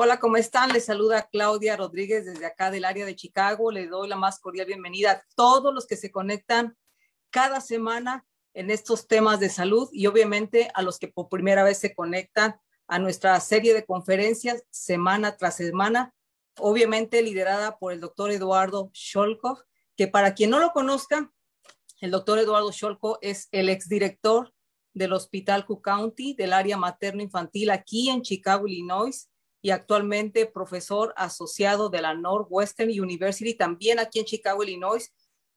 Hola, 0.00 0.20
¿cómo 0.20 0.36
están? 0.36 0.72
Les 0.72 0.84
saluda 0.84 1.28
Claudia 1.28 1.76
Rodríguez 1.76 2.24
desde 2.24 2.46
acá 2.46 2.70
del 2.70 2.84
área 2.84 3.04
de 3.04 3.16
Chicago. 3.16 3.72
Le 3.72 3.88
doy 3.88 4.08
la 4.08 4.14
más 4.14 4.38
cordial 4.38 4.66
bienvenida 4.66 5.10
a 5.10 5.24
todos 5.34 5.74
los 5.74 5.88
que 5.88 5.96
se 5.96 6.12
conectan 6.12 6.76
cada 7.30 7.60
semana 7.60 8.24
en 8.54 8.70
estos 8.70 9.08
temas 9.08 9.40
de 9.40 9.48
salud 9.48 9.88
y 9.90 10.06
obviamente 10.06 10.70
a 10.74 10.82
los 10.82 11.00
que 11.00 11.08
por 11.08 11.28
primera 11.28 11.64
vez 11.64 11.78
se 11.78 11.96
conectan 11.96 12.60
a 12.86 13.00
nuestra 13.00 13.40
serie 13.40 13.74
de 13.74 13.84
conferencias 13.84 14.62
semana 14.70 15.36
tras 15.36 15.56
semana, 15.56 16.14
obviamente 16.60 17.20
liderada 17.20 17.76
por 17.76 17.92
el 17.92 17.98
doctor 17.98 18.30
Eduardo 18.30 18.92
Sholkov, 18.94 19.64
que 19.96 20.06
para 20.06 20.32
quien 20.32 20.50
no 20.50 20.60
lo 20.60 20.70
conozca, 20.70 21.32
el 22.00 22.12
doctor 22.12 22.38
Eduardo 22.38 22.70
Sholkov 22.70 23.18
es 23.20 23.48
el 23.50 23.68
exdirector 23.68 24.54
del 24.94 25.12
Hospital 25.12 25.66
Cook 25.66 25.82
County 25.82 26.34
del 26.34 26.52
área 26.52 26.76
materno-infantil 26.76 27.70
aquí 27.70 28.10
en 28.10 28.22
Chicago, 28.22 28.68
Illinois, 28.68 29.28
y 29.60 29.70
actualmente 29.70 30.46
profesor 30.46 31.12
asociado 31.16 31.88
de 31.88 32.02
la 32.02 32.14
Northwestern 32.14 32.90
University, 32.90 33.54
también 33.54 33.98
aquí 33.98 34.20
en 34.20 34.24
Chicago, 34.24 34.62
Illinois, 34.62 35.12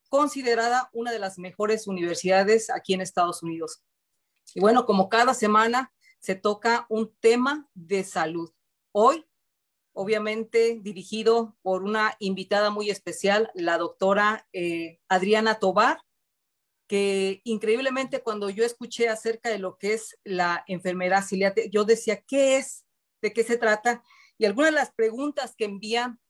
considerada 0.08 0.90
una 0.92 1.12
de 1.12 1.18
las 1.18 1.38
mejores 1.38 1.86
universidades 1.86 2.68
aquí 2.70 2.94
en 2.94 3.00
Estados 3.00 3.42
Unidos. 3.42 3.82
Y 4.54 4.60
bueno, 4.60 4.84
como 4.84 5.08
cada 5.08 5.34
semana 5.34 5.92
se 6.20 6.34
toca 6.34 6.86
un 6.88 7.14
tema 7.20 7.68
de 7.74 8.04
salud. 8.04 8.52
Hoy, 8.92 9.26
obviamente, 9.92 10.78
dirigido 10.82 11.56
por 11.62 11.82
una 11.82 12.14
invitada 12.18 12.70
muy 12.70 12.90
especial, 12.90 13.50
la 13.54 13.78
doctora 13.78 14.46
eh, 14.52 15.00
Adriana 15.08 15.58
Tobar, 15.58 16.00
que 16.86 17.40
increíblemente 17.44 18.22
cuando 18.22 18.50
yo 18.50 18.64
escuché 18.64 19.08
acerca 19.08 19.48
de 19.48 19.58
lo 19.58 19.78
que 19.78 19.94
es 19.94 20.18
la 20.24 20.62
enfermedad 20.66 21.24
celiaca, 21.24 21.62
yo 21.70 21.84
decía, 21.84 22.20
¿qué 22.20 22.58
es? 22.58 22.84
¿De 23.22 23.32
qué 23.32 23.44
se 23.44 23.56
trata? 23.56 24.02
Y 24.36 24.44
algunas 24.44 24.72
de 24.72 24.76
las 24.76 24.92
preguntas 24.92 25.54
que 25.56 25.64
envían 25.64 26.20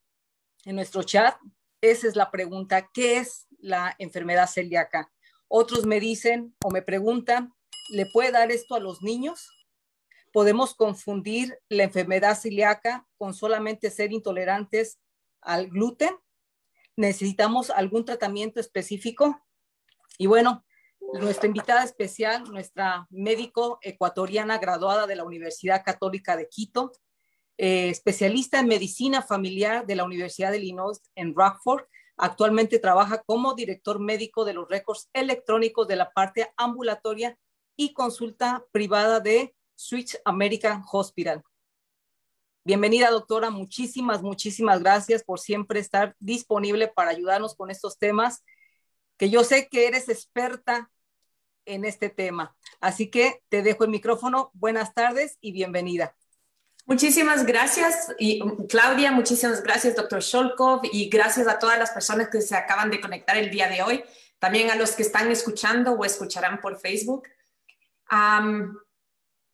en 0.66 0.76
nuestro 0.76 1.02
chat, 1.02 1.36
esa 1.80 2.06
es 2.06 2.14
la 2.14 2.30
pregunta, 2.30 2.90
¿qué 2.92 3.16
es 3.16 3.48
la 3.58 3.96
enfermedad 3.98 4.46
celíaca? 4.46 5.10
Otros 5.48 5.86
me 5.86 5.98
dicen 5.98 6.54
o 6.62 6.70
me 6.70 6.82
preguntan, 6.82 7.52
¿le 7.90 8.06
puede 8.06 8.30
dar 8.30 8.52
esto 8.52 8.74
a 8.74 8.80
los 8.80 9.02
niños? 9.02 9.50
¿Podemos 10.32 10.74
confundir 10.74 11.58
la 11.68 11.84
enfermedad 11.84 12.38
celíaca 12.38 13.06
con 13.16 13.34
solamente 13.34 13.90
ser 13.90 14.12
intolerantes 14.12 14.98
al 15.40 15.68
gluten? 15.68 16.14
¿Necesitamos 16.96 17.70
algún 17.70 18.04
tratamiento 18.04 18.60
específico? 18.60 19.42
Y 20.18 20.26
bueno, 20.26 20.64
nuestra 21.12 21.46
invitada 21.46 21.84
especial, 21.84 22.44
nuestra 22.50 23.06
médico 23.10 23.78
ecuatoriana 23.82 24.58
graduada 24.58 25.06
de 25.06 25.16
la 25.16 25.24
Universidad 25.24 25.84
Católica 25.84 26.36
de 26.36 26.48
Quito, 26.48 26.92
eh, 27.58 27.90
especialista 27.90 28.60
en 28.60 28.68
medicina 28.68 29.22
familiar 29.22 29.86
de 29.86 29.96
la 29.96 30.04
Universidad 30.04 30.50
de 30.50 30.58
Illinois 30.58 31.00
en 31.14 31.34
Rockford. 31.34 31.84
Actualmente 32.16 32.78
trabaja 32.78 33.22
como 33.24 33.54
director 33.54 34.00
médico 34.00 34.44
de 34.44 34.54
los 34.54 34.68
récords 34.68 35.10
electrónicos 35.12 35.86
de 35.88 35.96
la 35.96 36.10
parte 36.12 36.52
ambulatoria 36.56 37.38
y 37.76 37.92
consulta 37.92 38.64
privada 38.72 39.20
de 39.20 39.54
Switch 39.74 40.16
American 40.24 40.82
Hospital. 40.90 41.42
Bienvenida, 42.64 43.10
doctora. 43.10 43.50
Muchísimas, 43.50 44.22
muchísimas 44.22 44.80
gracias 44.80 45.24
por 45.24 45.40
siempre 45.40 45.80
estar 45.80 46.14
disponible 46.20 46.88
para 46.88 47.10
ayudarnos 47.10 47.56
con 47.56 47.70
estos 47.70 47.98
temas 47.98 48.42
que 49.16 49.30
yo 49.30 49.44
sé 49.44 49.68
que 49.68 49.86
eres 49.86 50.08
experta 50.08 50.90
en 51.66 51.84
este 51.84 52.08
tema. 52.08 52.54
Así 52.80 53.10
que 53.10 53.42
te 53.48 53.62
dejo 53.62 53.84
el 53.84 53.90
micrófono. 53.90 54.50
Buenas 54.54 54.94
tardes 54.94 55.38
y 55.40 55.52
bienvenida. 55.52 56.14
Muchísimas 56.84 57.46
gracias, 57.46 58.12
y, 58.18 58.42
Claudia, 58.68 59.12
muchísimas 59.12 59.62
gracias, 59.62 59.94
doctor 59.94 60.20
Sholkov, 60.20 60.80
y 60.90 61.08
gracias 61.08 61.46
a 61.46 61.58
todas 61.60 61.78
las 61.78 61.92
personas 61.92 62.28
que 62.28 62.40
se 62.40 62.56
acaban 62.56 62.90
de 62.90 63.00
conectar 63.00 63.36
el 63.36 63.50
día 63.50 63.68
de 63.68 63.82
hoy, 63.82 64.02
también 64.40 64.68
a 64.68 64.74
los 64.74 64.90
que 64.92 65.02
están 65.02 65.30
escuchando 65.30 65.92
o 65.92 66.04
escucharán 66.04 66.60
por 66.60 66.80
Facebook. 66.80 67.28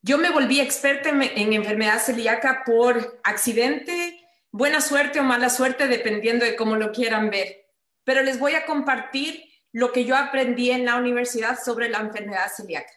yo 0.01 0.17
me 0.17 0.31
volví 0.31 0.61
experta 0.61 1.11
en 1.11 1.53
enfermedad 1.53 2.01
celíaca 2.01 2.63
por 2.65 3.21
accidente, 3.23 4.27
buena 4.51 4.81
suerte 4.81 5.21
o 5.21 5.23
mala 5.23 5.51
suerte, 5.51 5.87
dependiendo 5.87 6.47
de 6.47 6.57
cómo 6.57 6.77
lo 6.77 6.93
quieran 6.93 7.29
ver. 7.29 7.67
Pero 8.05 8.23
les 8.23 8.39
voy 8.39 8.55
a 8.55 8.65
compartir 8.65 9.45
lo 9.79 9.93
que 9.93 10.05
yo 10.05 10.17
aprendí 10.17 10.73
en 10.73 10.85
la 10.85 10.97
universidad 10.97 11.57
sobre 11.57 11.89
la 11.89 12.01
enfermedad 12.01 12.51
celíaca. 12.53 12.93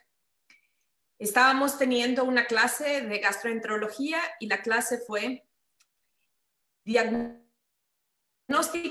Estábamos 1.20 1.78
teniendo 1.78 2.24
una 2.24 2.48
clase 2.48 3.02
de 3.02 3.20
gastroenterología 3.20 4.20
y 4.40 4.48
la 4.48 4.64
clase 4.64 4.98
fue 4.98 5.48
diagnóstico 6.84 7.40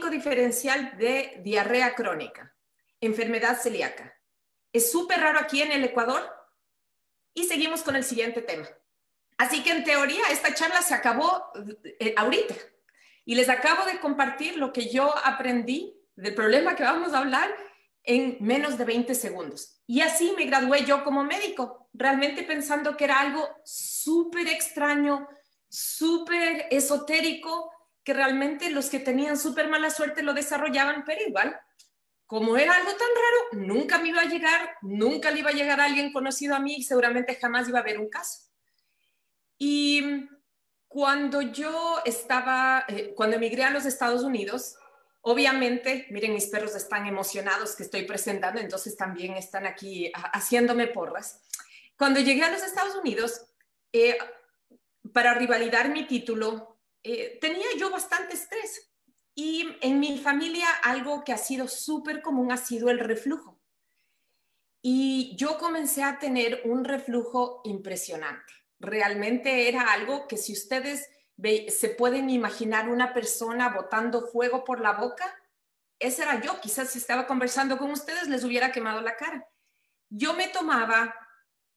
diferencial 0.08 0.96
de 0.98 1.40
diarrea 1.42 1.96
crónica, 1.96 2.54
enfermedad 3.00 3.60
celíaca. 3.60 4.16
Es 4.72 4.92
súper 4.92 5.18
raro 5.18 5.40
aquí 5.40 5.60
en 5.60 5.72
el 5.72 5.82
Ecuador 5.82 6.22
y 7.34 7.48
seguimos 7.48 7.82
con 7.82 7.96
el 7.96 8.04
siguiente 8.04 8.40
tema. 8.40 8.68
Así 9.36 9.64
que 9.64 9.72
en 9.72 9.82
teoría 9.82 10.22
esta 10.30 10.54
charla 10.54 10.80
se 10.82 10.94
acabó 10.94 11.50
eh, 11.98 12.14
ahorita 12.16 12.54
y 13.24 13.34
les 13.34 13.48
acabo 13.48 13.84
de 13.84 13.98
compartir 13.98 14.58
lo 14.58 14.72
que 14.72 14.88
yo 14.88 15.12
aprendí 15.24 16.00
del 16.14 16.36
problema 16.36 16.76
que 16.76 16.84
vamos 16.84 17.14
a 17.14 17.18
hablar 17.18 17.52
en 18.02 18.38
menos 18.40 18.78
de 18.78 18.84
20 18.84 19.14
segundos. 19.14 19.82
Y 19.86 20.00
así 20.00 20.32
me 20.36 20.44
gradué 20.44 20.84
yo 20.84 21.04
como 21.04 21.24
médico, 21.24 21.88
realmente 21.92 22.42
pensando 22.42 22.96
que 22.96 23.04
era 23.04 23.20
algo 23.20 23.48
súper 23.64 24.48
extraño, 24.48 25.28
súper 25.68 26.66
esotérico, 26.70 27.70
que 28.02 28.14
realmente 28.14 28.70
los 28.70 28.88
que 28.88 29.00
tenían 29.00 29.36
súper 29.36 29.68
mala 29.68 29.90
suerte 29.90 30.22
lo 30.22 30.32
desarrollaban, 30.32 31.04
pero 31.04 31.26
igual, 31.26 31.58
como 32.26 32.56
era 32.56 32.74
algo 32.74 32.90
tan 32.92 33.08
raro, 33.08 33.66
nunca 33.66 33.98
me 33.98 34.08
iba 34.08 34.22
a 34.22 34.28
llegar, 34.28 34.76
nunca 34.82 35.30
le 35.30 35.40
iba 35.40 35.50
a 35.50 35.54
llegar 35.54 35.80
a 35.80 35.84
alguien 35.84 36.12
conocido 36.12 36.54
a 36.54 36.60
mí 36.60 36.76
y 36.76 36.82
seguramente 36.84 37.34
jamás 37.34 37.68
iba 37.68 37.78
a 37.78 37.82
haber 37.82 37.98
un 37.98 38.08
caso. 38.08 38.48
Y 39.58 40.28
cuando 40.88 41.42
yo 41.42 41.98
estaba, 42.04 42.84
eh, 42.88 43.12
cuando 43.14 43.36
emigré 43.36 43.64
a 43.64 43.70
los 43.70 43.84
Estados 43.84 44.22
Unidos, 44.22 44.76
Obviamente, 45.22 46.06
miren, 46.10 46.32
mis 46.32 46.46
perros 46.46 46.74
están 46.74 47.06
emocionados 47.06 47.76
que 47.76 47.82
estoy 47.82 48.02
presentando, 48.04 48.60
entonces 48.60 48.96
también 48.96 49.34
están 49.34 49.66
aquí 49.66 50.10
haciéndome 50.14 50.86
porras. 50.86 51.42
Cuando 51.96 52.20
llegué 52.20 52.42
a 52.44 52.50
los 52.50 52.62
Estados 52.62 52.96
Unidos, 52.96 53.42
eh, 53.92 54.16
para 55.12 55.34
rivalidar 55.34 55.90
mi 55.90 56.06
título, 56.06 56.78
eh, 57.02 57.38
tenía 57.40 57.66
yo 57.78 57.90
bastante 57.90 58.34
estrés. 58.34 58.90
Y 59.34 59.76
en 59.80 60.00
mi 60.00 60.18
familia 60.18 60.66
algo 60.82 61.24
que 61.24 61.32
ha 61.32 61.38
sido 61.38 61.68
súper 61.68 62.22
común 62.22 62.52
ha 62.52 62.56
sido 62.56 62.90
el 62.90 62.98
reflujo. 62.98 63.60
Y 64.82 65.36
yo 65.36 65.58
comencé 65.58 66.02
a 66.02 66.18
tener 66.18 66.62
un 66.64 66.84
reflujo 66.84 67.60
impresionante. 67.64 68.52
Realmente 68.78 69.68
era 69.68 69.92
algo 69.92 70.26
que 70.26 70.38
si 70.38 70.54
ustedes 70.54 71.08
¿Se 71.68 71.90
pueden 71.90 72.28
imaginar 72.28 72.88
una 72.88 73.14
persona 73.14 73.70
botando 73.70 74.26
fuego 74.26 74.64
por 74.64 74.80
la 74.80 74.92
boca? 74.92 75.24
Ese 75.98 76.22
era 76.22 76.40
yo. 76.40 76.60
Quizás 76.60 76.90
si 76.90 76.98
estaba 76.98 77.26
conversando 77.26 77.78
con 77.78 77.90
ustedes 77.90 78.28
les 78.28 78.44
hubiera 78.44 78.72
quemado 78.72 79.00
la 79.00 79.16
cara. 79.16 79.46
Yo 80.08 80.34
me 80.34 80.48
tomaba 80.48 81.14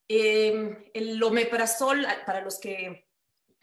em, 0.08 0.84
el 0.94 1.22
omeprazol, 1.22 2.06
para 2.26 2.42
los 2.42 2.60
que 2.60 3.08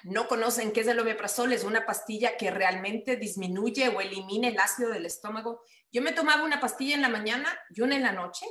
no 0.04 0.28
conocen 0.28 0.72
qué 0.72 0.80
es 0.80 0.86
el 0.86 1.00
omeprazol, 1.00 1.52
es 1.52 1.64
una 1.64 1.84
pastilla 1.84 2.36
que 2.36 2.50
realmente 2.50 3.16
disminuye 3.16 3.88
o 3.88 4.00
elimina 4.00 4.48
el 4.48 4.58
ácido 4.58 4.90
del 4.90 5.06
estómago. 5.06 5.62
Yo 5.92 6.00
me 6.00 6.12
tomaba 6.12 6.44
una 6.44 6.60
pastilla 6.60 6.94
en 6.94 7.02
la 7.02 7.08
mañana 7.08 7.48
y 7.68 7.82
una 7.82 7.96
en 7.96 8.02
la 8.02 8.12
noche. 8.12 8.46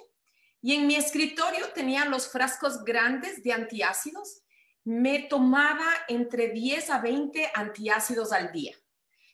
Y 0.62 0.76
en 0.76 0.88
mi 0.88 0.96
escritorio 0.96 1.70
tenía 1.74 2.06
los 2.06 2.30
frascos 2.30 2.84
grandes 2.84 3.42
de 3.44 3.54
antiácidos 3.54 4.44
me 4.90 5.20
tomaba 5.20 5.86
entre 6.08 6.48
10 6.48 6.90
a 6.90 7.00
20 7.00 7.52
antiácidos 7.54 8.34
al 8.34 8.52
día. 8.52 8.76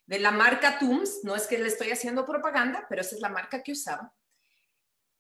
De 0.06 0.19
la 0.19 0.31
marca 0.31 0.78
Tums, 0.78 1.22
no 1.24 1.34
es 1.34 1.48
que 1.48 1.57
le 1.57 1.69
estoy 1.69 1.92
haciendo 1.92 2.25
propaganda, 2.25 2.86
pero 2.90 3.00
esa 3.00 3.16
es 3.16 3.22
la 3.22 3.30
marca 3.30 3.63
que 3.63 3.72
usaba. 3.72 4.13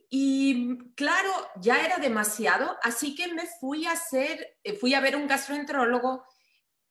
Y 0.09 0.77
claro, 0.95 1.31
ya 1.61 1.85
era 1.85 1.99
demasiado, 1.99 2.77
así 2.83 3.15
que 3.15 3.33
me 3.33 3.47
fui 3.61 3.85
a 3.85 3.93
hacer, 3.93 4.57
eh, 4.61 4.73
fui 4.73 4.93
a 4.93 4.99
ver 4.99 5.15
un 5.15 5.25
gastroenterólogo 5.25 6.25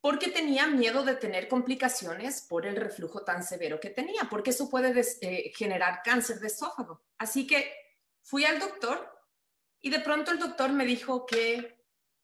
porque 0.01 0.29
tenía 0.29 0.65
miedo 0.65 1.03
de 1.03 1.13
tener 1.13 1.47
complicaciones 1.47 2.41
por 2.49 2.65
el 2.65 2.75
reflujo 2.75 3.23
tan 3.23 3.43
severo 3.43 3.79
que 3.79 3.91
tenía, 3.91 4.23
porque 4.27 4.49
eso 4.49 4.71
puede 4.71 4.99
eh, 5.21 5.53
generar 5.55 6.01
cáncer 6.03 6.39
de 6.39 6.47
esófago. 6.47 7.03
Así 7.19 7.45
que 7.45 7.71
fui 8.23 8.43
al 8.43 8.57
doctor 8.57 9.07
y 9.81 9.91
de 9.91 9.99
pronto 9.99 10.31
el 10.31 10.39
doctor 10.39 10.71
me 10.71 10.83
dijo 10.83 11.27
que 11.27 11.74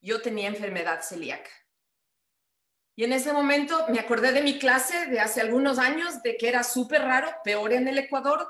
yo 0.01 0.21
tenía 0.21 0.47
enfermedad 0.47 1.01
celíaca. 1.01 1.49
Y 2.95 3.05
en 3.05 3.13
ese 3.13 3.31
momento 3.31 3.85
me 3.87 3.99
acordé 3.99 4.31
de 4.31 4.41
mi 4.41 4.59
clase 4.59 5.07
de 5.07 5.19
hace 5.19 5.41
algunos 5.41 5.79
años, 5.79 6.21
de 6.23 6.37
que 6.37 6.49
era 6.49 6.63
súper 6.63 7.01
raro, 7.01 7.29
peor 7.43 7.73
en 7.73 7.87
el 7.87 7.97
Ecuador, 7.97 8.47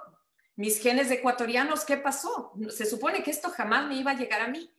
mis 0.55 0.81
genes 0.81 1.09
ecuatorianos, 1.09 1.85
¿qué 1.85 1.97
pasó? 1.97 2.53
Se 2.69 2.85
supone 2.85 3.23
que 3.23 3.31
esto 3.31 3.49
jamás 3.49 3.87
me 3.87 3.95
iba 3.95 4.11
a 4.11 4.15
llegar 4.15 4.41
a 4.41 4.47
mí. 4.47 4.71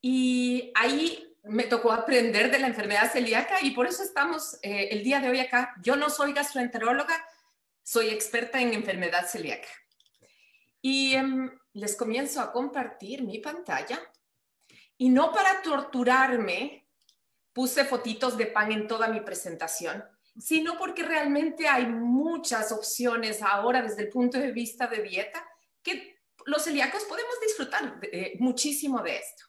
Y 0.00 0.72
ahí 0.74 1.36
me 1.42 1.64
tocó 1.64 1.92
aprender 1.92 2.50
de 2.50 2.58
la 2.58 2.66
enfermedad 2.66 3.10
celíaca 3.10 3.58
y 3.62 3.72
por 3.72 3.86
eso 3.86 4.02
estamos 4.02 4.58
eh, 4.62 4.88
el 4.92 5.02
día 5.02 5.20
de 5.20 5.28
hoy 5.28 5.40
acá. 5.40 5.74
Yo 5.82 5.96
no 5.96 6.10
soy 6.10 6.32
gastroenteróloga, 6.32 7.22
soy 7.82 8.08
experta 8.08 8.60
en 8.60 8.72
enfermedad 8.72 9.26
celíaca. 9.26 9.68
Y 10.80 11.14
em, 11.14 11.50
les 11.72 11.96
comienzo 11.96 12.40
a 12.40 12.52
compartir 12.52 13.22
mi 13.22 13.38
pantalla. 13.38 14.00
Y 15.00 15.08
no 15.08 15.32
para 15.32 15.62
torturarme, 15.62 16.86
puse 17.54 17.86
fotitos 17.86 18.36
de 18.36 18.44
pan 18.44 18.70
en 18.70 18.86
toda 18.86 19.08
mi 19.08 19.22
presentación, 19.22 20.04
sino 20.38 20.76
porque 20.76 21.02
realmente 21.02 21.66
hay 21.66 21.86
muchas 21.86 22.70
opciones 22.70 23.40
ahora 23.40 23.80
desde 23.80 24.02
el 24.02 24.10
punto 24.10 24.38
de 24.38 24.52
vista 24.52 24.88
de 24.88 25.02
dieta 25.02 25.42
que 25.82 26.18
los 26.44 26.64
celíacos 26.64 27.04
podemos 27.04 27.32
disfrutar 27.40 27.98
eh, 28.12 28.34
muchísimo 28.40 29.02
de 29.02 29.16
esto. 29.16 29.44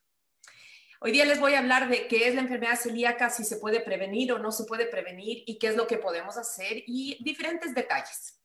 Hoy 1.01 1.12
día 1.12 1.25
les 1.25 1.42
voy 1.42 1.56
a 1.56 1.59
hablar 1.59 1.89
de 1.89 2.07
qué 2.07 2.30
es 2.30 2.36
la 2.36 2.42
enfermedad 2.42 2.80
celíaca, 2.80 3.30
si 3.30 3.44
se 3.44 3.57
puede 3.57 3.81
prevenir 3.81 4.31
o 4.31 4.39
no 4.39 4.54
se 4.54 4.63
puede 4.63 4.86
prevenir 4.86 5.44
y 5.45 5.59
qué 5.59 5.68
es 5.68 5.75
lo 5.75 5.86
que 5.86 5.97
podemos 5.97 6.38
hacer 6.38 6.81
y 6.88 7.21
diferentes 7.25 7.75
detalles. 7.75 8.39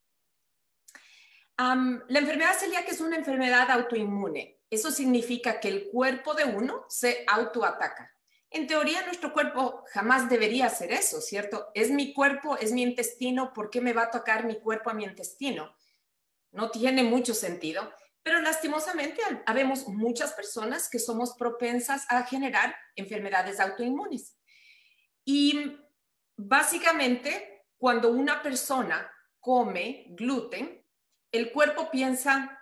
la 1.56 2.19
enfermedad 2.19 2.59
celíaca 2.59 2.91
es 2.91 3.00
una 3.00 3.14
enfermedad 3.14 3.70
autoinmune. 3.70 4.56
Eso 4.71 4.91
significa 4.91 5.61
que 5.61 5.69
el 5.69 5.89
cuerpo 5.91 6.35
de 6.35 6.45
uno 6.45 6.85
se 6.89 7.25
autoataca. 7.29 8.13
En 8.51 8.67
teoría, 8.67 9.05
nuestro 9.05 9.33
cuerpo 9.33 9.85
jamás 9.93 10.29
debería 10.29 10.67
hacer 10.67 10.93
eso, 10.93 11.21
¿cierto? 11.21 11.69
Es 11.75 11.91
mi 11.91 12.13
cuerpo, 12.13 12.57
es 12.57 12.73
mi 12.73 12.83
intestino, 12.83 13.53
¿por 13.53 13.71
qué 13.71 13.81
me 13.81 13.93
va 13.93 14.05
a 14.05 14.11
tocar 14.11 14.45
mi 14.45 14.59
cuerpo 14.61 14.91
a 14.91 14.95
mi 14.95 15.05
intestino? 15.05 15.77
No 16.53 16.71
tiene 16.71 17.03
mucho 17.03 17.35
sentido. 17.35 17.93
Pero 18.23 18.41
lastimosamente 18.41 19.21
habemos 19.47 19.87
muchas 19.87 20.33
personas 20.33 20.89
que 20.89 20.99
somos 20.99 21.37
propensas 21.37 22.07
a 22.09 22.25
generar 22.25 22.75
enfermedades 22.97 23.61
autoinmunes. 23.61 24.37
Y 25.25 25.77
básicamente, 26.37 27.67
cuando 27.79 28.11
una 28.11 28.43
persona 28.43 29.09
come 29.39 30.07
gluten, 30.09 30.85
el 31.31 31.53
cuerpo 31.53 31.89
piensa, 31.91 32.56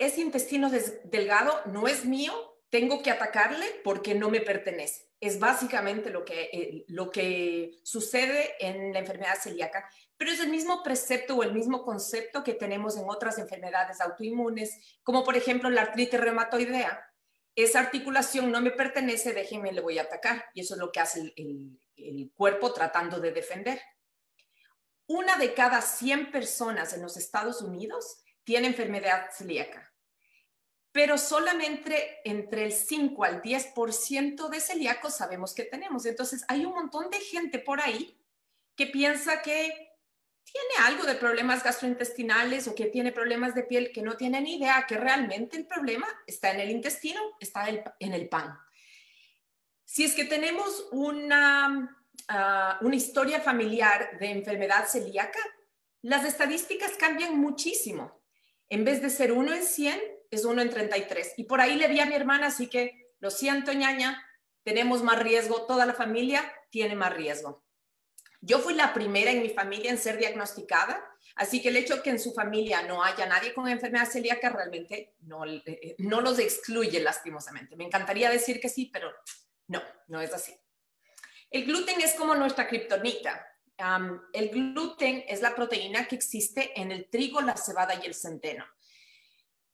ese 0.00 0.20
intestino 0.20 0.68
delgado 1.04 1.60
no 1.66 1.86
es 1.86 2.04
mío, 2.04 2.32
tengo 2.70 3.02
que 3.02 3.12
atacarle 3.12 3.66
porque 3.84 4.14
no 4.14 4.30
me 4.30 4.40
pertenece 4.40 5.10
es 5.20 5.38
básicamente 5.38 6.10
lo 6.10 6.24
que, 6.24 6.48
eh, 6.52 6.84
lo 6.88 7.10
que 7.10 7.78
sucede 7.82 8.54
en 8.58 8.92
la 8.92 9.00
enfermedad 9.00 9.38
celíaca, 9.38 9.88
pero 10.16 10.30
es 10.32 10.40
el 10.40 10.48
mismo 10.48 10.82
precepto 10.82 11.36
o 11.36 11.42
el 11.42 11.52
mismo 11.52 11.84
concepto 11.84 12.42
que 12.42 12.54
tenemos 12.54 12.96
en 12.96 13.08
otras 13.08 13.38
enfermedades 13.38 14.00
autoinmunes, 14.00 14.98
como 15.02 15.22
por 15.22 15.36
ejemplo 15.36 15.68
la 15.68 15.82
artritis 15.82 16.18
reumatoidea. 16.18 17.06
Esa 17.54 17.80
articulación 17.80 18.50
no 18.50 18.62
me 18.62 18.70
pertenece, 18.70 19.34
déjenme, 19.34 19.72
le 19.72 19.82
voy 19.82 19.98
a 19.98 20.02
atacar. 20.02 20.46
Y 20.54 20.60
eso 20.60 20.74
es 20.74 20.80
lo 20.80 20.90
que 20.90 21.00
hace 21.00 21.32
el, 21.36 21.78
el 21.96 22.32
cuerpo 22.34 22.72
tratando 22.72 23.20
de 23.20 23.32
defender. 23.32 23.80
Una 25.06 25.36
de 25.36 25.52
cada 25.52 25.82
100 25.82 26.30
personas 26.30 26.94
en 26.94 27.02
los 27.02 27.16
Estados 27.16 27.60
Unidos 27.60 28.22
tiene 28.44 28.68
enfermedad 28.68 29.26
celíaca 29.36 29.89
pero 30.92 31.18
solamente 31.18 32.20
entre 32.24 32.64
el 32.64 32.72
5 32.72 33.24
al 33.24 33.42
10% 33.42 34.48
de 34.48 34.60
celíacos 34.60 35.16
sabemos 35.16 35.54
que 35.54 35.64
tenemos. 35.64 36.04
Entonces, 36.06 36.44
hay 36.48 36.64
un 36.64 36.74
montón 36.74 37.10
de 37.10 37.20
gente 37.20 37.58
por 37.58 37.80
ahí 37.80 38.18
que 38.76 38.86
piensa 38.86 39.42
que 39.42 39.90
tiene 40.44 40.86
algo 40.88 41.04
de 41.04 41.14
problemas 41.14 41.62
gastrointestinales 41.62 42.66
o 42.66 42.74
que 42.74 42.86
tiene 42.86 43.12
problemas 43.12 43.54
de 43.54 43.62
piel, 43.62 43.92
que 43.92 44.02
no 44.02 44.16
tienen 44.16 44.46
idea 44.46 44.84
que 44.88 44.96
realmente 44.96 45.56
el 45.56 45.66
problema 45.66 46.08
está 46.26 46.50
en 46.50 46.60
el 46.60 46.70
intestino, 46.70 47.20
está 47.38 47.68
en 47.68 48.14
el 48.14 48.28
pan. 48.28 48.58
Si 49.84 50.04
es 50.04 50.14
que 50.14 50.24
tenemos 50.24 50.86
una, 50.92 51.96
ah, 52.28 52.78
una 52.80 52.94
historia 52.94 53.40
familiar 53.40 54.18
de 54.20 54.30
enfermedad 54.30 54.86
celíaca, 54.86 55.40
las 56.02 56.24
estadísticas 56.24 56.92
cambian 56.92 57.36
muchísimo. 57.36 58.22
En 58.68 58.84
vez 58.84 59.02
de 59.02 59.10
ser 59.10 59.32
uno 59.32 59.52
en 59.52 59.64
100, 59.64 60.00
es 60.30 60.44
uno 60.44 60.62
en 60.62 60.70
33. 60.70 61.34
Y 61.36 61.44
por 61.44 61.60
ahí 61.60 61.76
le 61.76 61.88
vi 61.88 62.00
a 62.00 62.06
mi 62.06 62.14
hermana, 62.14 62.48
así 62.48 62.68
que 62.68 63.14
lo 63.18 63.30
siento, 63.30 63.72
ñaña, 63.72 64.24
tenemos 64.62 65.02
más 65.02 65.18
riesgo, 65.18 65.66
toda 65.66 65.86
la 65.86 65.94
familia 65.94 66.52
tiene 66.70 66.94
más 66.94 67.14
riesgo. 67.14 67.64
Yo 68.40 68.58
fui 68.58 68.74
la 68.74 68.94
primera 68.94 69.30
en 69.30 69.42
mi 69.42 69.50
familia 69.50 69.90
en 69.90 69.98
ser 69.98 70.16
diagnosticada, 70.16 71.04
así 71.34 71.60
que 71.60 71.68
el 71.68 71.76
hecho 71.76 72.02
que 72.02 72.10
en 72.10 72.18
su 72.18 72.32
familia 72.32 72.82
no 72.82 73.02
haya 73.02 73.26
nadie 73.26 73.52
con 73.52 73.68
enfermedad 73.68 74.08
celíaca 74.08 74.48
realmente 74.48 75.14
no, 75.20 75.44
eh, 75.44 75.94
no 75.98 76.22
los 76.22 76.38
excluye 76.38 77.00
lastimosamente. 77.00 77.76
Me 77.76 77.84
encantaría 77.84 78.30
decir 78.30 78.60
que 78.60 78.70
sí, 78.70 78.88
pero 78.90 79.12
no, 79.66 79.82
no 80.08 80.20
es 80.20 80.32
así. 80.32 80.54
El 81.50 81.66
gluten 81.66 82.00
es 82.00 82.14
como 82.14 82.34
nuestra 82.34 82.66
kriptonita. 82.66 83.46
el 84.32 84.50
gluten 84.50 85.24
es 85.26 85.42
la 85.42 85.54
proteína 85.54 86.06
que 86.06 86.14
existe 86.14 86.80
en 86.80 86.92
el 86.92 87.10
trigo, 87.10 87.40
la 87.40 87.56
cebada 87.56 87.94
y 87.94 88.06
el 88.06 88.14
centeno. 88.14 88.64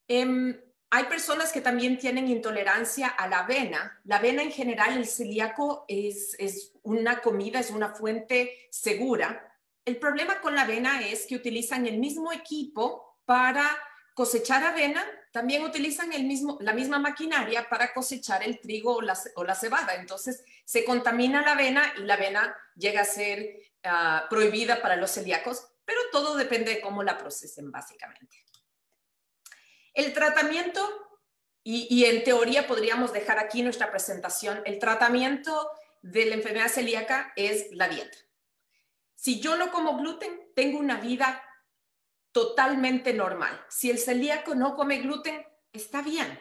Em, 0.08 0.58
hay 0.90 1.04
personas 1.04 1.52
que 1.52 1.60
también 1.60 1.98
tienen 1.98 2.28
intolerancia 2.28 3.08
a 3.08 3.28
la 3.28 3.40
avena. 3.40 4.00
La 4.04 4.16
avena 4.16 4.42
en 4.42 4.52
general, 4.52 4.96
el 4.96 5.06
celíaco 5.06 5.84
es, 5.88 6.72
una 6.82 7.20
comida, 7.20 7.58
es 7.58 7.70
una 7.70 7.94
fuente 7.94 8.68
segura. 8.70 9.52
El 9.84 9.98
problema 9.98 10.40
con 10.40 10.54
la 10.54 10.62
avena 10.62 11.06
es 11.06 11.26
que 11.26 11.36
utilizan 11.36 11.86
el 11.86 11.98
mismo 11.98 12.32
equipo 12.32 13.18
para 13.24 13.76
cosechar 14.14 14.64
avena, 14.64 15.04
también 15.32 15.62
utilizan 15.64 16.12
el 16.12 16.24
mismo, 16.24 16.56
la 16.60 16.72
misma 16.72 16.98
maquinaria 16.98 17.68
para 17.68 17.92
cosechar 17.92 18.42
el 18.42 18.60
trigo 18.60 18.96
o 18.96 19.02
la, 19.02 19.18
o 19.34 19.44
la 19.44 19.54
cebada. 19.54 19.96
Entonces 19.96 20.44
se 20.64 20.84
contamina 20.84 21.42
la 21.42 21.52
avena 21.52 21.92
y 21.98 22.02
la 22.02 22.14
avena 22.14 22.56
llega 22.76 23.02
a 23.02 23.04
ser 23.04 23.60
ah, 23.84 24.26
prohibida 24.30 24.80
para 24.80 24.96
los 24.96 25.10
celíacos, 25.10 25.66
pero 25.84 26.00
todo 26.10 26.36
depende 26.36 26.76
de 26.76 26.80
cómo 26.80 27.02
la 27.02 27.18
procesen 27.18 27.70
básicamente. 27.70 28.46
El 29.96 30.12
tratamiento, 30.12 30.86
y, 31.64 32.04
en 32.04 32.22
teoría 32.22 32.66
podríamos 32.66 33.14
dejar 33.14 33.38
aquí 33.38 33.62
nuestra 33.62 33.90
presentación, 33.90 34.60
el 34.66 34.78
tratamiento 34.78 35.70
de 36.02 36.26
la 36.26 36.34
enfermedad 36.34 36.68
celíaca 36.68 37.32
es 37.34 37.68
la 37.72 37.88
dieta. 37.88 38.18
Si 39.14 39.40
yo 39.40 39.56
no 39.56 39.72
como 39.72 39.96
gluten, 39.96 40.52
tengo 40.54 40.78
una 40.78 41.00
vida 41.00 41.42
totalmente 42.30 43.14
normal. 43.14 43.58
Si 43.70 43.90
el 43.90 43.98
celíaco 43.98 44.54
no 44.54 44.76
come 44.76 44.98
gluten, 44.98 45.46
está 45.72 46.02
bien. 46.02 46.38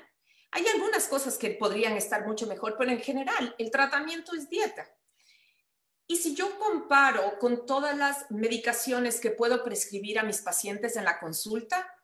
Hay 0.51 0.67
algunas 0.67 1.07
cosas 1.07 1.37
que 1.37 1.51
podrían 1.51 1.95
estar 1.95 2.27
mucho 2.27 2.47
mejor, 2.47 2.75
pero 2.77 2.91
en 2.91 2.99
general 2.99 3.55
el 3.57 3.71
tratamiento 3.71 4.35
es 4.35 4.49
dieta. 4.49 4.85
Y 6.07 6.17
si 6.17 6.35
yo 6.35 6.59
comparo 6.59 7.39
con 7.39 7.65
todas 7.65 7.97
las 7.97 8.29
medicaciones 8.31 9.21
que 9.21 9.31
puedo 9.31 9.63
prescribir 9.63 10.19
a 10.19 10.23
mis 10.23 10.41
pacientes 10.41 10.97
en 10.97 11.05
la 11.05 11.19
consulta, 11.21 11.94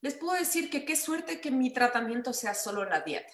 les 0.00 0.14
puedo 0.14 0.34
decir 0.34 0.70
que 0.70 0.84
qué 0.84 0.96
suerte 0.96 1.40
que 1.40 1.50
mi 1.50 1.72
tratamiento 1.72 2.32
sea 2.32 2.54
solo 2.54 2.84
la 2.84 3.00
dieta. 3.00 3.32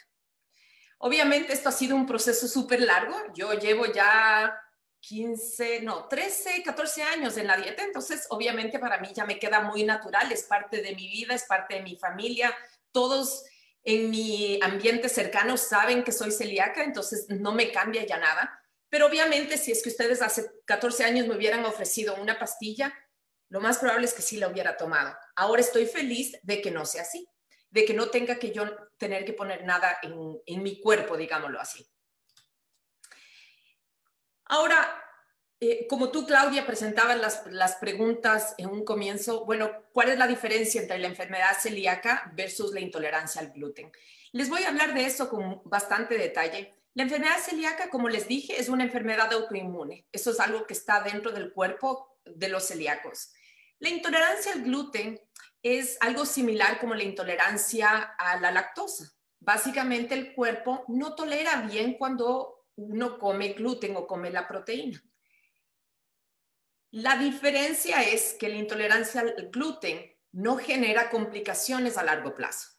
Obviamente 0.98 1.52
esto 1.52 1.68
ha 1.68 1.72
sido 1.72 1.94
un 1.94 2.06
proceso 2.06 2.48
súper 2.48 2.80
largo. 2.80 3.14
Yo 3.34 3.52
llevo 3.52 3.86
ya 3.86 4.58
15, 5.00 5.82
no, 5.82 6.08
13, 6.08 6.62
14 6.64 7.02
años 7.02 7.36
en 7.36 7.46
la 7.46 7.56
dieta, 7.56 7.84
entonces 7.84 8.26
obviamente 8.30 8.78
para 8.78 8.98
mí 8.98 9.12
ya 9.14 9.24
me 9.24 9.38
queda 9.38 9.60
muy 9.60 9.84
natural, 9.84 10.32
es 10.32 10.44
parte 10.44 10.82
de 10.82 10.94
mi 10.94 11.06
vida, 11.08 11.34
es 11.34 11.44
parte 11.44 11.76
de 11.76 11.82
mi 11.82 11.96
familia. 11.96 12.56
Todos 12.90 13.44
en 13.84 14.10
mi 14.10 14.58
ambiente 14.62 15.08
cercano 15.08 15.56
saben 15.56 16.02
que 16.02 16.10
soy 16.10 16.32
celíaca, 16.32 16.82
entonces 16.82 17.26
no 17.28 17.52
me 17.52 17.70
cambia 17.70 18.04
ya 18.04 18.18
nada. 18.18 18.60
Pero 18.88 19.06
obviamente 19.06 19.58
si 19.58 19.70
es 19.70 19.82
que 19.82 19.90
ustedes 19.90 20.22
hace 20.22 20.50
14 20.64 21.04
años 21.04 21.26
me 21.28 21.36
hubieran 21.36 21.64
ofrecido 21.64 22.16
una 22.16 22.38
pastilla, 22.38 22.92
lo 23.48 23.60
más 23.60 23.78
probable 23.78 24.06
es 24.06 24.14
que 24.14 24.22
sí 24.22 24.38
la 24.38 24.48
hubiera 24.48 24.76
tomado. 24.76 25.16
Ahora 25.36 25.60
estoy 25.60 25.86
feliz 25.86 26.38
de 26.42 26.62
que 26.62 26.70
no 26.70 26.86
sea 26.86 27.02
así, 27.02 27.28
de 27.70 27.84
que 27.84 27.92
no 27.94 28.08
tenga 28.08 28.38
que 28.38 28.52
yo 28.52 28.64
tener 28.96 29.24
que 29.24 29.34
poner 29.34 29.64
nada 29.64 29.98
en, 30.02 30.62
mi 30.62 30.80
cuerpo, 30.80 31.16
digámoslo 31.16 31.60
así. 31.60 31.86
Ahora, 34.46 35.02
eh, 35.60 35.86
como 35.88 36.10
tú, 36.10 36.26
Claudia, 36.26 36.66
presentabas 36.66 37.18
las, 37.18 37.46
las, 37.48 37.76
preguntas 37.76 38.54
en 38.56 38.68
un 38.68 38.84
comienzo, 38.84 39.44
bueno, 39.44 39.70
¿cuál 39.92 40.10
es 40.10 40.18
la 40.18 40.26
diferencia 40.26 40.80
entre 40.80 40.98
la 40.98 41.08
enfermedad 41.08 41.58
celíaca 41.60 42.32
versus 42.34 42.72
la 42.72 42.80
intolerancia 42.80 43.42
al 43.42 43.52
gluten? 43.52 43.92
Les 44.32 44.48
voy 44.48 44.62
a 44.62 44.68
hablar 44.68 44.94
de 44.94 45.04
eso 45.04 45.28
con 45.28 45.60
bastante 45.64 46.16
detalle. 46.16 46.74
La 46.94 47.02
enfermedad 47.02 47.38
celíaca, 47.40 47.90
como 47.90 48.08
les 48.08 48.26
dije, 48.26 48.58
es 48.58 48.70
una 48.70 48.84
enfermedad 48.84 49.30
autoinmune. 49.32 50.06
Eso 50.12 50.30
es 50.30 50.40
algo 50.40 50.66
que 50.66 50.72
está 50.72 51.02
dentro 51.02 51.30
del 51.30 51.52
cuerpo 51.52 52.18
de 52.24 52.48
los 52.48 52.68
celíacos. 52.68 53.34
La 53.78 53.90
intolerancia 53.90 54.52
al 54.52 54.62
gluten 54.62 55.20
es 55.74 55.96
algo 56.00 56.24
similar 56.24 56.78
como 56.78 56.94
la 56.94 57.02
intolerancia 57.02 58.14
a 58.18 58.38
la 58.40 58.50
lactosa. 58.50 59.12
Básicamente 59.40 60.14
el 60.14 60.34
cuerpo 60.34 60.84
no 60.88 61.14
tolera 61.14 61.62
bien 61.62 61.94
cuando 61.94 62.66
uno 62.76 63.18
come 63.18 63.54
gluten 63.54 63.96
o 63.96 64.06
come 64.06 64.30
la 64.30 64.46
proteína. 64.46 65.02
La 66.92 67.16
diferencia 67.16 68.02
es 68.02 68.34
que 68.38 68.48
la 68.48 68.56
intolerancia 68.56 69.22
al 69.22 69.50
gluten 69.50 70.16
no 70.32 70.56
genera 70.56 71.10
complicaciones 71.10 71.98
a 71.98 72.04
largo 72.04 72.34
plazo. 72.34 72.70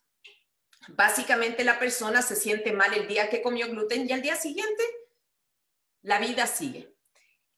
Básicamente 0.88 1.64
la 1.64 1.78
persona 1.78 2.22
se 2.22 2.36
siente 2.36 2.72
mal 2.72 2.94
el 2.94 3.06
día 3.06 3.28
que 3.28 3.42
comió 3.42 3.68
gluten 3.68 4.08
y 4.08 4.12
al 4.12 4.22
día 4.22 4.36
siguiente 4.36 4.82
la 6.02 6.18
vida 6.18 6.46
sigue. 6.46 6.94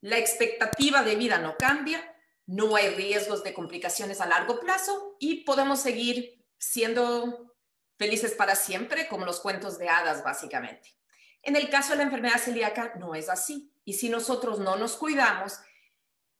La 0.00 0.18
expectativa 0.18 1.02
de 1.02 1.14
vida 1.14 1.38
no 1.38 1.56
cambia, 1.56 2.09
no 2.50 2.74
hay 2.74 2.88
riesgos 2.88 3.44
de 3.44 3.54
complicaciones 3.54 4.20
a 4.20 4.26
largo 4.26 4.58
plazo 4.58 5.14
y 5.20 5.44
podemos 5.44 5.80
seguir 5.80 6.44
siendo 6.58 7.54
felices 7.96 8.32
para 8.32 8.56
siempre, 8.56 9.06
como 9.06 9.24
los 9.24 9.38
cuentos 9.38 9.78
de 9.78 9.88
hadas, 9.88 10.24
básicamente. 10.24 10.96
En 11.42 11.54
el 11.54 11.70
caso 11.70 11.90
de 11.90 11.98
la 11.98 12.02
enfermedad 12.02 12.40
celíaca, 12.40 12.94
no 12.98 13.14
es 13.14 13.28
así. 13.28 13.72
Y 13.84 13.92
si 13.92 14.08
nosotros 14.08 14.58
no 14.58 14.76
nos 14.76 14.96
cuidamos, 14.96 15.60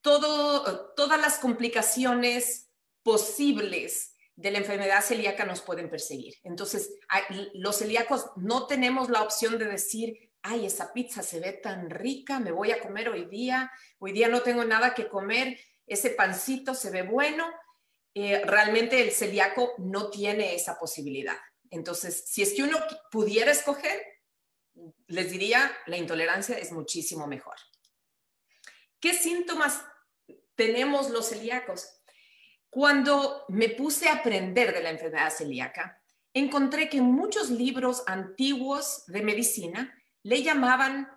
todas 0.00 1.21
las 1.21 1.38
complicaciones 1.38 2.73
posibles 3.05 4.17
de 4.35 4.50
la 4.50 4.59
enfermedad 4.59 5.05
celíaca 5.05 5.45
nos 5.45 5.61
pueden 5.61 5.88
perseguir. 5.88 6.35
Entonces, 6.43 6.90
los 7.55 7.79
celíacos 7.79 8.31
no 8.35 8.67
tenemos 8.67 9.11
la 9.11 9.23
opción 9.23 9.59
de 9.59 9.67
decir, 9.67 10.33
ay, 10.43 10.67
esa 10.67 10.93
pizza 10.93 11.23
se 11.23 11.38
ve 11.38 11.52
tan 11.52 11.88
rica, 11.88 12.40
me 12.40 12.50
voy 12.50 12.73
a 12.73 12.81
comer 12.81 13.11
hoy 13.11 13.26
día, 13.26 13.71
hoy 14.00 14.11
día 14.11 14.26
no 14.26 14.40
tengo 14.40 14.64
nada 14.64 14.93
que 14.93 15.09
comer, 15.09 15.57
ese 15.90 16.11
pancito 16.11 16.75
se 16.75 16.90
ve 16.90 17.02
bueno. 17.02 17.52
Eh, 18.14 18.42
realmente 18.44 19.02
el 19.02 19.11
celíaco 19.11 19.75
no 19.78 20.09
tiene 20.09 20.54
esa 20.54 20.78
posibilidad. 20.78 21.37
Entonces, 21.68 22.25
si 22.26 22.42
es 22.42 22.54
que 22.54 22.62
uno 22.62 22.78
pudiera 23.11 23.50
escoger, 23.50 24.00
les 25.09 25.30
diría, 25.30 25.70
la 25.87 25.97
intolerancia 25.97 26.56
es 26.56 26.70
muchísimo 26.70 27.26
mejor. 27.26 27.56
¿Qué 29.00 29.14
síntomas 29.14 29.85
tenemos 30.54 31.11
los 31.11 31.28
celíacos? 31.28 31.88
Cuando 32.68 33.44
me 33.49 33.68
puse 33.68 34.09
a 34.09 34.14
aprender 34.14 34.73
de 34.73 34.82
la 34.82 34.90
enfermedad 34.90 35.30
celíaca, 35.30 36.00
encontré 36.32 36.88
que 36.88 37.00
muchos 37.00 37.50
libros 37.50 38.04
antiguos 38.06 39.04
de 39.06 39.23
medicina 39.23 39.92
le 40.23 40.42
llamaban 40.44 41.09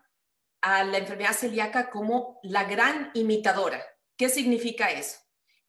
a 0.61 0.83
la 0.83 0.97
enfermedad 0.97 1.33
celíaca 1.33 1.91
como 1.91 2.39
la 2.41 2.63
gran 2.63 3.11
imitadora. 3.13 3.83
¿Qué 4.17 4.29
significa 4.29 4.91
eso? 4.91 5.19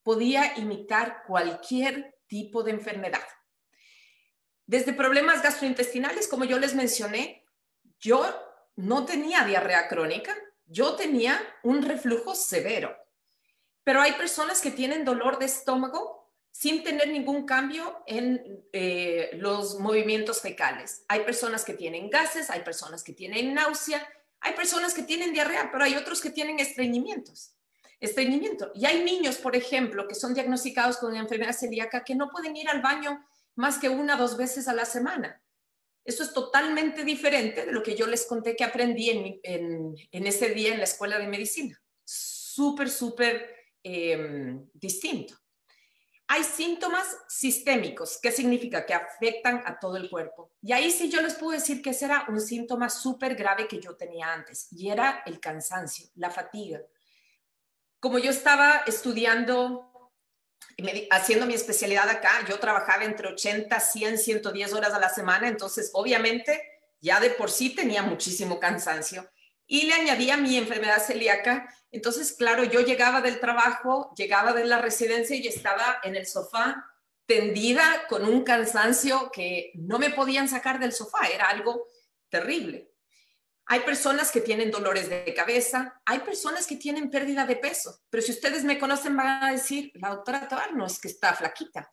Podía 0.03 0.59
imitar 0.59 1.23
cualquier 1.27 2.17
tipo 2.27 2.63
de 2.63 2.73
enfermedad. 2.73 3.27
Desde 4.67 4.93
problemas 4.93 5.43
gastrointestinales, 5.43 6.29
como 6.29 6.45
yo 6.45 6.59
les 6.59 6.75
mencioné, 6.75 7.45
yo 7.99 8.25
no 8.77 9.05
tenía 9.05 9.45
diarrea 9.45 9.89
crónica, 9.89 10.35
yo 10.67 10.95
tenía 10.97 11.41
un 11.63 11.83
reflujo 11.83 12.35
severo. 12.35 12.97
Pero 13.83 14.01
hay 14.01 14.13
personas 14.13 14.61
que 14.61 14.71
tienen 14.71 15.05
dolor 15.05 15.39
de 15.39 15.47
estómago 15.47 16.33
sin 16.51 16.85
tener 16.85 17.09
ningún 17.09 17.45
cambio 17.47 18.03
en 18.07 18.65
eh, 18.73 19.31
los 19.35 19.81
movimientos 19.81 20.41
fecales. 20.41 21.05
Hay 21.09 21.21
personas 21.21 21.65
que 21.65 21.75
tienen 21.75 22.09
gases, 22.09 22.49
hay 22.49 22.63
personas 22.63 23.03
que 23.03 23.13
tienen 23.13 23.55
náusea, 23.55 24.07
hay 24.41 24.53
personas 24.55 24.95
que 24.95 25.03
tienen 25.03 25.33
diarrea, 25.33 25.71
pero 25.73 25.85
hay 25.85 25.97
otros 25.97 26.21
que 26.21 26.31
tienen 26.31 26.61
estreñimientos. 26.61 27.54
Estreñimiento. 28.01 28.71
Y 28.75 28.87
hay 28.87 29.03
niños, 29.05 29.37
por 29.37 29.57
ejemplo, 29.57 30.07
que 30.09 30.15
son 30.15 30.35
diagnosticados 30.35 30.99
con 30.99 31.17
enfermedad 31.17 31.53
celíaca 31.53 32.05
que 32.05 32.15
no 32.15 32.31
pueden 32.31 32.57
ir 32.57 32.69
al 32.69 32.83
baño 32.83 33.25
más 33.57 33.79
que 33.79 33.89
una 33.89 34.17
o 34.17 34.19
dos 34.19 34.37
veces 34.37 34.69
a 34.69 34.75
la 34.75 34.85
semana. 34.85 35.41
Eso 36.05 36.23
es 36.23 36.33
totalmente 36.33 37.05
diferente 37.05 37.67
de 37.67 37.73
lo 37.73 37.83
que 37.83 37.95
yo 37.95 38.07
les 38.07 38.27
conté 38.27 38.57
que 38.57 38.65
aprendí 38.65 39.11
en, 39.43 39.97
en 40.11 40.27
ese 40.27 40.51
día 40.51 40.73
en 40.73 40.79
la 40.79 40.85
escuela 40.85 41.19
de 41.19 41.29
medicina. 41.29 41.81
Súper, 42.05 42.91
súper 42.91 43.65
Em, 43.87 44.67
distinto. 44.73 45.35
Hay 46.27 46.43
síntomas 46.43 47.19
sistémicos, 47.29 48.19
¿qué 48.23 48.33
significa? 48.33 48.87
Que 48.87 48.95
afectan 48.95 49.63
a 49.67 49.79
todo 49.79 49.99
el 49.99 50.09
cuerpo. 50.09 50.53
Y 50.63 50.73
ahí 50.73 50.91
sí 50.91 51.11
yo 51.11 51.21
les 51.21 51.35
puedo 51.35 51.53
decir 51.53 51.83
que 51.83 51.91
ese 51.91 52.07
era 52.07 52.25
un 52.31 52.41
síntoma 52.41 52.89
súper 52.89 53.35
grave 53.35 53.69
que 53.69 53.79
yo 53.79 53.95
tenía 53.95 54.33
antes, 54.33 54.69
y 54.73 54.89
era 54.89 55.23
el 55.27 55.39
cansancio, 55.39 56.07
la 56.15 56.31
fatiga. 56.31 56.81
Como 58.05 58.19
yo 58.19 58.31
estaba 58.31 58.83
estudiando, 58.87 60.13
haciendo 61.11 61.47
mi 61.47 61.55
especialidad 61.55 62.07
acá, 62.11 62.45
yo 62.47 62.59
trabajaba 62.61 63.03
entre 63.03 63.29
80, 63.29 63.81
100, 63.81 64.19
110 64.19 64.75
horas 64.75 64.93
a 64.93 65.01
la 65.01 65.09
semana, 65.09 65.49
entonces 65.49 65.91
obviamente 65.95 66.61
ya 67.01 67.19
de 67.19 67.31
por 67.31 67.51
sí 67.51 67.75
tenía 67.75 68.03
muchísimo 68.03 68.61
cansancio 68.61 69.27
y 69.67 69.87
le 69.87 69.95
añadía 69.95 70.37
mi 70.37 70.59
enfermedad 70.59 71.03
celíaca. 71.03 71.67
Entonces, 71.91 72.33
claro, 72.33 72.65
yo 72.65 72.83
llegaba 72.83 73.23
del 73.23 73.41
trabajo, 73.41 74.13
llegaba 74.19 74.53
de 74.53 74.67
la 74.67 74.83
residencia 74.83 75.35
y 75.35 75.49
estaba 75.49 76.01
en 76.03 76.15
el 76.15 76.27
sofá 76.27 76.85
tendida 77.25 78.05
con 78.11 78.27
un 78.27 78.45
cansancio 78.45 79.31
que 79.33 79.73
no 79.77 79.99
me 79.99 80.11
podían 80.11 80.47
sacar 80.47 80.79
del 80.79 80.93
sofá, 80.93 81.29
era 81.29 81.49
algo 81.49 81.87
terrible. 82.29 82.94
Hay 83.67 83.81
personas 83.81 84.31
que 84.31 84.41
tienen 84.41 84.71
dolores 84.71 85.09
de 85.09 85.33
cabeza, 85.35 86.01
hay 86.05 86.19
personas 86.21 86.67
que 86.67 86.77
tienen 86.77 87.11
pérdida 87.11 87.47
de 87.47 87.57
peso, 87.57 88.01
pero 88.11 88.23
si 88.23 88.33
ustedes 88.33 88.63
me 88.65 88.79
conocen 88.79 89.17
van 89.17 89.43
a 89.43 89.53
decir, 89.53 89.91
la 89.95 90.11
doctora 90.11 90.47
Tobar 90.49 90.75
no 90.75 90.87
es 90.87 90.99
que 90.99 91.09
está 91.09 91.35
flaquita. 91.35 91.91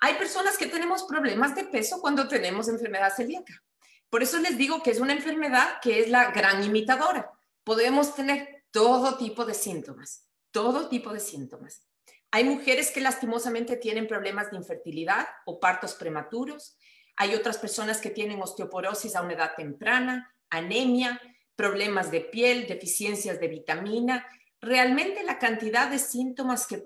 Hay 0.00 0.14
personas 0.14 0.56
que 0.56 0.66
tenemos 0.66 1.04
problemas 1.04 1.54
de 1.54 1.64
peso 1.64 2.00
cuando 2.00 2.28
tenemos 2.28 2.68
enfermedad 2.68 3.14
celíaca. 3.14 3.62
Por 4.10 4.22
eso 4.22 4.38
les 4.38 4.56
digo 4.56 4.82
que 4.82 4.90
es 4.90 5.00
una 5.00 5.12
enfermedad 5.12 5.80
que 5.82 6.00
es 6.00 6.08
la 6.08 6.30
gran 6.30 6.62
imitadora. 6.62 7.30
Podemos 7.64 8.14
tener 8.14 8.64
todo 8.70 9.16
tipo 9.16 9.44
de 9.44 9.54
síntomas, 9.54 10.26
todo 10.50 10.88
tipo 10.88 11.12
de 11.12 11.20
síntomas. 11.20 11.86
Hay 12.30 12.44
mujeres 12.44 12.90
que 12.90 13.00
lastimosamente 13.00 13.76
tienen 13.76 14.06
problemas 14.06 14.50
de 14.50 14.56
infertilidad 14.56 15.26
o 15.46 15.58
partos 15.58 15.94
prematuros. 15.94 16.76
Hay 17.16 17.34
otras 17.34 17.58
personas 17.58 18.00
que 18.00 18.10
tienen 18.10 18.40
osteoporosis 18.42 19.16
a 19.16 19.22
una 19.22 19.32
edad 19.32 19.54
temprana, 19.56 20.34
anemia, 20.50 21.20
problemas 21.54 22.10
de 22.10 22.20
piel, 22.20 22.66
deficiencias 22.66 23.40
de 23.40 23.48
vitamina. 23.48 24.26
Realmente 24.60 25.22
la 25.24 25.38
cantidad 25.38 25.90
de 25.90 25.98
síntomas 25.98 26.66
que, 26.66 26.82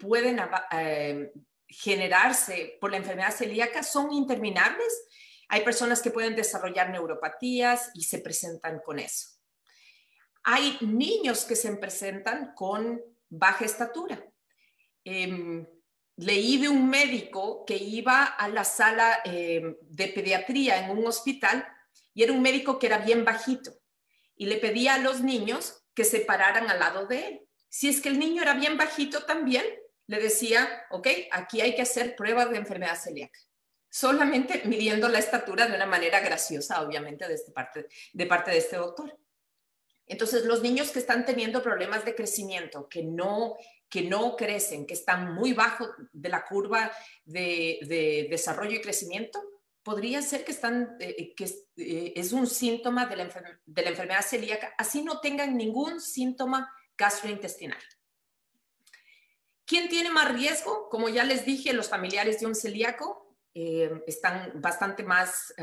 pueden 0.00 0.40
eh, 0.72 1.30
generarse 1.68 2.78
por 2.80 2.90
la 2.90 2.96
enfermedad 2.96 3.30
celíaca 3.30 3.84
son 3.84 4.12
interminables 4.12 4.92
hay 5.48 5.62
personas 5.62 6.02
que 6.02 6.10
pueden 6.10 6.36
desarrollar 6.36 6.90
neuropatías 6.90 7.90
y 7.94 8.02
se 8.02 8.18
presentan 8.18 8.80
con 8.84 8.98
eso. 8.98 9.30
Hay 10.44 10.76
niños 10.82 11.44
que 11.44 11.56
se 11.56 11.74
presentan 11.76 12.52
con 12.54 13.00
baja 13.30 13.64
estatura. 13.64 14.22
Em, 15.04 15.66
leí 16.16 16.58
de 16.58 16.68
un 16.68 16.88
médico 16.88 17.64
que 17.64 17.76
iba 17.76 18.24
a 18.24 18.48
la 18.48 18.64
sala 18.64 19.20
em, 19.24 19.74
de 19.80 20.08
pediatría 20.08 20.84
en 20.84 20.96
un 20.96 21.06
hospital 21.06 21.66
y 22.14 22.22
era 22.22 22.32
un 22.32 22.42
médico 22.42 22.78
que 22.78 22.86
era 22.86 22.98
bien 22.98 23.24
bajito 23.24 23.72
y 24.36 24.46
le 24.46 24.56
pedía 24.56 24.94
a 24.94 24.98
los 24.98 25.20
niños 25.22 25.84
que 25.94 26.04
se 26.04 26.20
pararan 26.20 26.70
al 26.70 26.78
lado 26.78 27.06
de 27.06 27.26
él. 27.26 27.40
Si 27.68 27.88
es 27.88 28.00
que 28.00 28.08
el 28.08 28.18
niño 28.18 28.42
era 28.42 28.54
bien 28.54 28.76
bajito 28.76 29.24
también, 29.24 29.64
le 30.06 30.20
decía, 30.20 30.86
ok, 30.90 31.08
aquí 31.32 31.60
hay 31.60 31.74
que 31.74 31.82
hacer 31.82 32.16
pruebas 32.16 32.50
de 32.50 32.56
enfermedad 32.56 32.96
celíaca 32.96 33.38
solamente 33.90 34.62
midiendo 34.64 35.08
la 35.08 35.18
estatura 35.18 35.66
de 35.66 35.74
una 35.74 35.86
manera 35.86 36.20
graciosa, 36.20 36.82
obviamente, 36.82 37.26
de, 37.26 37.34
este 37.34 37.52
parte, 37.52 37.88
de 38.12 38.26
parte 38.26 38.50
de 38.50 38.58
este 38.58 38.76
doctor. 38.76 39.18
Entonces, 40.06 40.44
los 40.44 40.62
niños 40.62 40.90
que 40.90 40.98
están 40.98 41.24
teniendo 41.24 41.62
problemas 41.62 42.04
de 42.04 42.14
crecimiento, 42.14 42.88
que 42.88 43.02
no, 43.02 43.56
que 43.88 44.02
no 44.02 44.36
crecen, 44.36 44.86
que 44.86 44.94
están 44.94 45.34
muy 45.34 45.52
bajo 45.52 45.86
de 46.12 46.28
la 46.28 46.44
curva 46.44 46.90
de, 47.24 48.26
desarrollo 48.30 48.76
y 48.76 48.80
crecimiento, 48.80 49.40
podría 49.88 50.20
ser 50.20 50.44
que, 50.44 50.52
están, 50.52 50.98
eh, 51.00 51.34
que 51.34 51.44
eh, 51.78 52.12
es 52.14 52.34
un 52.34 52.46
síntoma 52.46 53.06
de 53.06 53.16
la, 53.16 53.22
enfermedad 53.22 54.20
celíaca, 54.20 54.74
así 54.76 55.02
no 55.02 55.18
tengan 55.20 55.56
ningún 55.56 56.02
síntoma 56.02 56.70
gastrointestinal. 56.94 57.78
¿Quién 59.64 59.88
tiene 59.88 60.10
más 60.10 60.30
riesgo? 60.30 60.90
Como 60.90 61.08
ya 61.08 61.24
les 61.24 61.46
dije, 61.46 61.72
los 61.72 61.88
familiares 61.88 62.38
de 62.38 62.44
un 62.44 62.54
celíaco, 62.54 63.34
eh, 63.54 63.90
están 64.06 64.60
bastante 64.60 65.04
más, 65.04 65.54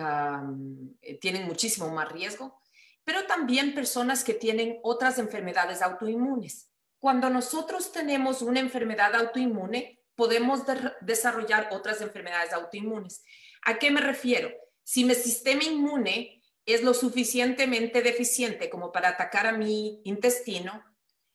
tienen 1.22 1.46
muchísimo 1.46 1.90
más 1.90 2.12
riesgo, 2.12 2.60
pero 3.04 3.28
también 3.28 3.76
personas 3.76 4.24
que 4.24 4.34
tienen 4.34 4.80
otras 4.82 5.20
enfermedades 5.20 5.84
autoinmunes. 5.84 6.72
Cuando 6.98 7.30
nosotros 7.30 7.92
tenemos 7.92 8.42
una 8.42 8.60
enfermedad 8.60 9.14
autoinmune, 9.14 10.02
podemos 10.16 10.62
desarrollar 11.02 11.70
otras 11.72 12.02
enfermedades 12.02 12.54
autoinmunes. 12.54 13.24
¿A 13.66 13.78
qué 13.80 13.92
me 13.92 14.02
refiero? 14.02 14.52
Si 14.84 15.04
mi 15.04 15.16
sistema 15.16 15.64
inmune 15.64 16.42
es 16.66 16.84
lo 16.84 16.94
suficientemente 16.94 18.02
deficiente 18.02 18.70
como 18.70 18.92
para 18.92 19.10
atacar 19.10 19.48
a 19.48 19.52
mi 19.52 20.02
intestino, 20.06 20.84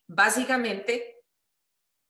básicamente 0.07 1.21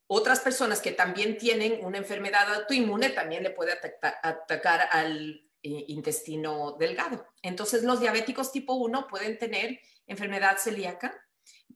otras 0.06 0.40
personas 0.40 0.80
que 0.80 0.92
también 0.92 1.38
tienen 1.38 1.84
una 1.84 1.98
enfermedad 1.98 2.52
autoinmune 2.54 3.10
también 3.10 3.42
le 3.42 3.50
puede 3.50 3.72
atacar, 3.72 4.88
al 4.90 5.40
eh, 5.62 5.84
intestino 5.88 6.76
delgado. 6.78 7.26
Entonces, 7.42 7.84
los 7.84 8.00
diabéticos 8.00 8.50
tipo 8.50 8.74
1 8.74 9.06
pueden 9.06 9.38
tener 9.38 9.80
enfermedad 10.06 10.58
celíaca 10.58 11.14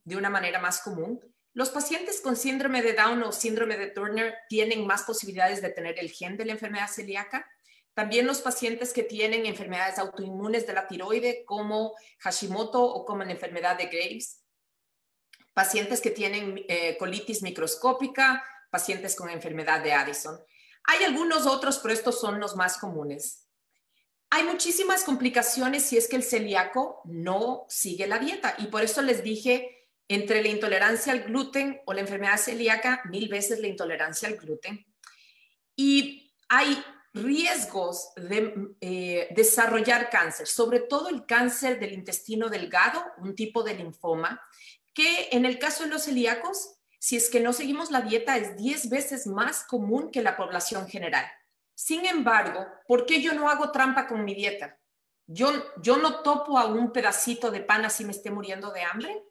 de 0.03 0.17
una 0.17 0.29
manera 0.29 0.59
más 0.59 0.81
común. 0.81 1.21
Los 1.53 1.69
pacientes 1.69 2.19
con 2.19 2.35
síndrome 2.35 2.81
de 2.81 2.93
Down 2.93 3.23
o 3.23 3.31
síndrome 3.31 3.77
de 3.77 3.87
Turner 3.87 4.35
tienen 4.49 4.85
más 4.85 5.03
posibilidades 5.03 5.61
de 5.61 5.69
tener 5.69 5.97
el 5.97 6.11
gen 6.11 6.35
de 6.35 6.45
la 6.45 6.51
enfermedad 6.51 6.89
celíaca, 6.91 7.49
también 7.95 8.27
los 8.27 8.41
pacientes 8.41 8.91
que 8.93 9.03
tienen 9.03 9.45
enfermedades 9.45 9.97
autoinmunes 9.97 10.67
de 10.67 10.73
la 10.73 10.85
tiroide 10.85 11.45
como 11.45 11.95
Hashimoto 12.19 12.83
o 12.83 13.05
como 13.05 13.23
la 13.23 13.31
enfermedad 13.31 13.77
de 13.77 13.85
Graves, 13.85 14.43
pacientes 15.53 16.01
que 16.01 16.11
tienen 16.11 16.63
eh, 16.67 16.97
colitis 16.99 17.41
microscópica, 17.41 18.43
pacientes 18.69 19.15
con 19.15 19.29
enfermedad 19.29 19.81
de 19.81 19.93
Addison. 19.93 20.37
Hay 20.83 21.05
algunos 21.05 21.47
otros, 21.47 21.79
pero 21.79 21.93
estos 21.93 22.19
son 22.19 22.39
los 22.41 22.57
más 22.57 22.77
comunes. 22.77 23.47
Hay 24.29 24.43
muchísimas 24.43 25.05
complicaciones 25.05 25.83
si 25.83 25.97
es 25.97 26.09
que 26.09 26.17
el 26.17 26.23
celíaco 26.23 27.01
no 27.05 27.65
sigue 27.69 28.07
la 28.07 28.19
dieta 28.19 28.55
y 28.57 28.67
por 28.67 28.83
eso 28.83 29.01
les 29.01 29.23
dije 29.23 29.87
entre 30.09 30.43
la 30.43 30.49
intolerancia 30.49 31.13
al 31.13 31.23
gluten 31.23 31.81
o 31.85 31.93
la 31.93 32.01
enfermedad 32.01 32.37
celíaca, 32.37 33.01
mil 33.05 33.29
veces 33.29 33.59
la 33.59 33.67
intolerancia 33.67 34.27
al 34.27 34.35
gluten. 34.35 34.85
Y 35.77 36.33
hay 36.49 36.83
riesgos 37.15 38.11
de 38.17 38.75
eh, 38.81 39.29
desarrollar 39.31 40.09
cáncer, 40.09 40.47
sobre 40.47 40.81
todo 40.81 41.07
el 41.07 41.25
cáncer 41.25 41.79
del 41.79 41.93
intestino 41.93 42.49
delgado, 42.49 43.01
un 43.17 43.35
tipo 43.35 43.63
de 43.63 43.73
linfoma, 43.73 44.41
que 44.93 45.29
en 45.31 45.45
el 45.45 45.57
caso 45.57 45.83
de 45.83 45.89
los 45.89 46.03
celíacos, 46.03 46.75
si 46.99 47.15
es 47.15 47.29
que 47.29 47.39
no 47.39 47.53
seguimos 47.53 47.89
la 47.89 48.01
dieta, 48.01 48.37
es 48.37 48.57
10 48.57 48.89
veces 48.89 49.27
más 49.27 49.63
común 49.63 50.11
que 50.11 50.21
la 50.21 50.35
población 50.35 50.87
general. 50.87 51.25
Sin 51.73 52.05
embargo, 52.05 52.67
¿por 52.87 53.05
qué 53.05 53.21
yo 53.21 53.33
no 53.33 53.49
hago 53.49 53.71
trampa 53.71 54.07
con 54.07 54.25
mi 54.25 54.35
dieta? 54.35 54.77
Yo, 55.25 55.51
yo 55.81 55.97
no 55.97 56.21
topo 56.21 56.57
a 56.57 56.65
un 56.65 56.91
pedacito 56.91 57.49
de 57.49 57.61
pan 57.61 57.85
así 57.85 58.03
me 58.03 58.11
esté 58.11 58.29
muriendo 58.29 58.71
de 58.71 58.83
hambre. 58.83 59.23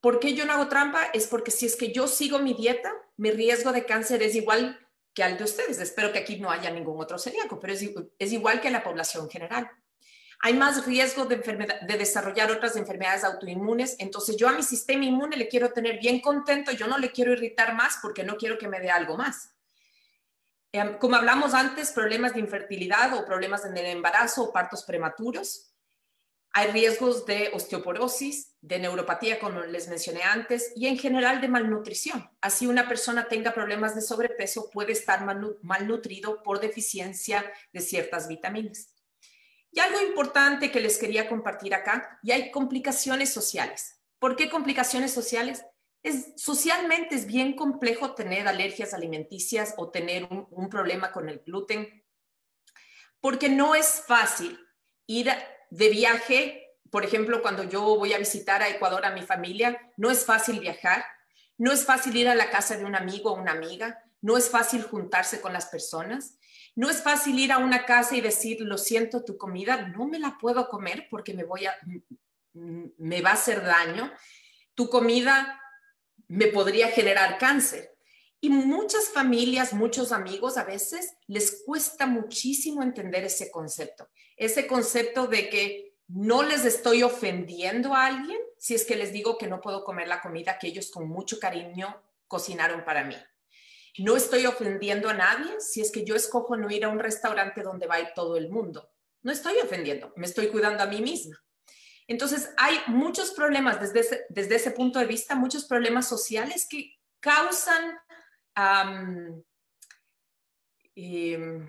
¿Por 0.00 0.20
qué 0.20 0.34
yo 0.34 0.46
no 0.46 0.52
hago 0.52 0.68
trampa? 0.68 1.04
Es 1.12 1.26
porque 1.26 1.50
si 1.50 1.66
es 1.66 1.74
que 1.74 1.92
yo 1.92 2.06
sigo 2.06 2.38
mi 2.38 2.54
dieta, 2.54 2.92
mi 3.16 3.32
riesgo 3.32 3.72
de 3.72 3.84
cáncer 3.84 4.22
es 4.22 4.34
igual 4.34 4.85
que 5.16 5.24
al 5.24 5.38
de 5.38 5.44
ustedes. 5.44 5.80
Espero 5.80 6.12
que 6.12 6.18
aquí 6.18 6.36
no 6.36 6.50
haya 6.50 6.70
ningún 6.70 7.00
otro 7.00 7.18
celíaco, 7.18 7.58
pero 7.58 7.72
es, 7.72 8.32
igual 8.32 8.60
que 8.60 8.70
la 8.70 8.84
población 8.84 9.30
general. 9.30 9.68
Hay 10.42 10.52
más 10.52 10.84
riesgo 10.84 11.24
de, 11.24 11.36
de 11.36 11.96
desarrollar 11.96 12.52
otras 12.52 12.76
enfermedades 12.76 13.24
autoinmunes, 13.24 13.96
entonces 13.98 14.36
yo 14.36 14.46
a 14.46 14.52
mi 14.52 14.62
sistema 14.62 15.06
inmune 15.06 15.38
le 15.38 15.48
quiero 15.48 15.72
tener 15.72 15.98
bien 15.98 16.20
contento, 16.20 16.70
yo 16.70 16.86
no 16.86 16.98
le 16.98 17.10
quiero 17.10 17.32
irritar 17.32 17.74
más 17.74 17.98
porque 18.02 18.24
no 18.24 18.36
quiero 18.36 18.58
que 18.58 18.68
me 18.68 18.78
dé 18.78 18.90
algo 18.90 19.16
más. 19.16 19.54
Em, 20.72 20.98
como 20.98 21.16
hablamos 21.16 21.54
antes, 21.54 21.92
problemas 21.92 22.34
de 22.34 22.40
infertilidad 22.40 23.14
o 23.14 23.24
problemas 23.24 23.64
en 23.64 23.74
el 23.78 23.86
embarazo 23.86 24.42
o 24.44 24.52
partos 24.52 24.84
prematuros. 24.84 25.72
Hay 26.58 26.68
riesgos 26.68 27.26
de 27.26 27.50
osteoporosis, 27.52 28.56
de 28.62 28.78
neuropatía, 28.78 29.38
como 29.38 29.60
les 29.60 29.88
mencioné 29.88 30.22
antes, 30.22 30.72
y 30.74 30.86
en 30.86 30.96
general 30.96 31.42
de 31.42 31.48
malnutrición. 31.48 32.30
Así 32.40 32.66
una 32.66 32.88
persona 32.88 33.28
tenga 33.28 33.52
problemas 33.52 33.94
de 33.94 34.00
sobrepeso, 34.00 34.70
puede 34.70 34.92
estar 34.92 35.22
malnutrido 35.60 36.42
por 36.42 36.58
deficiencia 36.58 37.44
de 37.74 37.80
ciertas 37.82 38.26
vitaminas. 38.26 38.94
Y 39.70 39.80
algo 39.80 40.00
importante 40.00 40.70
que 40.70 40.80
les 40.80 40.96
quería 40.96 41.28
compartir 41.28 41.74
acá, 41.74 42.18
y 42.22 42.30
hay 42.30 42.50
complicaciones 42.50 43.30
sociales. 43.30 44.00
¿Por 44.18 44.34
qué 44.34 44.48
complicaciones 44.48 45.12
sociales? 45.12 45.62
Es, 46.02 46.32
socialmente 46.36 47.16
es 47.16 47.26
bien 47.26 47.54
complejo 47.54 48.14
tener 48.14 48.48
alergias 48.48 48.94
alimenticias 48.94 49.74
o 49.76 49.90
tener 49.90 50.24
un, 50.24 50.46
un 50.50 50.70
problema 50.70 51.12
con 51.12 51.28
el 51.28 51.40
gluten, 51.40 52.02
porque 53.20 53.50
no 53.50 53.74
es 53.74 54.04
fácil 54.06 54.58
ir 55.06 55.30
de 55.70 55.88
viaje, 55.88 56.74
por 56.90 57.04
ejemplo, 57.04 57.42
cuando 57.42 57.64
yo 57.64 57.82
voy 57.82 58.12
a 58.12 58.18
visitar 58.18 58.62
a 58.62 58.68
Ecuador 58.68 59.04
a 59.04 59.10
mi 59.10 59.22
familia, 59.22 59.92
no 59.96 60.10
es 60.10 60.24
fácil 60.24 60.60
viajar, 60.60 61.04
no 61.58 61.72
es 61.72 61.84
fácil 61.84 62.16
ir 62.16 62.28
a 62.28 62.34
la 62.34 62.50
casa 62.50 62.76
de 62.76 62.84
un 62.84 62.94
amigo 62.94 63.32
o 63.32 63.40
una 63.40 63.52
amiga, 63.52 64.02
no 64.20 64.36
es 64.36 64.50
fácil 64.50 64.82
juntarse 64.82 65.40
con 65.40 65.52
las 65.52 65.66
personas, 65.66 66.38
no 66.74 66.90
es 66.90 67.02
fácil 67.02 67.38
ir 67.38 67.52
a 67.52 67.58
una 67.58 67.86
casa 67.86 68.16
y 68.16 68.20
decir, 68.20 68.60
lo 68.60 68.76
siento, 68.76 69.24
tu 69.24 69.38
comida 69.38 69.88
no 69.88 70.06
me 70.06 70.18
la 70.18 70.36
puedo 70.38 70.68
comer 70.68 71.06
porque 71.10 71.32
me 71.32 71.44
voy 71.44 71.66
a, 71.66 71.74
me 72.52 73.22
va 73.22 73.30
a 73.30 73.34
hacer 73.34 73.62
daño, 73.62 74.12
tu 74.74 74.88
comida 74.90 75.60
me 76.28 76.48
podría 76.48 76.88
generar 76.88 77.38
cáncer. 77.38 77.92
Y 78.40 78.50
muchas 78.50 79.08
familias, 79.08 79.72
muchos 79.72 80.12
amigos 80.12 80.58
a 80.58 80.64
veces 80.64 81.14
les 81.26 81.62
cuesta 81.64 82.06
muchísimo 82.06 82.82
entender 82.82 83.24
ese 83.24 83.50
concepto, 83.50 84.08
ese 84.36 84.66
concepto 84.66 85.26
de 85.26 85.48
que 85.48 85.94
no 86.08 86.42
les 86.42 86.64
estoy 86.64 87.02
ofendiendo 87.02 87.94
a 87.94 88.06
alguien 88.06 88.38
si 88.58 88.74
es 88.74 88.84
que 88.84 88.96
les 88.96 89.12
digo 89.12 89.38
que 89.38 89.48
no 89.48 89.60
puedo 89.60 89.84
comer 89.84 90.08
la 90.08 90.20
comida 90.20 90.58
que 90.58 90.68
ellos 90.68 90.90
con 90.90 91.08
mucho 91.08 91.38
cariño 91.38 92.02
cocinaron 92.28 92.84
para 92.84 93.04
mí. 93.04 93.16
No 93.98 94.16
estoy 94.16 94.46
ofendiendo 94.46 95.08
a 95.08 95.14
nadie 95.14 95.60
si 95.60 95.80
es 95.80 95.90
que 95.90 96.04
yo 96.04 96.14
escojo 96.14 96.56
no 96.56 96.70
ir 96.70 96.84
a 96.84 96.88
un 96.88 96.98
restaurante 96.98 97.62
donde 97.62 97.86
va 97.86 98.00
ir 98.00 98.08
todo 98.14 98.36
el 98.36 98.50
mundo. 98.50 98.90
No 99.22 99.32
estoy 99.32 99.58
ofendiendo, 99.58 100.12
me 100.16 100.26
estoy 100.26 100.48
cuidando 100.48 100.82
a 100.82 100.86
mí 100.86 101.00
misma. 101.00 101.42
Entonces, 102.06 102.50
hay 102.56 102.78
muchos 102.86 103.32
problemas 103.32 103.80
desde 103.80 104.00
ese, 104.00 104.26
desde 104.28 104.54
ese 104.56 104.70
punto 104.70 105.00
de 105.00 105.06
vista, 105.06 105.34
muchos 105.34 105.64
problemas 105.64 106.08
sociales 106.08 106.66
que 106.70 106.94
causan 107.18 107.98
Em, 110.96 111.68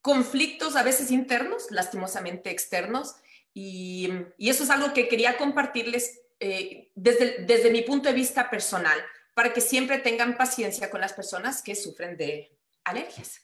conflictos 0.00 0.76
a 0.76 0.82
veces 0.82 1.10
internos, 1.10 1.70
lastimosamente 1.70 2.50
externos, 2.50 3.16
y, 3.54 4.08
eso 4.38 4.64
es 4.64 4.70
algo 4.70 4.92
que 4.92 5.08
quería 5.08 5.36
compartirles 5.36 6.20
eh, 6.40 6.90
desde, 6.94 7.44
desde 7.44 7.70
mi 7.70 7.82
punto 7.82 8.08
de 8.08 8.14
vista 8.14 8.50
personal, 8.50 8.98
para 9.34 9.52
que 9.52 9.60
siempre 9.60 9.98
tengan 9.98 10.36
paciencia 10.36 10.90
con 10.90 11.00
las 11.00 11.12
personas 11.12 11.62
que 11.62 11.74
sufren 11.74 12.16
de 12.16 12.56
alergias. 12.84 13.42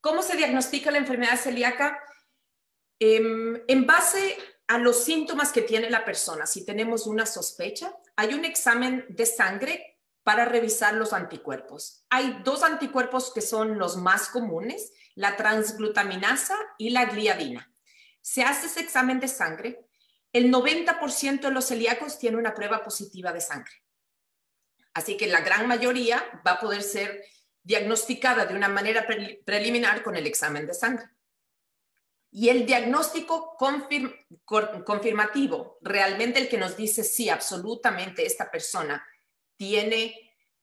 ¿Cómo 0.00 0.22
se 0.22 0.36
diagnostica 0.36 0.90
la 0.90 0.98
enfermedad 0.98 1.38
celíaca? 1.38 2.02
Em, 3.00 3.60
en 3.66 3.86
base 3.86 4.36
a 4.66 4.78
los 4.78 5.04
síntomas 5.04 5.52
que 5.52 5.62
tiene 5.62 5.90
la 5.90 6.04
persona, 6.04 6.46
si 6.46 6.64
tenemos 6.64 7.06
una 7.06 7.26
sospecha, 7.26 7.94
hay 8.16 8.34
un 8.34 8.44
examen 8.44 9.06
de 9.08 9.26
sangre 9.26 9.97
para 10.28 10.44
revisar 10.44 10.92
los 10.92 11.14
anticuerpos. 11.14 12.04
Hay 12.10 12.42
dos 12.44 12.62
anticuerpos 12.62 13.32
que 13.32 13.40
son 13.40 13.78
los 13.78 13.96
más 13.96 14.28
comunes, 14.28 14.92
la 15.14 15.38
transglutaminasa 15.38 16.54
y 16.76 16.90
la 16.90 17.06
gliadina. 17.06 17.72
Se 18.20 18.42
hace 18.42 18.66
ese 18.66 18.80
examen 18.80 19.20
de 19.20 19.28
sangre, 19.28 19.86
el 20.34 20.52
90% 20.52 21.40
de 21.40 21.50
los 21.50 21.64
celíacos 21.64 22.18
tiene 22.18 22.36
una 22.36 22.52
prueba 22.52 22.84
positiva 22.84 23.32
de 23.32 23.40
sangre. 23.40 23.72
Así 24.92 25.16
que 25.16 25.28
la 25.28 25.40
gran 25.40 25.66
mayoría 25.66 26.22
va 26.46 26.50
a 26.50 26.60
poder 26.60 26.82
ser 26.82 27.24
diagnosticada 27.62 28.44
de 28.44 28.54
una 28.54 28.68
manera 28.68 29.06
preliminar 29.46 30.02
con 30.02 30.14
el 30.14 30.26
examen 30.26 30.66
de 30.66 30.74
sangre. 30.74 31.08
Y 32.30 32.50
el 32.50 32.66
diagnóstico 32.66 33.56
confirmativo, 34.84 35.78
realmente 35.80 36.38
el 36.38 36.50
que 36.50 36.58
nos 36.58 36.76
dice, 36.76 37.02
sí, 37.02 37.30
absolutamente 37.30 38.26
esta 38.26 38.50
persona 38.50 39.02
tiene 39.58 40.14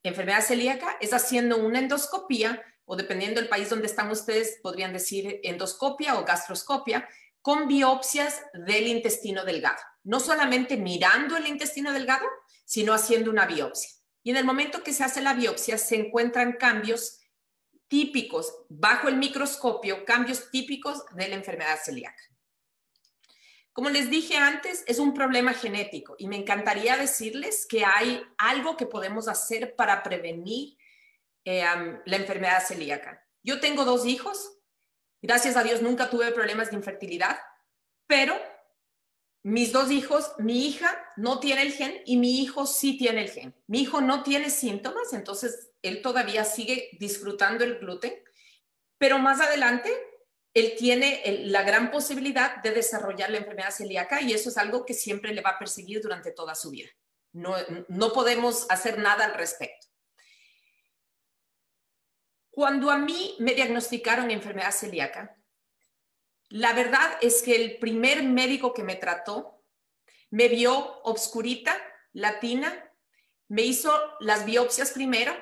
enfermedad 0.02 0.42
celíaca 0.42 0.96
es 1.00 1.12
haciendo 1.12 1.58
una 1.58 1.78
endoscopía 1.78 2.60
o 2.84 2.96
dependiendo 2.96 3.40
del 3.40 3.48
país 3.48 3.68
donde 3.68 3.86
están 3.86 4.10
ustedes, 4.10 4.58
podrían 4.62 4.92
decir 4.92 5.40
endoscopia 5.42 6.18
o 6.18 6.24
gastroscopia, 6.24 7.08
con 7.42 7.68
biopsias 7.68 8.42
del 8.54 8.86
intestino 8.86 9.44
delgado. 9.44 9.78
No 10.04 10.18
solamente 10.18 10.76
mirando 10.76 11.36
el 11.36 11.46
intestino 11.46 11.92
delgado, 11.92 12.26
sino 12.64 12.92
haciendo 12.92 13.30
una 13.30 13.46
biopsia. 13.46 13.90
Y 14.22 14.30
en 14.30 14.36
el 14.36 14.44
momento 14.44 14.82
que 14.82 14.92
se 14.92 15.04
hace 15.04 15.20
la 15.20 15.34
biopsia, 15.34 15.78
se 15.78 15.96
encuentran 15.96 16.54
cambios 16.54 17.20
típicos 17.88 18.52
bajo 18.68 19.08
el 19.08 19.16
microscopio, 19.16 20.04
cambios 20.04 20.50
típicos 20.50 21.04
de 21.14 21.28
la 21.28 21.36
enfermedad 21.36 21.78
celíaca. 21.84 22.22
Como 23.76 23.90
les 23.90 24.08
dije 24.08 24.38
antes, 24.38 24.84
es 24.86 24.98
un 24.98 25.12
problema 25.12 25.52
genético 25.52 26.16
y 26.18 26.28
me 26.28 26.36
encantaría 26.36 26.96
decirles 26.96 27.66
que 27.66 27.84
hay 27.84 28.22
algo 28.38 28.74
que 28.74 28.86
podemos 28.86 29.28
hacer 29.28 29.76
para 29.76 30.02
prevenir 30.02 30.78
eh, 31.44 31.62
la 32.06 32.16
enfermedad 32.16 32.64
celíaca. 32.66 33.22
Yo 33.42 33.60
tengo 33.60 33.84
dos 33.84 34.06
hijos, 34.06 34.62
gracias 35.20 35.58
a 35.58 35.62
Dios 35.62 35.82
nunca 35.82 36.08
tuve 36.08 36.32
problemas 36.32 36.70
de 36.70 36.76
infertilidad, 36.76 37.38
pero 38.06 38.34
mis 39.42 39.72
dos 39.72 39.90
hijos, 39.90 40.32
mi 40.38 40.66
hija 40.66 40.98
no 41.18 41.38
tiene 41.38 41.60
el 41.60 41.72
gen 41.72 42.00
y 42.06 42.16
mi 42.16 42.40
hijo 42.40 42.64
sí 42.64 42.96
tiene 42.96 43.24
el 43.24 43.30
gen. 43.30 43.54
Mi 43.66 43.82
hijo 43.82 44.00
no 44.00 44.22
tiene 44.22 44.48
síntomas, 44.48 45.12
entonces 45.12 45.70
él 45.82 46.00
todavía 46.00 46.46
sigue 46.46 46.96
disfrutando 46.98 47.62
el 47.62 47.78
gluten, 47.78 48.14
pero 48.96 49.18
más 49.18 49.42
adelante 49.42 49.92
él 50.56 50.74
tiene 50.74 51.20
la 51.44 51.62
gran 51.64 51.90
posibilidad 51.90 52.62
de 52.62 52.70
desarrollar 52.70 53.28
la 53.28 53.36
enfermedad 53.36 53.70
celíaca 53.70 54.22
y 54.22 54.32
eso 54.32 54.48
es 54.48 54.56
algo 54.56 54.86
que 54.86 54.94
siempre 54.94 55.34
le 55.34 55.42
va 55.42 55.50
a 55.50 55.58
perseguir 55.58 56.00
durante 56.00 56.32
toda 56.32 56.54
su 56.54 56.70
vida. 56.70 56.88
No, 57.34 57.54
no 57.88 58.14
podemos 58.14 58.66
hacer 58.70 58.98
nada 58.98 59.26
al 59.26 59.34
respecto. 59.34 59.86
Cuando 62.50 62.90
a 62.90 62.96
mí 62.96 63.36
me 63.38 63.52
diagnosticaron 63.52 64.30
enfermedad 64.30 64.72
celíaca, 64.72 65.36
la 66.48 66.72
verdad 66.72 67.18
es 67.20 67.42
que 67.42 67.54
el 67.54 67.76
primer 67.76 68.22
médico 68.22 68.72
que 68.72 68.82
me 68.82 68.96
trató 68.96 69.62
me 70.30 70.48
vio 70.48 71.02
obscurita, 71.02 71.76
latina, 72.14 72.90
me 73.48 73.60
hizo 73.60 73.92
las 74.20 74.46
biopsias 74.46 74.92
primero, 74.92 75.34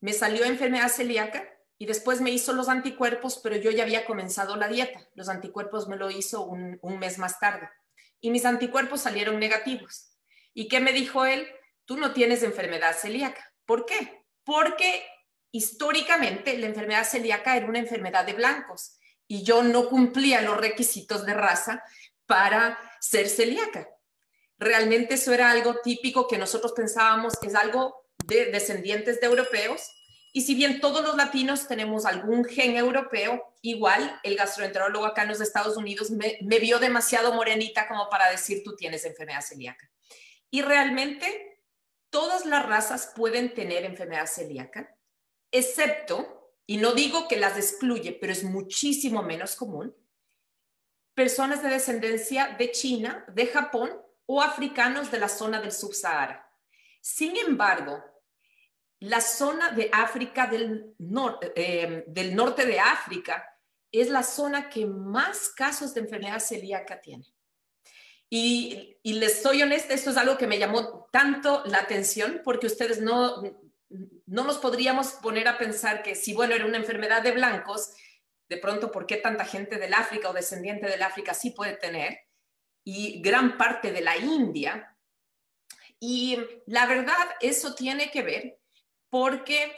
me 0.00 0.12
salió 0.12 0.44
enfermedad 0.44 0.90
celíaca 0.90 1.53
y 1.78 1.86
después 1.86 2.20
me 2.20 2.30
hizo 2.30 2.52
los 2.52 2.68
anticuerpos, 2.68 3.40
pero 3.42 3.56
yo 3.56 3.70
ya 3.70 3.82
había 3.82 4.04
comenzado 4.04 4.56
la 4.56 4.68
dieta. 4.68 5.00
Los 5.14 5.28
anticuerpos 5.28 5.88
me 5.88 5.96
lo 5.96 6.10
hizo 6.10 6.42
un, 6.42 6.78
mes 6.98 7.18
más 7.18 7.40
tarde 7.40 7.68
y 8.20 8.30
mis 8.30 8.44
anticuerpos 8.44 9.00
salieron 9.00 9.38
negativos. 9.38 10.16
¿Y 10.52 10.68
qué 10.68 10.80
me 10.80 10.92
dijo 10.92 11.26
él? 11.26 11.46
Tú 11.84 11.96
no 11.96 12.12
tienes 12.12 12.42
enfermedad 12.42 12.96
celíaca. 12.96 13.52
¿Por 13.66 13.86
qué? 13.86 14.24
Porque 14.44 15.04
históricamente 15.50 16.56
la 16.58 16.66
enfermedad 16.66 17.04
celíaca 17.04 17.56
era 17.56 17.66
una 17.66 17.80
enfermedad 17.80 18.24
de 18.24 18.34
blancos 18.34 18.98
y 19.26 19.42
yo 19.42 19.62
no 19.62 19.88
cumplía 19.88 20.42
los 20.42 20.56
requisitos 20.56 21.26
de 21.26 21.34
raza 21.34 21.82
para 22.26 22.78
ser 23.00 23.28
celíaca. 23.28 23.88
Realmente 24.58 25.14
eso 25.14 25.32
era 25.32 25.50
algo 25.50 25.80
típico 25.82 26.28
que 26.28 26.38
nosotros 26.38 26.72
pensábamos 26.72 27.34
es 27.42 27.54
algo 27.54 28.06
de 28.24 28.46
descendientes 28.46 29.20
de 29.20 29.26
europeos 29.26 29.90
y 30.36 30.40
si 30.40 30.56
bien 30.56 30.80
todos 30.80 31.00
los 31.04 31.14
latinos 31.14 31.68
tenemos 31.68 32.04
algún 32.04 32.44
gen 32.44 32.74
europeo, 32.74 33.54
igual 33.62 34.18
el 34.24 34.34
gastroenterólogo 34.34 35.06
acá 35.06 35.22
en 35.22 35.28
los 35.28 35.40
Estados 35.40 35.76
Unidos 35.76 36.10
me, 36.10 36.58
vio 36.58 36.80
demasiado 36.80 37.32
morenita 37.32 37.86
como 37.86 38.10
para 38.10 38.28
decir 38.28 38.64
tú 38.64 38.74
tienes 38.74 39.04
enfermedad 39.04 39.42
celíaca. 39.42 39.88
Y 40.50 40.62
realmente 40.62 41.62
todas 42.10 42.46
las 42.46 42.66
razas 42.66 43.12
pueden 43.14 43.54
tener 43.54 43.84
enfermedad 43.84 44.26
celíaca, 44.26 44.98
excepto, 45.52 46.52
y 46.66 46.78
no 46.78 46.94
digo 46.94 47.28
que 47.28 47.36
las 47.36 47.56
excluye, 47.56 48.10
pero 48.10 48.32
es 48.32 48.42
muchísimo 48.42 49.22
menos 49.22 49.54
común, 49.54 49.94
personas 51.14 51.62
de 51.62 51.68
descendencia 51.68 52.56
de 52.58 52.72
China, 52.72 53.24
de 53.28 53.46
Japón 53.46 54.02
o 54.26 54.42
africanos 54.42 55.12
de 55.12 55.20
la 55.20 55.28
zona 55.28 55.60
del 55.60 55.70
subsahara. 55.70 56.50
Sin 57.00 57.36
embargo, 57.36 58.02
la 59.04 59.20
zona 59.20 59.70
de 59.70 59.90
África 59.92 60.46
del, 60.46 60.94
eh, 61.54 62.04
del 62.06 62.34
norte 62.34 62.64
de 62.64 62.80
África 62.80 63.44
es 63.92 64.08
la 64.08 64.22
zona 64.22 64.70
que 64.70 64.86
más 64.86 65.50
casos 65.50 65.92
de 65.92 66.00
enfermedad 66.00 66.40
celíaca 66.40 67.00
tiene. 67.00 67.26
Y, 68.30 68.96
y, 69.02 69.12
les 69.14 69.42
soy 69.42 69.62
honesta, 69.62 69.92
esto 69.92 70.10
es 70.10 70.16
algo 70.16 70.38
que 70.38 70.46
me 70.46 70.58
llamó 70.58 71.06
tanto 71.12 71.62
la 71.66 71.78
atención 71.78 72.40
porque 72.42 72.66
ustedes 72.66 73.00
no, 73.00 73.42
no 74.26 74.44
nos 74.44 74.58
podríamos 74.58 75.08
poner 75.22 75.48
a 75.48 75.58
pensar 75.58 76.02
que 76.02 76.14
si, 76.14 76.32
bueno, 76.32 76.54
era 76.54 76.64
una 76.64 76.78
enfermedad 76.78 77.22
de 77.22 77.32
blancos, 77.32 77.92
de 78.48 78.56
pronto, 78.56 78.90
¿por 78.90 79.06
qué 79.06 79.18
tanta 79.18 79.44
gente 79.44 79.76
del 79.76 79.92
África 79.92 80.30
o 80.30 80.32
descendiente 80.32 80.86
del 80.86 81.02
África 81.02 81.34
sí 81.34 81.50
puede 81.50 81.76
tener? 81.76 82.20
Y 82.84 83.20
gran 83.20 83.58
parte 83.58 83.92
de 83.92 84.00
la 84.00 84.16
India. 84.16 84.96
Y 86.00 86.38
la 86.66 86.86
verdad, 86.86 87.28
eso 87.40 87.74
tiene 87.74 88.10
que 88.10 88.22
ver 88.22 88.63
porque 89.14 89.70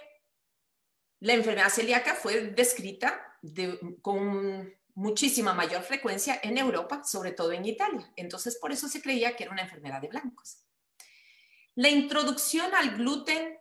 la 1.21 1.35
enfermedad 1.35 1.69
celíaca 1.69 2.15
fue 2.15 2.41
descrita 2.53 3.39
con 4.01 4.75
muchísima 4.95 5.53
mayor 5.53 5.83
frecuencia 5.83 6.41
en 6.43 6.57
Europa, 6.57 7.05
sobre 7.05 7.33
todo 7.33 7.53
en 7.53 7.67
Italia. 7.67 8.11
Entonces, 8.17 8.57
por 8.57 8.73
eso 8.73 8.89
se 8.89 9.03
creía 9.03 9.37
que 9.37 9.45
era 9.45 9.53
una 9.53 9.61
enfermedad 9.61 10.01
de 10.01 10.09
blancos. 10.09 10.65
La 11.75 11.91
introducción 11.91 12.75
al 12.75 12.97
gluten 12.97 13.59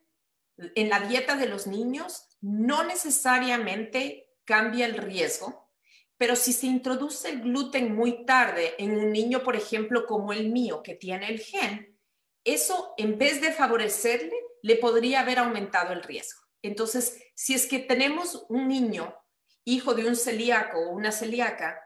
en 0.57 0.89
la 0.89 1.01
dieta 1.01 1.35
de 1.35 1.47
los 1.47 1.67
niños 1.67 2.25
no 2.39 2.85
necesariamente 2.85 4.29
cambia 4.45 4.85
el 4.85 4.95
riesgo, 4.97 5.73
pero 6.15 6.37
si 6.37 6.53
se 6.53 6.67
introduce 6.67 7.27
el 7.27 7.41
gluten 7.41 7.93
muy 7.93 8.25
tarde 8.25 8.75
en 8.77 8.97
un 8.97 9.11
niño, 9.11 9.43
por 9.43 9.57
ejemplo, 9.57 10.05
como 10.05 10.31
el 10.31 10.53
mío, 10.53 10.81
que 10.81 10.95
tiene 10.95 11.27
el 11.27 11.41
gen, 11.41 11.99
eso 12.45 12.93
en 12.97 13.17
vez 13.17 13.41
de 13.41 13.51
favorecerle, 13.51 14.44
le 14.65 14.77
podría 14.77 15.19
haber 15.19 15.37
aumentado 15.37 15.93
el 15.93 16.01
riesgo. 16.01 16.41
Entonces, 16.63 17.21
si 17.35 17.53
es 17.53 17.67
que 17.67 17.77
tenemos 17.77 18.47
un 18.49 18.67
niño, 18.67 19.15
hijo 19.63 19.93
de 19.93 20.07
un 20.07 20.15
celíaco 20.15 20.79
o 20.79 20.89
una 20.89 21.11
celíaca, 21.11 21.79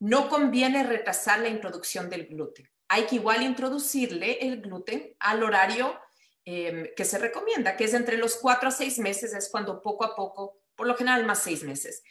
no 0.00 0.28
conviene 0.28 0.82
retrasar 0.82 1.38
la 1.38 1.48
introducción 1.48 2.10
del 2.10 2.26
gluten. 2.26 2.68
Hay 2.88 3.06
que 3.06 3.14
igual 3.14 3.42
introducirle 3.42 4.38
el 4.40 4.60
gluten 4.60 5.14
al 5.20 5.44
horario 5.44 6.00
em, 6.44 6.88
que 6.96 7.04
se 7.04 7.18
recomienda, 7.18 7.76
que 7.76 7.84
es 7.84 7.94
entre 7.94 8.16
los 8.16 8.34
cuatro 8.34 8.70
a 8.70 8.72
seis 8.72 8.98
meses, 8.98 9.32
es 9.32 9.48
cuando 9.48 9.80
poco 9.80 10.04
a 10.04 10.16
poco, 10.16 10.62
por 10.74 10.88
lo 10.88 10.96
general 10.96 11.24
más 11.26 11.44
seis 11.44 11.62
meses, 11.62 12.02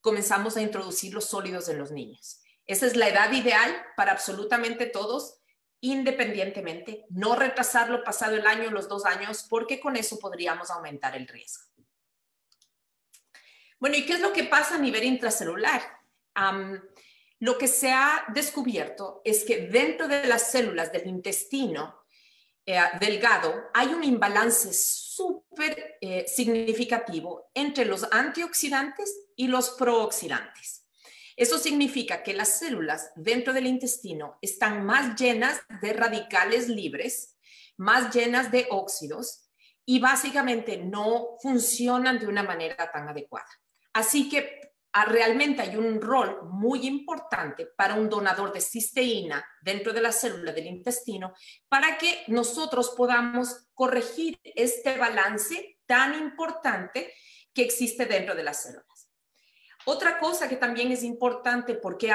comenzamos 0.00 0.56
a 0.56 0.62
introducir 0.62 1.14
los 1.14 1.26
sólidos 1.26 1.68
en 1.68 1.78
los 1.78 1.92
niños. 1.92 2.42
Esa 2.66 2.86
es 2.86 2.96
la 2.96 3.08
edad 3.08 3.30
ideal 3.30 3.70
para 3.96 4.10
absolutamente 4.10 4.86
todos 4.86 5.39
independientemente, 5.80 7.06
no 7.10 7.34
retrasarlo 7.34 8.04
pasado 8.04 8.36
el 8.36 8.46
año, 8.46 8.70
los 8.70 8.88
dos 8.88 9.04
años, 9.04 9.46
porque 9.48 9.80
con 9.80 9.96
eso 9.96 10.18
podríamos 10.18 10.70
aumentar 10.70 11.16
el 11.16 11.26
riesgo. 11.26 11.64
Bueno, 13.78 13.96
¿y 13.96 14.04
qué 14.04 14.14
es 14.14 14.20
lo 14.20 14.32
que 14.32 14.44
pasa 14.44 14.74
a 14.76 14.78
nivel 14.78 15.04
intracelular? 15.04 15.80
lo 17.40 17.58
que 17.58 17.68
se 17.68 17.90
ha 17.90 18.24
descubierto 18.32 19.20
es 19.24 19.44
que 19.44 19.66
dentro 19.66 20.08
de 20.08 20.26
las 20.26 20.50
células 20.50 20.90
del 20.90 21.06
intestino 21.06 22.00
eh, 22.64 22.78
delgado 22.98 23.52
hay 23.74 23.88
un 23.88 24.04
imbalance 24.04 24.72
súper 24.72 25.98
eh, 26.00 26.24
significativo 26.28 27.50
entre 27.52 27.84
los 27.84 28.06
antioxidantes 28.10 29.28
y 29.36 29.48
los 29.48 29.70
prooxidantes. 29.70 30.79
Eso 31.36 31.58
significa 31.58 32.22
que 32.22 32.34
las 32.34 32.58
células 32.58 33.10
dentro 33.16 33.52
del 33.52 33.66
intestino 33.66 34.38
están 34.40 34.84
más 34.84 35.18
llenas 35.18 35.60
de 35.80 35.92
radicales 35.92 36.68
libres, 36.68 37.36
más 37.76 38.14
llenas 38.14 38.50
de 38.50 38.66
óxidos 38.70 39.50
y 39.84 39.98
básicamente 39.98 40.76
no 40.76 41.36
funcionan 41.42 42.18
de 42.18 42.26
una 42.26 42.42
manera 42.42 42.90
tan 42.92 43.08
adecuada. 43.08 43.48
Así 43.92 44.28
que 44.28 44.72
ah, 44.92 45.04
realmente 45.04 45.62
hay 45.62 45.76
un 45.76 46.00
rol 46.00 46.48
muy 46.50 46.86
importante 46.86 47.66
para 47.76 47.94
un 47.94 48.08
donador 48.08 48.52
de 48.52 48.60
cisteína 48.60 49.44
dentro 49.62 49.92
de 49.92 50.02
la 50.02 50.12
célula 50.12 50.52
del 50.52 50.66
intestino 50.66 51.34
para 51.68 51.98
que 51.98 52.24
nosotros 52.28 52.90
podamos 52.96 53.68
corregir 53.74 54.38
este 54.44 54.96
balance 54.96 55.78
tan 55.86 56.18
importante 56.20 57.12
que 57.52 57.62
existe 57.62 58.06
dentro 58.06 58.34
de 58.34 58.44
las 58.44 58.62
células. 58.62 58.89
Otra 59.90 60.20
cosa 60.20 60.48
que 60.48 60.54
también 60.54 60.92
es 60.92 61.02
importante 61.02 61.74
porque 61.74 62.12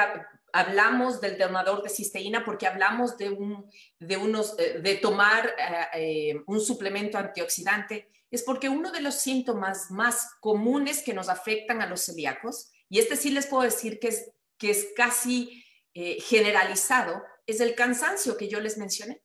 hablamos 0.50 1.20
del 1.20 1.36
donador 1.36 1.82
de 1.82 1.90
cisteína, 1.90 2.42
porque 2.42 2.66
hablamos 2.66 3.18
de, 3.18 3.28
un, 3.28 3.70
de, 3.98 4.16
unos, 4.16 4.58
eh, 4.58 4.80
de 4.80 4.94
tomar 4.94 5.46
eh, 5.46 6.30
eh, 6.30 6.42
un 6.46 6.58
suplemento 6.58 7.18
antioxidante, 7.18 8.08
es 8.30 8.42
porque 8.42 8.70
uno 8.70 8.90
de 8.92 9.02
los 9.02 9.16
síntomas 9.16 9.90
más 9.90 10.36
comunes 10.40 11.02
que 11.02 11.12
nos 11.12 11.28
afectan 11.28 11.82
a 11.82 11.86
los 11.86 12.06
celíacos, 12.06 12.72
y 12.88 12.98
este 12.98 13.14
sí 13.14 13.30
les 13.30 13.46
puedo 13.46 13.64
decir 13.64 13.98
que 13.98 14.08
es, 14.08 14.32
que 14.56 14.70
es 14.70 14.88
casi 14.96 15.62
generalizado, 15.92 17.22
es 17.46 17.60
el 17.60 17.74
cansancio 17.74 18.38
que 18.38 18.48
yo 18.48 18.58
les 18.60 18.78
mencioné. 18.78 19.22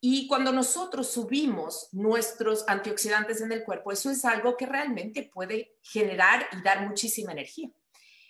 Y 0.00 0.26
cuando 0.26 0.50
nosotros 0.50 1.10
subimos 1.10 1.88
nuestros 1.92 2.64
antioxidantes 2.66 3.42
en 3.42 3.52
el 3.52 3.64
cuerpo, 3.64 3.92
eso 3.92 4.10
es 4.10 4.24
algo 4.24 4.56
que 4.56 4.64
realmente 4.64 5.30
puede 5.32 5.76
generar 5.82 6.46
y 6.52 6.62
dar 6.62 6.88
muchísima 6.88 7.32
energía. 7.32 7.70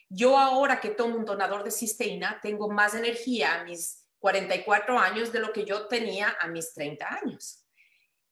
Yo 0.09 0.37
ahora 0.37 0.80
que 0.80 0.90
tomo 0.90 1.16
un 1.16 1.24
donador 1.24 1.62
de 1.62 1.70
cisteína, 1.70 2.40
tengo 2.42 2.68
más 2.68 2.94
energía 2.94 3.61
a 3.61 3.64
mis 3.64 4.09
44 4.18 4.98
años 4.98 5.33
de 5.33 5.38
lo 5.38 5.52
que 5.52 5.64
yo 5.64 5.87
tenía 5.87 6.37
a 6.40 6.48
mis 6.48 6.74
30 6.74 7.06
años. 7.22 7.64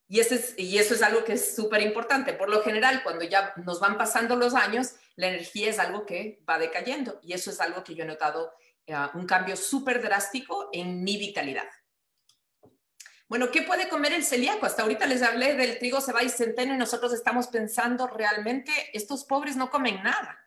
Y, 0.09 0.21
eso 0.21 0.35
es 0.95 1.03
algo 1.03 1.23
que 1.23 1.35
es 1.35 1.55
súper 1.55 1.83
importante. 1.83 2.33
Por 2.33 2.49
lo 2.49 2.63
general, 2.63 3.03
cuando 3.05 3.25
ya 3.25 3.53
nos 3.65 3.79
van 3.79 3.99
pasando 3.99 4.37
los 4.37 4.55
años, 4.55 4.95
la 5.17 5.29
energía 5.29 5.71
es 5.71 5.79
algo 5.79 6.07
que 6.07 6.43
va 6.49 6.59
decayendo. 6.59 7.21
Y 7.23 7.35
eso 7.35 7.51
es 7.51 7.61
algo 7.61 7.85
que 7.85 7.95
yo 7.95 8.05
he 8.05 8.07
notado 8.07 8.53
eh, 8.87 8.97
un 9.15 9.27
cambio 9.27 9.55
súper 9.55 10.03
drástico 10.03 10.71
en 10.73 11.05
mi 11.05 11.19
vitalidad. 11.19 11.69
Bueno, 13.29 13.51
¿qué 13.51 13.61
puede 13.61 13.91
comer 13.91 14.15
el 14.15 14.25
celíaco? 14.25 14.65
Hasta 14.65 14.83
ahorita 14.83 15.07
les 15.07 15.23
hablé 15.23 15.55
del 15.55 15.79
trigo, 15.79 16.01
cebada 16.01 16.25
y 16.25 16.31
centeno 16.31 16.73
y 16.75 16.79
nosotros 16.79 17.13
estamos 17.13 17.49
pensando 17.49 18.07
realmente, 18.07 18.73
estos 18.95 19.25
pobres 19.25 19.55
no 19.55 19.71
comen 19.71 20.03
nada. 20.03 20.39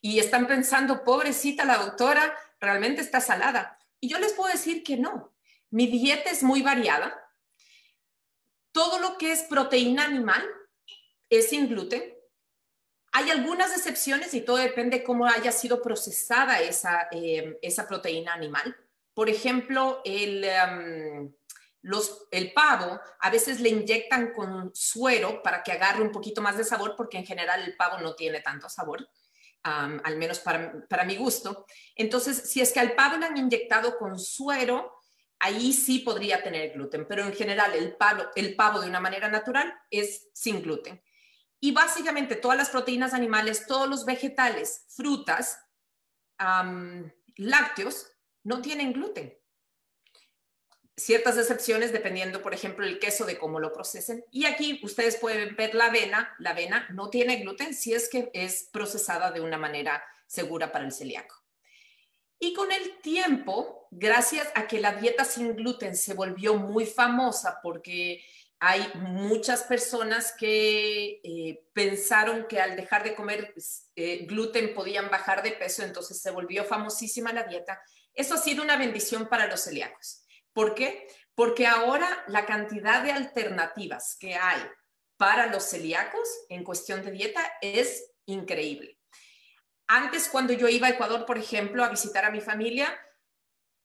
Y 0.00 0.20
están 0.20 0.46
pensando, 0.46 1.02
pobrecita 1.02 1.64
la 1.64 1.76
doctora, 1.76 2.32
realmente 2.60 3.00
está 3.00 3.20
salada. 3.20 3.78
Y 3.98 4.08
yo 4.08 4.20
les 4.20 4.32
puedo 4.32 4.52
decir 4.52 4.84
que 4.84 4.96
no. 4.96 5.34
Mi 5.70 5.88
dieta 5.88 6.30
es 6.30 6.44
muy 6.44 6.62
variada. 6.62 7.20
Todo 8.70 9.00
lo 9.00 9.18
que 9.18 9.32
es 9.32 9.42
proteína 9.42 10.04
animal 10.04 10.48
es 11.28 11.48
sin 11.48 11.68
gluten. 11.68 12.14
Hay 13.10 13.28
algunas 13.30 13.72
excepciones 13.72 14.34
y 14.34 14.42
todo 14.42 14.58
depende 14.58 15.02
cómo 15.02 15.26
haya 15.26 15.50
sido 15.50 15.82
procesada 15.82 16.60
esa, 16.60 17.08
eh, 17.10 17.58
esa 17.60 17.88
proteína 17.88 18.34
animal. 18.34 18.76
Por 19.14 19.28
ejemplo, 19.28 20.00
el... 20.04 20.44
Em, 21.82 21.92
el 22.30 22.52
pavo 22.52 23.00
a 23.20 23.30
veces 23.30 23.60
le 23.60 23.70
inyectan 23.70 24.32
con 24.32 24.70
suero 24.74 25.42
para 25.42 25.62
que 25.62 25.72
agarre 25.72 26.02
un 26.02 26.12
poquito 26.12 26.42
más 26.42 26.56
de 26.56 26.64
sabor, 26.64 26.94
porque 26.96 27.18
en 27.18 27.26
general 27.26 27.62
el 27.62 27.76
pavo 27.76 27.98
no 27.98 28.14
tiene 28.14 28.40
tanto 28.40 28.68
sabor, 28.68 29.08
al 29.62 30.16
menos 30.16 30.40
para, 30.40 31.04
mi 31.04 31.16
gusto. 31.16 31.66
Entonces, 31.94 32.50
si 32.50 32.60
es 32.60 32.72
que 32.72 32.80
al 32.80 32.94
pavo 32.94 33.18
le 33.18 33.26
han 33.26 33.36
inyectado 33.36 33.98
con 33.98 34.18
suero, 34.18 34.94
ahí 35.38 35.72
sí 35.72 36.00
podría 36.00 36.42
tener 36.42 36.72
gluten, 36.72 37.06
pero 37.06 37.24
en 37.24 37.32
general 37.34 37.74
el 37.74 37.96
pavo, 37.96 38.24
el 38.36 38.56
pavo 38.56 38.80
de 38.80 38.88
una 38.88 39.00
manera 39.00 39.28
natural 39.28 39.74
es 39.90 40.28
sin 40.32 40.62
gluten. 40.62 41.02
Y 41.62 41.72
básicamente 41.72 42.36
todas 42.36 42.56
las 42.56 42.70
proteínas 42.70 43.12
animales, 43.12 43.66
todos 43.66 43.88
los 43.88 44.06
vegetales, 44.06 44.86
frutas, 44.88 45.58
lácteos, 47.36 48.06
no 48.42 48.62
tienen 48.62 48.94
gluten. 48.94 49.39
Ciertas 51.00 51.38
excepciones 51.38 51.92
dependiendo, 51.92 52.42
por 52.42 52.52
ejemplo, 52.52 52.86
el 52.86 52.98
queso 52.98 53.24
de 53.24 53.38
cómo 53.38 53.58
lo 53.58 53.72
procesen. 53.72 54.22
Y 54.30 54.44
aquí 54.44 54.80
ustedes 54.82 55.16
pueden 55.16 55.56
ver 55.56 55.74
la 55.74 55.86
avena. 55.86 56.34
La 56.38 56.50
avena 56.50 56.86
no 56.90 57.08
tiene 57.08 57.36
gluten 57.36 57.74
si 57.74 57.94
es 57.94 58.08
que 58.10 58.30
es 58.34 58.68
procesada 58.70 59.30
de 59.30 59.40
una 59.40 59.56
manera 59.56 60.04
segura 60.26 60.70
para 60.70 60.84
el 60.84 60.92
celíaco. 60.92 61.34
Y 62.38 62.52
con 62.52 62.70
el 62.70 62.98
tiempo, 63.00 63.88
gracias 63.90 64.48
a 64.54 64.66
que 64.66 64.78
la 64.78 64.94
dieta 64.94 65.24
sin 65.24 65.56
gluten 65.56 65.96
se 65.96 66.12
volvió 66.12 66.56
muy 66.56 66.84
famosa 66.84 67.60
porque 67.62 68.22
hay 68.58 68.86
muchas 68.94 69.62
personas 69.62 70.34
que 70.38 71.20
eh, 71.24 71.64
pensaron 71.72 72.46
que 72.46 72.60
al 72.60 72.76
dejar 72.76 73.04
de 73.04 73.14
comer 73.14 73.54
eh, 73.96 74.26
gluten 74.26 74.74
podían 74.74 75.08
bajar 75.08 75.42
de 75.42 75.52
peso, 75.52 75.82
entonces 75.82 76.20
se 76.20 76.30
volvió 76.30 76.64
famosísima 76.64 77.32
la 77.32 77.44
dieta. 77.44 77.80
Eso 78.12 78.34
ha 78.34 78.38
sido 78.38 78.62
una 78.62 78.76
bendición 78.76 79.30
para 79.30 79.46
los 79.46 79.64
celíacos. 79.64 80.19
¿Por 80.52 80.74
qué? 80.74 81.06
Porque 81.34 81.66
ahora 81.66 82.24
la 82.28 82.46
cantidad 82.46 83.02
de 83.02 83.12
alternativas 83.12 84.16
que 84.18 84.34
hay 84.34 84.60
para 85.16 85.46
los 85.46 85.64
celíacos 85.64 86.28
en 86.48 86.64
cuestión 86.64 87.04
de 87.04 87.12
dieta 87.12 87.40
es 87.60 88.12
increíble. 88.26 88.98
Antes, 89.86 90.28
cuando 90.28 90.52
yo 90.52 90.68
iba 90.68 90.86
a 90.86 90.90
Ecuador, 90.90 91.26
por 91.26 91.36
ejemplo, 91.36 91.84
a 91.84 91.88
visitar 91.88 92.24
a 92.24 92.30
mi 92.30 92.40
familia, 92.40 92.96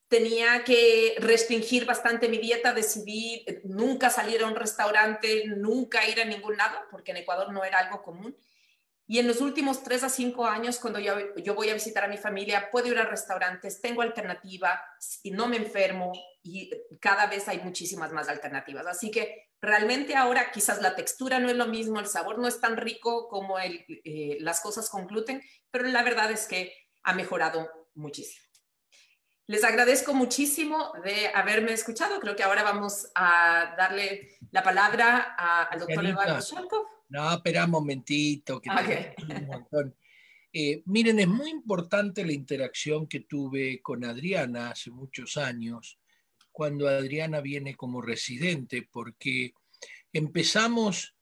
tenía 0.07 0.63
que 0.63 1.15
restringir 1.19 1.85
bastante 1.85 2.29
mi 2.29 2.37
dieta, 2.37 2.73
decidí 2.73 3.45
nunca 3.63 4.09
salir 4.09 4.43
a 4.43 4.47
un 4.47 4.55
restaurante, 4.55 5.45
nunca 5.47 6.07
ir 6.07 6.21
a 6.21 6.25
ningún 6.25 6.57
lado, 6.57 6.77
porque 6.91 7.11
en 7.11 7.17
Ecuador 7.17 7.51
no 7.51 7.63
era 7.63 7.79
algo 7.79 8.03
común. 8.03 8.37
Y 9.07 9.19
en 9.19 9.27
los 9.27 9.39
últimos 9.39 9.83
tres 9.83 10.03
a 10.03 10.09
cinco 10.09 10.45
años, 10.45 10.79
cuando 10.79 10.99
yo, 10.99 11.13
yo 11.37 11.53
voy 11.53 11.69
a 11.69 11.75
visitar 11.75 12.03
a 12.03 12.07
mi 12.07 12.17
familia, 12.17 12.69
puedo 12.71 12.87
ir 12.87 12.97
a 12.97 13.05
restaurantes, 13.05 13.79
tengo 13.79 14.01
alternativa 14.01 14.81
y 15.21 15.29
no 15.29 15.47
me 15.47 15.57
enfermo 15.57 16.11
y 16.41 16.71
cada 16.99 17.27
vez 17.27 17.47
hay 17.47 17.59
muchísimas 17.59 18.11
más 18.11 18.29
alternativas. 18.29 18.87
Así 18.87 19.11
que 19.11 19.49
realmente 19.61 20.15
ahora 20.15 20.51
quizás 20.51 20.81
la 20.81 20.95
textura 20.95 21.39
no 21.39 21.49
es 21.49 21.55
lo 21.55 21.67
mismo, 21.67 21.99
el 21.99 22.07
sabor 22.07 22.39
no 22.39 22.47
es 22.47 22.59
tan 22.59 22.77
rico 22.77 23.27
como 23.27 23.59
el, 23.59 23.85
eh, 24.03 24.37
las 24.39 24.61
cosas 24.61 24.89
con 24.89 25.05
gluten, 25.05 25.41
pero 25.69 25.87
la 25.87 26.01
verdad 26.01 26.31
es 26.31 26.47
que 26.47 26.73
ha 27.03 27.13
mejorado 27.13 27.69
muchísimo. 27.93 28.43
Les 29.47 29.63
agradezco 29.63 30.15
muchísimo 30.15 30.91
de 31.03 31.27
haberme 31.27 31.73
escuchado. 31.73 32.19
Creo 32.19 32.35
que 32.35 32.41
ahora 32.41 32.63
vamos 32.63 33.11
a 33.13 33.75
darle 33.77 34.39
la 34.49 34.63
palabra 34.63 35.35
al 35.69 35.79
doctor 35.79 36.03
Eduardo 36.03 36.39
Sharkov. 36.39 36.94
No, 37.09 37.33
espera 37.33 37.65
un 37.65 37.71
momentito. 37.71 38.61
Que 38.61 38.69
un 38.69 39.45
montón. 39.47 39.95
Eh, 40.51 40.83
miren, 40.85 41.19
es 41.19 41.27
muy 41.27 41.49
importante 41.49 42.25
la 42.25 42.31
interacción 42.31 43.07
que 43.07 43.21
tuve 43.21 43.81
con 43.81 44.05
Adriana 44.05 44.69
hace 44.69 44.89
muchos 44.89 45.35
años, 45.35 45.99
cuando 46.51 46.87
Adriana 46.87 47.41
viene 47.41 47.75
como 47.75 48.01
residente, 48.01 48.87
porque 48.89 49.53
empezamos 50.13 51.13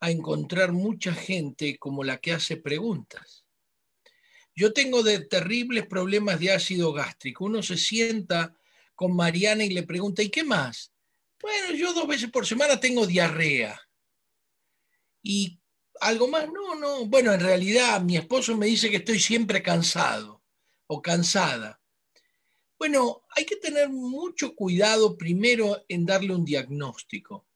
a 0.00 0.10
encontrar 0.10 0.72
mucha 0.72 1.14
gente 1.14 1.78
como 1.78 2.04
la 2.04 2.18
que 2.18 2.32
hace 2.32 2.58
preguntas. 2.58 3.46
Yo 4.54 4.72
tengo 4.72 5.02
de 5.02 5.20
terribles 5.20 5.86
problemas 5.86 6.38
de 6.38 6.52
ácido 6.52 6.92
gástrico. 6.92 7.46
Uno 7.46 7.62
se 7.62 7.78
sienta 7.78 8.54
con 8.94 9.16
Mariana 9.16 9.64
y 9.64 9.70
le 9.70 9.84
pregunta, 9.84 10.22
¿y 10.22 10.28
qué 10.28 10.44
más? 10.44 10.92
Bueno, 11.40 11.74
yo 11.74 11.94
dos 11.94 12.06
veces 12.06 12.30
por 12.30 12.46
semana 12.46 12.78
tengo 12.78 13.06
diarrea. 13.06 13.80
¿Y 15.22 15.60
algo 16.00 16.28
más? 16.28 16.46
No, 16.48 16.74
no. 16.74 17.06
Bueno, 17.06 17.32
en 17.32 17.40
realidad 17.40 18.00
mi 18.02 18.16
esposo 18.16 18.56
me 18.56 18.66
dice 18.66 18.90
que 18.90 18.96
estoy 18.96 19.20
siempre 19.20 19.62
cansado 19.62 20.42
o 20.86 21.00
cansada. 21.00 21.80
Bueno, 22.78 23.22
hay 23.36 23.46
que 23.46 23.56
tener 23.56 23.88
mucho 23.88 24.54
cuidado 24.56 25.16
primero 25.16 25.84
en 25.88 26.04
darle 26.04 26.34
un 26.34 26.44
diagnóstico. 26.44 27.46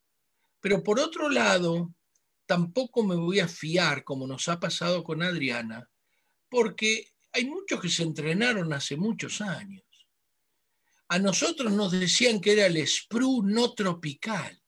Pero 0.61 0.83
por 0.83 1.01
otro 1.01 1.29
lado, 1.29 1.93
tampoco 2.47 3.03
me 3.03 3.17
voy 3.17 3.41
a 3.41 3.49
fiar, 3.49 4.05
como 4.05 4.27
nos 4.27 4.49
ha 4.49 4.61
pasado 4.61 5.03
con 5.03 5.23
Adriana, 5.23 5.91
porque 6.49 7.13
hay 7.33 7.45
muchos 7.45 7.81
que 7.81 7.89
se 7.89 8.05
entrenaron 8.05 8.73
hace 8.73 8.97
muchos 8.97 9.41
años. 9.41 9.85
A 11.09 11.19
nosotros 11.19 11.73
nos 11.73 11.93
decían 11.93 12.41
que 12.41 12.53
era 12.53 12.67
el 12.67 12.87
SPRU 12.87 13.43
no 13.45 13.75
tropical. 13.75 14.63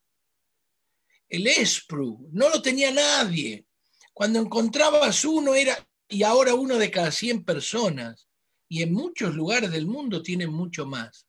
El 1.29 1.47
ESPRU 1.47 2.29
no 2.33 2.49
lo 2.49 2.63
tenía 2.63 2.91
nadie. 2.91 3.67
Cuando 4.13 4.39
encontrabas 4.39 5.25
uno 5.25 5.55
era, 5.55 5.87
y 6.09 6.23
ahora 6.23 6.55
uno 6.55 6.77
de 6.77 6.91
cada 6.91 7.13
100 7.13 7.45
personas. 7.45 8.29
Y 8.69 8.83
en 8.83 8.93
muchos 8.93 9.35
lugares 9.35 9.71
del 9.71 9.87
mundo 9.87 10.23
tienen 10.23 10.51
mucho 10.51 10.87
más. 10.87 11.27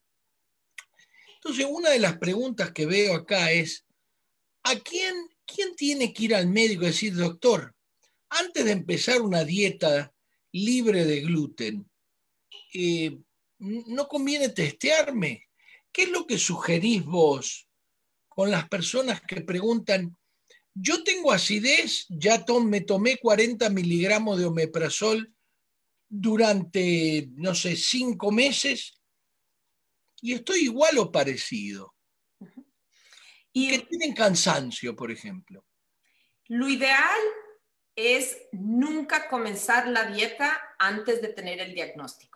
Entonces, 1.36 1.66
una 1.70 1.90
de 1.92 2.00
las 2.00 2.18
preguntas 2.18 2.72
que 2.72 2.86
veo 2.86 3.16
acá 3.16 3.52
es, 3.52 3.86
¿a 4.64 4.76
quién, 4.80 5.16
quién 5.46 5.76
tiene 5.76 6.14
que 6.14 6.24
ir 6.24 6.36
al 6.36 6.48
médico 6.48 6.84
y 6.84 6.88
decir, 6.88 7.16
doctor, 7.16 7.76
antes 8.30 8.66
de 8.66 8.72
empezar 8.72 9.22
una 9.22 9.44
dieta 9.44 10.14
libre 10.52 11.06
de 11.06 11.22
gluten, 11.22 11.90
eh, 12.74 13.18
no 13.60 14.08
conviene 14.08 14.50
testearme. 14.50 15.48
¿Qué 15.92 16.04
es 16.04 16.10
lo 16.10 16.26
que 16.26 16.38
sugerís 16.38 17.04
vos 17.04 17.69
con 18.40 18.52
las 18.52 18.70
personas 18.70 19.20
que 19.20 19.42
preguntan, 19.42 20.18
yo 20.74 21.04
tengo 21.04 21.34
acidez, 21.34 22.06
ya 22.08 22.46
me 22.64 22.80
tomé 22.80 23.18
40 23.18 23.70
miligramos 23.70 24.40
de 24.40 24.46
omeprazol 24.46 25.36
durante, 26.08 27.28
no 27.36 27.54
sé, 27.54 27.76
cinco 27.76 28.32
meses 28.32 29.02
y 30.22 30.36
estoy 30.36 30.60
igual 30.60 31.00
o 31.00 31.12
parecido? 31.12 31.94
Y 33.52 33.72
que 33.72 33.80
tienen 33.80 34.14
cansancio, 34.16 34.96
por 34.96 35.12
ejemplo. 35.12 35.66
Lo 36.48 36.70
ideal 36.70 37.20
es 37.94 38.38
nunca 38.54 39.28
comenzar 39.28 39.90
la 39.90 40.06
dieta 40.06 40.62
antes 40.80 41.22
de 41.22 41.34
tener 41.34 41.60
el 41.60 41.74
diagnóstico, 41.74 42.29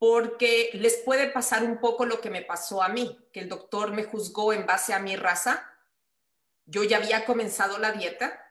porque 0.00 0.70
les 0.72 0.96
puede 0.96 1.28
pasar 1.28 1.62
un 1.62 1.78
poco 1.78 2.06
lo 2.06 2.22
que 2.22 2.30
me 2.30 2.40
pasó 2.40 2.82
a 2.82 2.88
mí, 2.88 3.18
que 3.34 3.40
el 3.40 3.50
doctor 3.50 3.92
me 3.92 4.04
juzgó 4.04 4.54
en 4.54 4.64
base 4.64 4.94
a 4.94 4.98
mi 4.98 5.14
raza. 5.14 5.70
Yo 6.64 6.84
ya 6.84 6.96
había 6.96 7.26
comenzado 7.26 7.76
la 7.76 7.92
dieta 7.92 8.42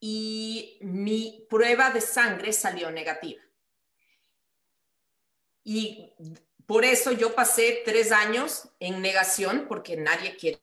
y 0.00 0.78
mi 0.80 1.46
prueba 1.50 1.90
de 1.90 2.00
sangre 2.00 2.50
salió 2.54 2.90
negativa. 2.90 3.42
Y 5.62 6.14
por 6.64 6.86
eso 6.86 7.12
yo 7.12 7.34
pasé 7.34 7.82
tres 7.84 8.10
años 8.10 8.70
en 8.80 9.02
negación, 9.02 9.66
porque 9.68 9.98
nadie 9.98 10.34
quiere 10.38 10.62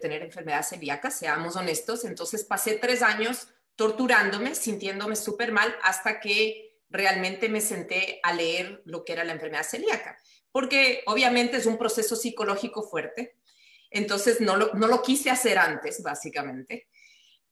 tener 0.00 0.22
enfermedad 0.22 0.62
celíaca, 0.62 1.10
seamos 1.10 1.56
honestos. 1.56 2.04
Entonces 2.04 2.44
pasé 2.44 2.74
tres 2.74 3.02
años 3.02 3.48
torturándome, 3.74 4.54
sintiéndome 4.54 5.16
súper 5.16 5.50
mal, 5.50 5.76
hasta 5.82 6.20
que 6.20 6.71
realmente 6.92 7.48
me 7.48 7.60
senté 7.60 8.20
a 8.22 8.32
leer 8.32 8.82
lo 8.84 9.04
que 9.04 9.14
era 9.14 9.24
la 9.24 9.32
enfermedad 9.32 9.64
celíaca, 9.64 10.16
porque 10.52 11.02
obviamente 11.06 11.56
es 11.56 11.66
un 11.66 11.78
proceso 11.78 12.14
psicológico 12.14 12.82
fuerte, 12.82 13.36
entonces 13.90 14.40
no 14.40 14.56
lo, 14.56 14.72
no 14.74 14.86
lo 14.86 15.02
quise 15.02 15.30
hacer 15.30 15.58
antes, 15.58 16.02
básicamente, 16.02 16.88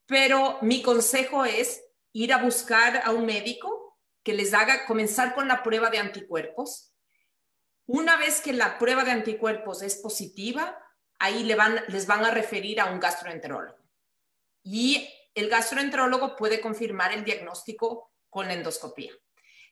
pero 0.07 0.59
mi 0.63 0.83
consejo 0.83 1.45
es 1.45 1.83
ir 2.13 2.33
a 2.33 2.43
buscar 2.43 3.03
a 3.05 3.13
un 3.13 3.27
médico 3.27 3.99
que 4.23 4.35
les 4.35 4.53
haga 4.53 4.85
comenzar 4.87 5.35
con 5.35 5.49
la 5.49 5.63
prueba 5.63 5.91
de 5.91 5.99
anticuerpos. 5.99 6.93
Una 7.87 8.17
vez 8.17 8.41
que 8.41 8.53
la 8.53 8.79
prueba 8.79 9.05
de 9.05 9.13
anticuerpos 9.13 9.83
es 9.83 9.97
positiva, 9.97 10.79
ahí 11.19 11.45
le 11.45 11.55
van, 11.55 11.81
les 11.89 12.07
van 12.07 12.25
a 12.25 12.31
referir 12.31 12.81
a 12.81 12.87
un 12.87 13.01
gastroenterólogo. 13.01 13.79
Y 14.63 15.09
el 15.35 15.49
gastroenterólogo 15.49 16.37
puede 16.37 16.61
confirmar 16.61 17.13
el 17.13 17.25
diagnóstico 17.25 18.13
con 18.29 18.51
endoscopía. 18.51 19.13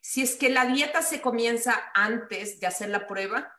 Si 0.00 0.22
es 0.22 0.36
que 0.36 0.48
la 0.48 0.66
dieta 0.66 1.02
se 1.02 1.20
comienza 1.20 1.90
antes 1.94 2.60
de 2.60 2.66
hacer 2.66 2.88
la 2.90 3.06
prueba 3.06 3.52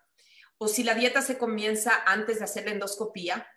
o 0.57 0.67
si 0.67 0.83
la 0.83 0.95
dieta 0.95 1.21
se 1.21 1.37
comienza 1.37 2.03
antes 2.05 2.39
de 2.39 2.45
hacer 2.45 2.65
la 2.65 2.71
endoscopía, 2.71 3.47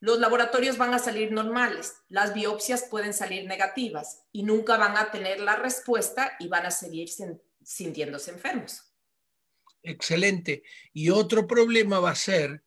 los 0.00 0.18
laboratorios 0.18 0.76
van 0.76 0.94
a 0.94 0.98
salir 0.98 1.32
normales, 1.32 1.94
las 2.08 2.34
biopsias 2.34 2.84
pueden 2.84 3.14
salir 3.14 3.46
negativas 3.46 4.24
y 4.30 4.42
nunca 4.42 4.76
van 4.76 4.96
a 4.96 5.10
tener 5.10 5.40
la 5.40 5.56
respuesta 5.56 6.36
y 6.38 6.48
van 6.48 6.66
a 6.66 6.70
seguir 6.70 7.08
sintiéndose 7.62 8.30
enfermos. 8.30 8.92
Excelente. 9.82 10.62
Y 10.92 11.10
otro 11.10 11.46
problema 11.46 11.98
va 12.00 12.10
a 12.10 12.16
ser 12.16 12.62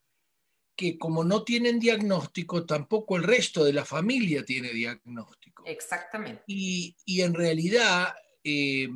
que 0.76 0.98
como 0.98 1.24
no 1.24 1.44
tienen 1.44 1.80
diagnóstico, 1.80 2.66
tampoco 2.66 3.18
el 3.18 3.24
resto 3.24 3.64
de 3.66 3.74
la 3.74 3.86
familia 3.86 4.44
tiene 4.46 4.72
diagnóstico. 4.72 5.64
Exactamente. 5.66 6.44
Y, 6.48 6.96
en 7.06 7.34
realidad 7.34 8.16
eh, 8.44 8.88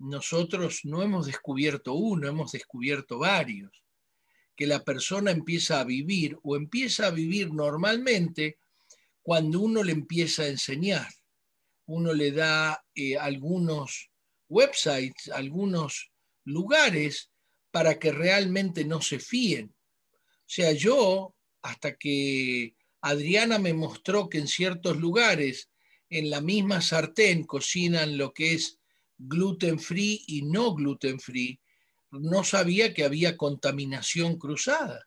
nosotros 0.00 0.80
no 0.84 1.02
hemos 1.02 1.26
descubierto 1.26 1.92
uno, 1.92 2.26
hemos 2.26 2.52
descubierto 2.52 3.18
varios. 3.18 3.70
Que 4.56 4.66
la 4.66 4.82
persona 4.82 5.30
empieza 5.30 5.80
a 5.80 5.84
vivir 5.84 6.38
o 6.42 6.56
empieza 6.56 7.06
a 7.06 7.10
vivir 7.10 7.52
normalmente 7.52 8.58
cuando 9.22 9.60
uno 9.60 9.82
le 9.82 9.92
empieza 9.92 10.42
a 10.42 10.48
enseñar. 10.48 11.08
uno 11.86 12.12
le 12.14 12.30
da 12.30 12.84
eh, 12.94 13.18
algunos 13.18 14.10
websites, 14.48 15.28
algunos 15.28 16.12
lugares 16.44 17.32
para 17.72 17.98
que 17.98 18.12
realmente 18.12 18.84
no 18.84 19.02
se 19.02 19.18
fíen. 19.18 19.74
O 20.22 20.46
sea, 20.46 20.72
yo, 20.72 21.34
hasta 21.62 21.96
que 21.96 22.74
Adriana 23.00 23.58
me 23.58 23.74
mostró 23.74 24.28
que 24.28 24.38
en 24.38 24.46
ciertos 24.46 24.98
lugares, 24.98 25.68
en 26.08 26.30
la 26.30 26.40
misma 26.40 26.80
sartén, 26.80 27.44
cocinan 27.44 28.16
lo 28.16 28.32
que 28.32 28.54
es 28.54 28.79
gluten 29.20 29.78
free 29.78 30.24
y 30.26 30.42
no 30.42 30.74
gluten 30.74 31.20
free, 31.20 31.60
no 32.10 32.42
sabía 32.42 32.92
que 32.92 33.04
había 33.04 33.36
contaminación 33.36 34.38
cruzada. 34.38 35.06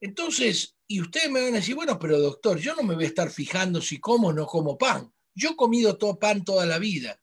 Entonces, 0.00 0.76
y 0.86 1.00
ustedes 1.00 1.30
me 1.30 1.42
van 1.42 1.54
a 1.54 1.56
decir, 1.56 1.74
bueno, 1.74 1.98
pero 1.98 2.18
doctor, 2.20 2.58
yo 2.58 2.74
no 2.74 2.82
me 2.82 2.94
voy 2.94 3.04
a 3.04 3.08
estar 3.08 3.30
fijando 3.30 3.80
si 3.80 3.98
como 3.98 4.28
o 4.28 4.32
no 4.32 4.46
como 4.46 4.76
pan. 4.76 5.10
Yo 5.34 5.50
he 5.50 5.56
comido 5.56 5.96
todo 5.96 6.18
pan 6.18 6.44
toda 6.44 6.66
la 6.66 6.78
vida. 6.78 7.18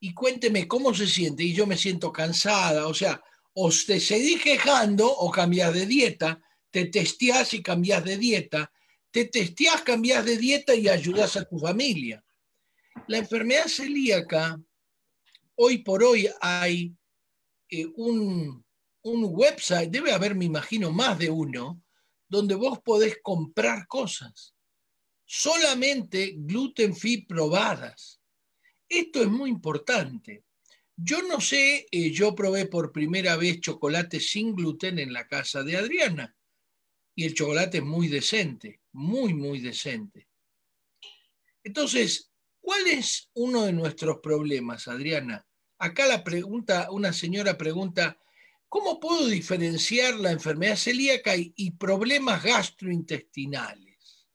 Y 0.00 0.12
cuénteme 0.12 0.68
cómo 0.68 0.92
se 0.92 1.06
siente. 1.06 1.42
Y 1.42 1.54
yo 1.54 1.66
me 1.66 1.78
siento 1.78 2.12
cansada. 2.12 2.86
O 2.86 2.92
sea, 2.92 3.22
o 3.54 3.70
te 3.70 3.98
seguís 3.98 4.42
quejando 4.42 5.10
o 5.10 5.30
cambias 5.30 5.72
de 5.72 5.86
dieta, 5.86 6.42
te 6.70 6.86
testeás 6.86 7.54
y 7.54 7.62
cambias 7.62 8.04
de 8.04 8.18
dieta, 8.18 8.70
te 9.10 9.26
testeás, 9.26 9.82
cambias 9.82 10.24
de 10.24 10.36
dieta 10.36 10.74
y 10.74 10.88
ayudas 10.88 11.36
a 11.36 11.44
tu 11.44 11.58
familia. 11.58 12.22
La 13.06 13.18
enfermedad 13.18 13.66
celíaca, 13.66 14.60
hoy 15.56 15.78
por 15.78 16.02
hoy 16.02 16.28
hay 16.40 16.94
eh, 17.68 17.86
un, 17.96 18.64
un 19.02 19.24
website, 19.24 19.90
debe 19.90 20.12
haber, 20.12 20.34
me 20.34 20.46
imagino, 20.46 20.90
más 20.90 21.18
de 21.18 21.30
uno, 21.30 21.82
donde 22.28 22.54
vos 22.54 22.80
podés 22.80 23.18
comprar 23.22 23.86
cosas. 23.86 24.54
Solamente 25.26 26.34
gluten 26.36 26.96
free 26.96 27.26
probadas. 27.26 28.20
Esto 28.88 29.22
es 29.22 29.28
muy 29.28 29.50
importante. 29.50 30.44
Yo 30.96 31.22
no 31.22 31.40
sé, 31.40 31.86
eh, 31.90 32.10
yo 32.10 32.34
probé 32.34 32.66
por 32.66 32.92
primera 32.92 33.36
vez 33.36 33.60
chocolate 33.60 34.20
sin 34.20 34.54
gluten 34.54 34.98
en 34.98 35.12
la 35.12 35.26
casa 35.26 35.62
de 35.62 35.76
Adriana. 35.76 36.34
Y 37.14 37.24
el 37.24 37.34
chocolate 37.34 37.78
es 37.78 37.84
muy 37.84 38.08
decente, 38.08 38.80
muy, 38.92 39.34
muy 39.34 39.60
decente. 39.60 40.28
Entonces, 41.62 42.30
¿cuál 42.64 42.86
es 42.86 43.30
uno 43.34 43.66
de 43.66 43.72
nuestros 43.72 44.18
problemas, 44.18 44.88
Adriana? 44.88 45.46
Acá 45.78 46.06
la 46.06 46.24
pregunta, 46.24 46.88
una 46.90 47.12
señora 47.12 47.58
pregunta, 47.58 48.18
¿cómo 48.68 48.98
puedo 48.98 49.26
diferenciar 49.26 50.14
la 50.14 50.32
enfermedad 50.32 50.76
celíaca 50.76 51.34
y, 51.36 51.70
problemas 51.72 52.42
gastrointestinales? 52.42 54.26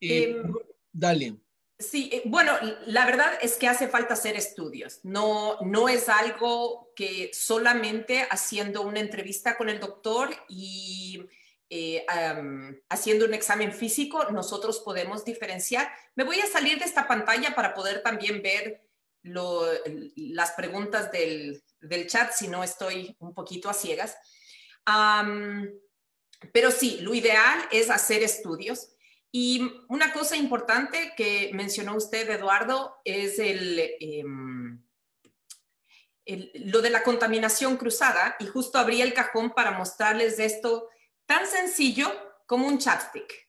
Eh, 0.00 0.30
em, 0.30 0.54
dale. 0.90 1.36
Sí, 1.78 2.10
eh, 2.12 2.22
bueno, 2.24 2.54
la 2.86 3.06
verdad 3.06 3.32
es 3.42 3.56
que 3.56 3.68
hace 3.68 3.86
falta 3.88 4.14
hacer 4.14 4.34
estudios. 4.34 5.00
No, 5.04 5.60
no 5.60 5.88
es 5.88 6.08
algo 6.08 6.92
que 6.96 7.30
solamente 7.32 8.26
haciendo 8.30 8.82
una 8.82 9.00
entrevista 9.00 9.56
con 9.56 9.68
el 9.68 9.78
doctor 9.78 10.30
y 10.48 11.22
eh, 11.70 12.06
haciendo 12.88 13.26
un 13.26 13.34
examen 13.34 13.72
físico 13.72 14.24
nosotros 14.30 14.80
podemos 14.80 15.24
diferenciar. 15.24 15.92
Me 16.14 16.24
voy 16.24 16.40
a 16.40 16.46
salir 16.46 16.78
de 16.78 16.86
esta 16.86 17.06
pantalla 17.06 17.54
para 17.54 17.74
poder 17.74 18.02
también 18.02 18.42
ver 18.42 18.88
las 19.22 20.52
preguntas 20.52 21.12
del, 21.12 21.62
chat, 22.06 22.32
si 22.32 22.48
no 22.48 22.64
estoy 22.64 23.14
un 23.18 23.34
poquito 23.34 23.68
a 23.68 23.74
ciegas. 23.74 24.16
pero 26.52 26.70
sí, 26.70 27.00
lo 27.02 27.14
ideal 27.14 27.60
es 27.70 27.90
hacer 27.90 28.22
estudios. 28.22 28.94
Y 29.30 29.70
una 29.88 30.14
cosa 30.14 30.36
importante 30.36 31.12
que 31.16 31.50
mencionó 31.52 31.96
usted, 31.96 32.30
Eduardo, 32.30 32.96
es 33.04 33.38
em, 33.38 34.82
el, 36.24 36.50
lo 36.54 36.80
de 36.80 36.88
la 36.88 37.02
contaminación 37.02 37.76
cruzada. 37.76 38.36
Y 38.40 38.46
justo 38.46 38.78
abrí 38.78 39.02
el 39.02 39.12
cajón 39.12 39.50
para 39.50 39.72
mostrarles 39.72 40.38
esto 40.38 40.88
tan 41.28 41.46
sencillo 41.46 42.10
como 42.46 42.66
un 42.66 42.78
chapstick. 42.78 43.48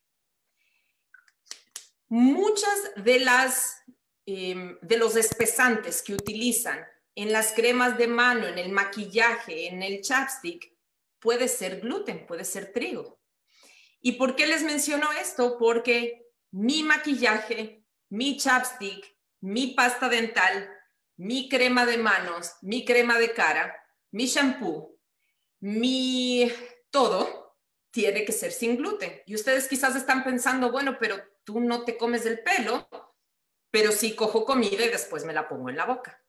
Muchas 2.09 2.91
de 2.97 3.19
las 3.19 3.81
em, 4.25 4.77
de 4.81 4.97
los 4.97 5.15
espesantes 5.15 6.03
que 6.03 6.13
utilizan 6.13 6.85
en 7.15 7.31
las 7.31 7.53
cremas 7.53 7.97
de 7.97 8.07
mano, 8.07 8.47
en 8.47 8.57
el 8.57 8.69
maquillaje, 8.69 9.67
en 9.67 9.81
el 9.81 10.01
chapstick, 10.01 10.73
puede 11.19 11.47
ser 11.47 11.79
gluten, 11.79 12.27
puede 12.27 12.43
ser 12.43 12.73
trigo. 12.73 13.21
¿Y 14.01 14.13
por 14.13 14.35
qué 14.35 14.45
les 14.45 14.63
menciono 14.63 15.11
esto? 15.13 15.57
Porque 15.57 16.27
mi 16.51 16.83
maquillaje, 16.83 17.85
mi 18.09 18.37
chapstick, 18.37 19.05
mi 19.39 19.67
pasta 19.67 20.09
dental, 20.09 20.69
mi 21.15 21.47
crema 21.47 21.85
de 21.85 21.97
manos, 21.97 22.55
mi 22.61 22.83
crema 22.83 23.17
de 23.17 23.33
cara, 23.33 23.73
mi 24.11 24.25
shampoo, 24.25 24.97
mi 25.61 26.51
todo 26.89 27.38
tiene 27.91 28.25
que 28.25 28.31
ser 28.31 28.51
sin 28.51 28.77
gluten. 28.77 29.21
Y 29.25 29.35
ustedes 29.35 29.67
quizás 29.67 29.95
están 29.95 30.23
pensando, 30.23 30.71
bueno, 30.71 30.97
pero 30.99 31.17
tú 31.43 31.59
no 31.59 31.83
te 31.83 31.97
comes 31.97 32.25
el 32.25 32.41
pelo, 32.41 32.87
pero 33.71 33.91
sí 33.91 34.15
cojo 34.15 34.45
comida 34.45 34.85
y 34.85 34.89
después 34.89 35.25
me 35.25 35.33
la 35.33 35.47
pongo 35.47 35.69
en 35.69 35.77
la 35.77 35.85
boca. 35.85 36.23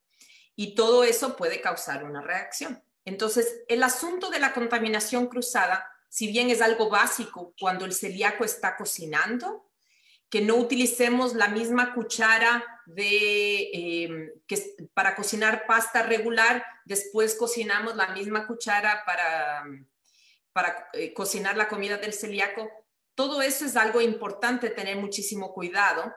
Y 0.57 0.75
todo 0.75 1.05
eso 1.05 1.37
puede 1.37 1.61
causar 1.61 2.05
una 2.05 2.23
reacción. 2.23 2.83
Entonces, 3.05 3.63
el 3.69 3.83
asunto 3.83 4.31
de 4.31 4.41
la 4.41 4.53
contaminación 4.53 5.27
cruzada 5.27 5.87
si 6.11 6.27
bien 6.27 6.51
es 6.51 6.61
algo 6.61 6.91
básico 6.91 7.55
cuando 7.59 7.87
el 7.87 7.95
celíaco 7.95 8.45
está 8.45 8.77
cocinando, 8.77 9.71
que 10.29 10.41
no 10.41 10.57
utilicemos 10.57 11.35
la 11.35 11.49
misma 11.49 11.95
cuchara 11.95 12.65
de, 12.87 13.71
em, 13.73 14.31
que, 14.47 14.75
para 14.93 15.15
cocinar 15.15 15.67
pasta 15.67 16.03
regular, 16.03 16.65
después 16.85 17.37
cocinamos 17.37 17.97
la 17.97 18.09
misma 18.09 18.47
cuchara 18.47 19.05
para, 19.07 19.65
para 20.53 20.89
eh, 20.93 21.13
cocinar 21.15 21.57
la 21.57 21.69
comida 21.69 21.97
del 21.97 22.13
celíaco. 22.13 22.71
Todo 23.15 23.43
eso 23.43 23.65
es 23.65 23.77
algo 23.77 24.01
importante, 24.01 24.71
tener 24.71 24.97
muchísimo 24.97 25.53
cuidado. 25.53 26.13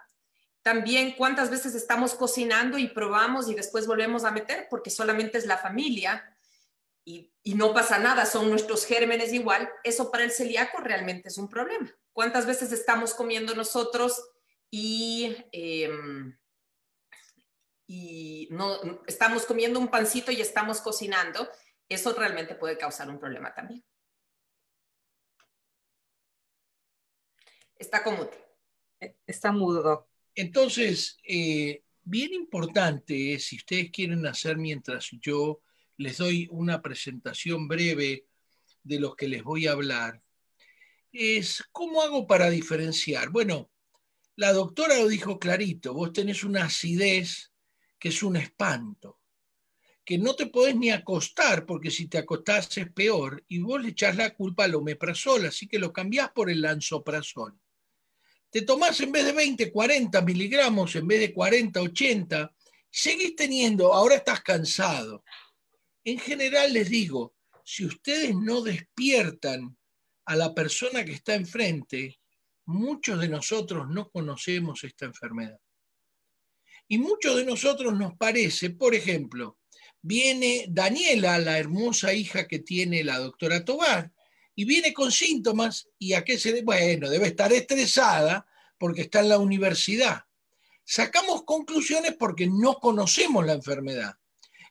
También 0.61 1.15
cuántas 1.17 1.49
veces 1.49 1.75
estamos 1.75 2.13
cocinando 2.13 2.77
y 2.77 2.87
probamos 2.87 3.49
y 3.49 3.55
después 3.55 3.85
volvemos 3.85 4.23
a 4.23 4.31
meter 4.31 4.67
porque 4.69 4.89
solamente 4.89 5.37
es 5.37 5.45
la 5.45 5.57
familia 5.57 6.33
y, 7.05 7.31
no 7.55 7.73
pasa 7.73 7.99
nada, 7.99 8.25
son 8.25 8.49
nuestros 8.49 8.85
gérmenes 8.85 9.33
igual, 9.33 9.69
eso 9.83 10.09
para 10.09 10.23
el 10.23 10.31
celíaco 10.31 10.77
realmente 10.77 11.27
es 11.27 11.37
un 11.37 11.49
problema. 11.49 11.93
¿Cuántas 12.13 12.45
veces 12.45 12.71
estamos 12.71 13.13
comiendo 13.13 13.53
nosotros 13.53 14.23
y, 14.71 15.35
em, 15.51 16.37
y 17.85 18.47
no, 18.51 19.03
estamos 19.05 19.45
comiendo 19.45 19.79
un 19.79 19.89
pancito 19.89 20.31
y 20.31 20.39
estamos 20.39 20.79
cocinando? 20.79 21.49
Eso 21.89 22.13
realmente 22.13 22.55
puede 22.55 22.77
causar 22.77 23.09
un 23.09 23.19
problema 23.19 23.53
también. 23.53 23.83
Está 27.77 28.03
como 28.03 28.29
Está 29.27 29.51
mudo. 29.51 30.07
Entonces, 30.35 31.17
eh, 31.23 31.83
bien 32.03 32.33
importante 32.33 33.33
es, 33.33 33.45
si 33.45 33.57
ustedes 33.57 33.91
quieren 33.91 34.25
hacer 34.25 34.57
mientras 34.57 35.09
yo 35.21 35.61
les 35.97 36.17
doy 36.17 36.47
una 36.51 36.81
presentación 36.81 37.67
breve 37.67 38.25
de 38.83 38.99
lo 38.99 39.15
que 39.15 39.27
les 39.27 39.43
voy 39.43 39.67
a 39.67 39.73
hablar, 39.73 40.21
es 41.11 41.63
cómo 41.71 42.01
hago 42.01 42.25
para 42.25 42.49
diferenciar. 42.49 43.29
Bueno, 43.29 43.71
la 44.35 44.51
doctora 44.51 44.97
lo 44.97 45.07
dijo 45.07 45.37
clarito, 45.37 45.93
vos 45.93 46.11
tenés 46.11 46.43
una 46.43 46.65
acidez 46.65 47.51
que 47.99 48.09
es 48.09 48.23
un 48.23 48.35
espanto, 48.35 49.19
que 50.03 50.17
no 50.17 50.35
te 50.35 50.47
podés 50.47 50.75
ni 50.75 50.89
acostar, 50.89 51.65
porque 51.65 51.91
si 51.91 52.07
te 52.07 52.17
acostás 52.17 52.75
es 52.77 52.91
peor, 52.91 53.43
y 53.47 53.59
vos 53.59 53.81
le 53.81 53.89
echás 53.89 54.17
la 54.17 54.33
culpa 54.33 54.65
al 54.65 54.75
omeprazol, 54.75 55.45
así 55.45 55.67
que 55.67 55.79
lo 55.79 55.93
cambiás 55.93 56.31
por 56.31 56.49
el 56.49 56.61
lanzoprazol. 56.61 57.57
Te 58.53 58.61
tomás 58.61 58.99
en 59.01 59.11
vez 59.11 59.25
de 59.25 59.31
20, 59.31 59.71
40 59.71 60.21
miligramos, 60.21 60.95
en 60.95 61.07
vez 61.07 61.21
de 61.21 61.33
40, 61.33 61.81
80, 61.81 62.55
seguís 62.87 63.35
teniendo, 63.35 63.91
ahora 63.91 64.17
estás 64.17 64.41
cansado, 64.41 65.23
en 66.03 66.19
general 66.19 66.71
les 66.71 66.87
digo, 66.87 67.33
si 67.65 67.83
ustedes 67.83 68.35
no 68.35 68.61
despiertan 68.61 69.75
a 70.25 70.35
la 70.35 70.53
persona 70.53 71.03
que 71.03 71.13
está 71.13 71.33
enfrente, 71.33 72.19
muchos 72.65 73.19
de 73.19 73.27
nosotros 73.27 73.87
no 73.89 74.11
conocemos 74.11 74.83
esta 74.83 75.05
enfermedad. 75.05 75.59
Y 76.87 76.99
muchos 76.99 77.35
de 77.35 77.45
nosotros 77.45 77.97
nos 77.97 78.15
parece, 78.17 78.69
por 78.69 78.93
ejemplo, 78.93 79.57
viene 79.99 80.67
Daniela, 80.69 81.39
la 81.39 81.57
hermosa 81.57 82.13
hija 82.13 82.47
que 82.47 82.59
tiene 82.59 83.03
la 83.03 83.17
doctora 83.17 83.65
Tobar, 83.65 84.11
y 84.55 84.65
viene 84.65 84.93
con 84.93 85.11
síntomas 85.11 85.89
y 85.97 86.13
a 86.13 86.23
qué 86.23 86.37
se 86.37 86.49
debe, 86.49 86.63
bueno, 86.63 87.09
debe 87.09 87.27
estar 87.27 87.51
estresada 87.51 88.45
porque 88.77 89.01
está 89.01 89.19
en 89.21 89.29
la 89.29 89.39
universidad. 89.39 90.25
Sacamos 90.83 91.43
conclusiones 91.43 92.15
porque 92.17 92.47
no 92.47 92.75
conocemos 92.75 93.45
la 93.45 93.53
enfermedad. 93.53 94.15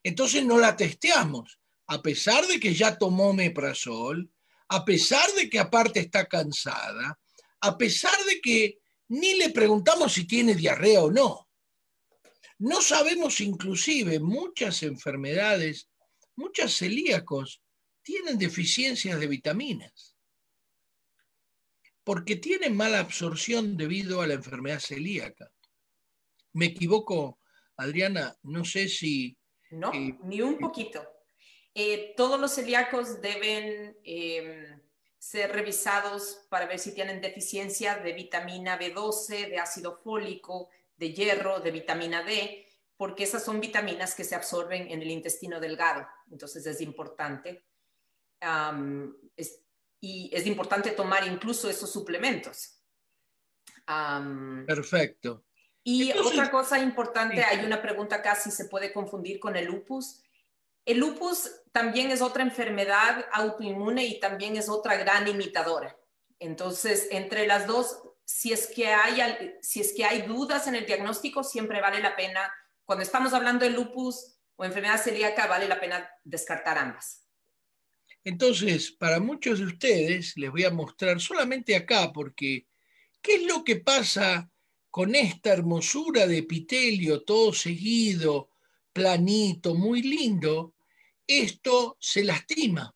Entonces 0.02 0.44
no 0.44 0.58
la 0.58 0.76
testeamos, 0.76 1.58
a 1.86 2.02
pesar 2.02 2.46
de 2.46 2.60
que 2.60 2.74
ya 2.74 2.98
tomó 2.98 3.32
meprazol, 3.32 4.30
a 4.68 4.84
pesar 4.84 5.30
de 5.32 5.48
que 5.48 5.58
aparte 5.58 6.00
está 6.00 6.26
cansada, 6.26 7.18
a 7.60 7.78
pesar 7.78 8.16
de 8.26 8.40
que 8.40 8.78
ni 9.08 9.34
le 9.34 9.50
preguntamos 9.50 10.12
si 10.12 10.26
tiene 10.26 10.54
diarrea 10.54 11.02
o 11.02 11.10
no. 11.10 11.48
No 12.58 12.80
sabemos 12.80 13.40
inclusive 13.40 14.20
muchas 14.20 14.82
enfermedades, 14.82 15.88
muchos 16.36 16.76
celíacos 16.76 17.61
tienen 18.02 18.38
deficiencias 18.38 19.18
de 19.18 19.26
vitaminas, 19.26 20.16
porque 22.04 22.36
tienen 22.36 22.76
mala 22.76 22.98
absorción 22.98 23.76
debido 23.76 24.20
a 24.20 24.26
la 24.26 24.34
enfermedad 24.34 24.80
celíaca. 24.80 25.52
¿Me 26.52 26.66
equivoco, 26.66 27.38
Adriana? 27.76 28.36
No 28.42 28.64
sé 28.64 28.88
si... 28.88 29.36
No, 29.70 29.92
eh, 29.94 30.18
ni 30.24 30.42
un 30.42 30.58
poquito. 30.58 31.02
Eh, 31.74 32.12
todos 32.16 32.38
los 32.38 32.54
celíacos 32.54 33.22
deben 33.22 33.96
em, 34.04 34.80
ser 35.18 35.52
revisados 35.52 36.46
para 36.50 36.66
ver 36.66 36.78
si 36.78 36.94
tienen 36.94 37.20
deficiencia 37.20 37.96
de 37.96 38.12
vitamina 38.12 38.78
B12, 38.78 39.48
de 39.48 39.58
ácido 39.58 39.98
fólico, 40.02 40.68
de 40.96 41.14
hierro, 41.14 41.60
de 41.60 41.70
vitamina 41.70 42.22
D, 42.22 42.66
porque 42.96 43.24
esas 43.24 43.44
son 43.44 43.60
vitaminas 43.60 44.14
que 44.14 44.24
se 44.24 44.34
absorben 44.34 44.90
en 44.90 45.00
el 45.00 45.10
intestino 45.10 45.60
delgado. 45.60 46.06
Entonces 46.30 46.66
es 46.66 46.80
importante. 46.82 47.64
Y 50.00 50.30
es 50.32 50.46
importante 50.46 50.90
tomar 50.90 51.26
incluso 51.26 51.70
esos 51.70 51.90
suplementos. 51.90 52.80
Perfecto. 54.66 55.44
Y 55.84 56.12
otra 56.12 56.50
cosa 56.50 56.78
importante, 56.78 57.42
hay 57.42 57.64
una 57.64 57.82
pregunta 57.82 58.16
acá 58.16 58.34
si 58.34 58.50
se 58.50 58.66
puede 58.66 58.92
confundir 58.92 59.40
con 59.40 59.56
el 59.56 59.66
lupus. 59.66 60.22
El 60.84 60.98
lupus 60.98 61.50
también 61.72 62.10
es 62.10 62.22
otra 62.22 62.42
enfermedad 62.42 63.26
autoinmune 63.32 64.04
y 64.04 64.20
también 64.20 64.56
es 64.56 64.68
otra 64.68 64.96
gran 64.96 65.26
imitadora. 65.28 65.96
Entonces, 66.38 67.08
entre 67.10 67.46
las 67.46 67.66
dos, 67.66 68.02
si 68.24 68.52
es 68.52 68.66
que 68.68 68.88
hay, 68.88 69.54
si 69.60 69.80
es 69.80 69.92
que 69.92 70.04
hay 70.04 70.22
dudas 70.22 70.66
en 70.66 70.74
el 70.74 70.86
diagnóstico, 70.86 71.44
siempre 71.44 71.80
vale 71.80 72.00
la 72.00 72.16
pena, 72.16 72.52
cuando 72.84 73.02
estamos 73.04 73.32
hablando 73.32 73.64
de 73.64 73.70
lupus 73.70 74.38
o 74.56 74.64
enfermedad 74.64 75.00
celíaca, 75.00 75.46
vale 75.46 75.68
la 75.68 75.80
pena 75.80 76.08
descartar 76.24 76.78
ambas. 76.78 77.21
Entonces, 78.24 78.92
para 78.92 79.18
muchos 79.18 79.58
de 79.58 79.66
ustedes, 79.66 80.36
les 80.36 80.50
voy 80.50 80.64
a 80.64 80.70
mostrar 80.70 81.20
solamente 81.20 81.74
acá, 81.74 82.12
porque 82.12 82.66
¿qué 83.20 83.36
es 83.36 83.42
lo 83.42 83.64
que 83.64 83.76
pasa 83.76 84.48
con 84.90 85.14
esta 85.14 85.52
hermosura 85.52 86.26
de 86.26 86.38
epitelio 86.38 87.22
todo 87.22 87.52
seguido, 87.52 88.50
planito, 88.92 89.74
muy 89.74 90.02
lindo? 90.02 90.74
Esto 91.26 91.96
se 92.00 92.22
lastima. 92.22 92.94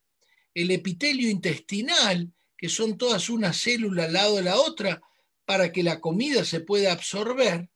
El 0.54 0.70
epitelio 0.70 1.28
intestinal, 1.28 2.32
que 2.56 2.68
son 2.68 2.96
todas 2.96 3.28
una 3.28 3.52
célula 3.52 4.04
al 4.04 4.12
lado 4.12 4.36
de 4.36 4.42
la 4.42 4.56
otra, 4.56 5.02
para 5.44 5.72
que 5.72 5.82
la 5.82 6.00
comida 6.00 6.44
se 6.44 6.60
pueda 6.60 6.92
absorber, 6.92 7.68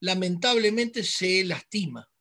lamentablemente 0.00 1.02
se 1.02 1.44
lastima. 1.44 2.11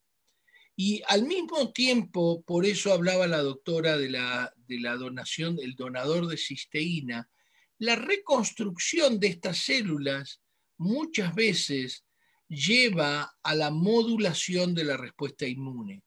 Y 0.76 1.02
al 1.08 1.26
mismo 1.26 1.72
tiempo, 1.74 2.44
por 2.44 2.66
eso 2.66 2.94
hablaba 2.94 3.28
la 3.28 3.42
doctora 3.42 3.98
de 3.98 4.10
la, 4.10 4.54
donación, 4.98 5.58
el 5.62 5.76
donador 5.76 6.28
de 6.28 6.38
cisteína, 6.38 7.30
la 7.78 7.96
reconstrucción 7.96 9.20
de 9.20 9.28
estas 9.28 9.58
células 9.60 10.42
muchas 10.78 11.36
veces 11.36 12.06
lleva 12.48 13.36
a 13.44 13.56
la 13.56 13.72
modulación 13.72 14.74
de 14.74 14.84
la 14.84 14.98
respuesta 14.98 15.48
inmune. 15.48 16.04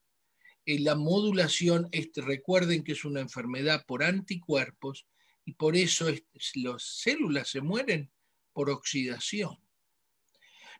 En 0.66 0.84
la 0.84 0.94
modulación, 0.94 1.88
recuerden 2.14 2.84
que 2.84 2.92
es 2.92 3.04
una 3.04 3.20
enfermedad 3.20 3.84
por 3.86 4.02
anticuerpos 4.02 5.06
y 5.44 5.52
por 5.54 5.76
eso 5.76 6.06
las 6.54 6.82
células 6.82 7.48
se 7.48 7.60
mueren 7.60 8.10
por 8.52 8.70
oxidación. 8.70 9.63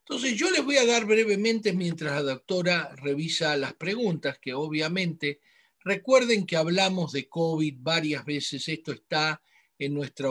Entonces 0.07 0.37
yo 0.37 0.51
les 0.51 0.63
voy 0.63 0.77
a 0.77 0.85
dar 0.85 1.07
brevemente 1.07 1.73
mientras 1.73 2.13
la 2.13 2.23
doctora 2.23 2.95
revisa 2.97 3.57
las 3.57 3.73
preguntas, 3.73 4.39
que 4.39 4.53
obviamente 4.53 5.41
recuerden 5.81 6.45
que 6.45 6.57
hablamos 6.57 7.13
de 7.13 7.27
COVID 7.27 7.77
varias 7.79 8.23
veces, 8.27 8.69
esto 8.69 8.93
está 8.93 9.41
en 9.79 9.95
nuestra 9.95 10.29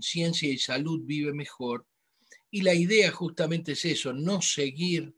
ciencia 0.00 0.48
y 0.48 0.56
salud 0.56 1.02
vive 1.04 1.34
mejor. 1.34 1.86
Y 2.50 2.62
la 2.62 2.72
idea 2.72 3.10
justamente 3.10 3.72
es 3.72 3.84
eso, 3.84 4.14
no 4.14 4.40
seguir, 4.40 5.14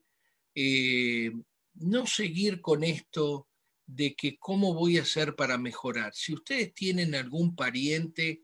eh, 0.53 1.31
no 1.75 2.05
seguir 2.05 2.59
con 2.59 2.83
esto 2.83 3.47
de 3.85 4.13
que 4.13 4.37
cómo 4.37 4.73
voy 4.73 4.97
a 4.97 5.03
hacer 5.03 5.37
para 5.37 5.57
mejorar. 5.57 6.13
Si 6.13 6.33
ustedes 6.33 6.73
tienen 6.73 7.15
algún 7.15 7.55
pariente 7.55 8.41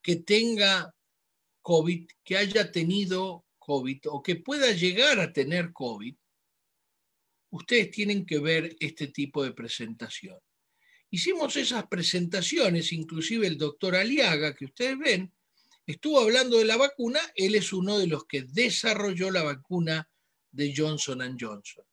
que 0.00 0.16
tenga 0.16 0.94
COVID, 1.60 2.06
que 2.22 2.38
haya 2.38 2.72
tenido 2.72 3.43
COVID 3.64 4.00
o 4.10 4.22
que 4.22 4.36
pueda 4.36 4.70
llegar 4.72 5.18
a 5.20 5.32
tener 5.32 5.72
COVID, 5.72 6.14
ustedes 7.50 7.90
tienen 7.90 8.26
que 8.26 8.38
ver 8.38 8.76
este 8.78 9.08
tipo 9.08 9.42
de 9.42 9.52
presentación. 9.52 10.38
Hicimos 11.10 11.56
esas 11.56 11.86
presentaciones, 11.86 12.92
inclusive 12.92 13.46
el 13.46 13.56
doctor 13.56 13.94
Aliaga, 13.94 14.54
que 14.54 14.66
ustedes 14.66 14.98
ven, 14.98 15.32
estuvo 15.86 16.20
hablando 16.20 16.58
de 16.58 16.64
la 16.64 16.76
vacuna, 16.76 17.20
él 17.36 17.54
es 17.54 17.72
uno 17.72 17.98
de 17.98 18.06
los 18.06 18.26
que 18.26 18.42
desarrolló 18.42 19.30
la 19.30 19.44
vacuna 19.44 20.08
de 20.50 20.74
Johnson 20.76 21.36
Johnson. 21.40 21.84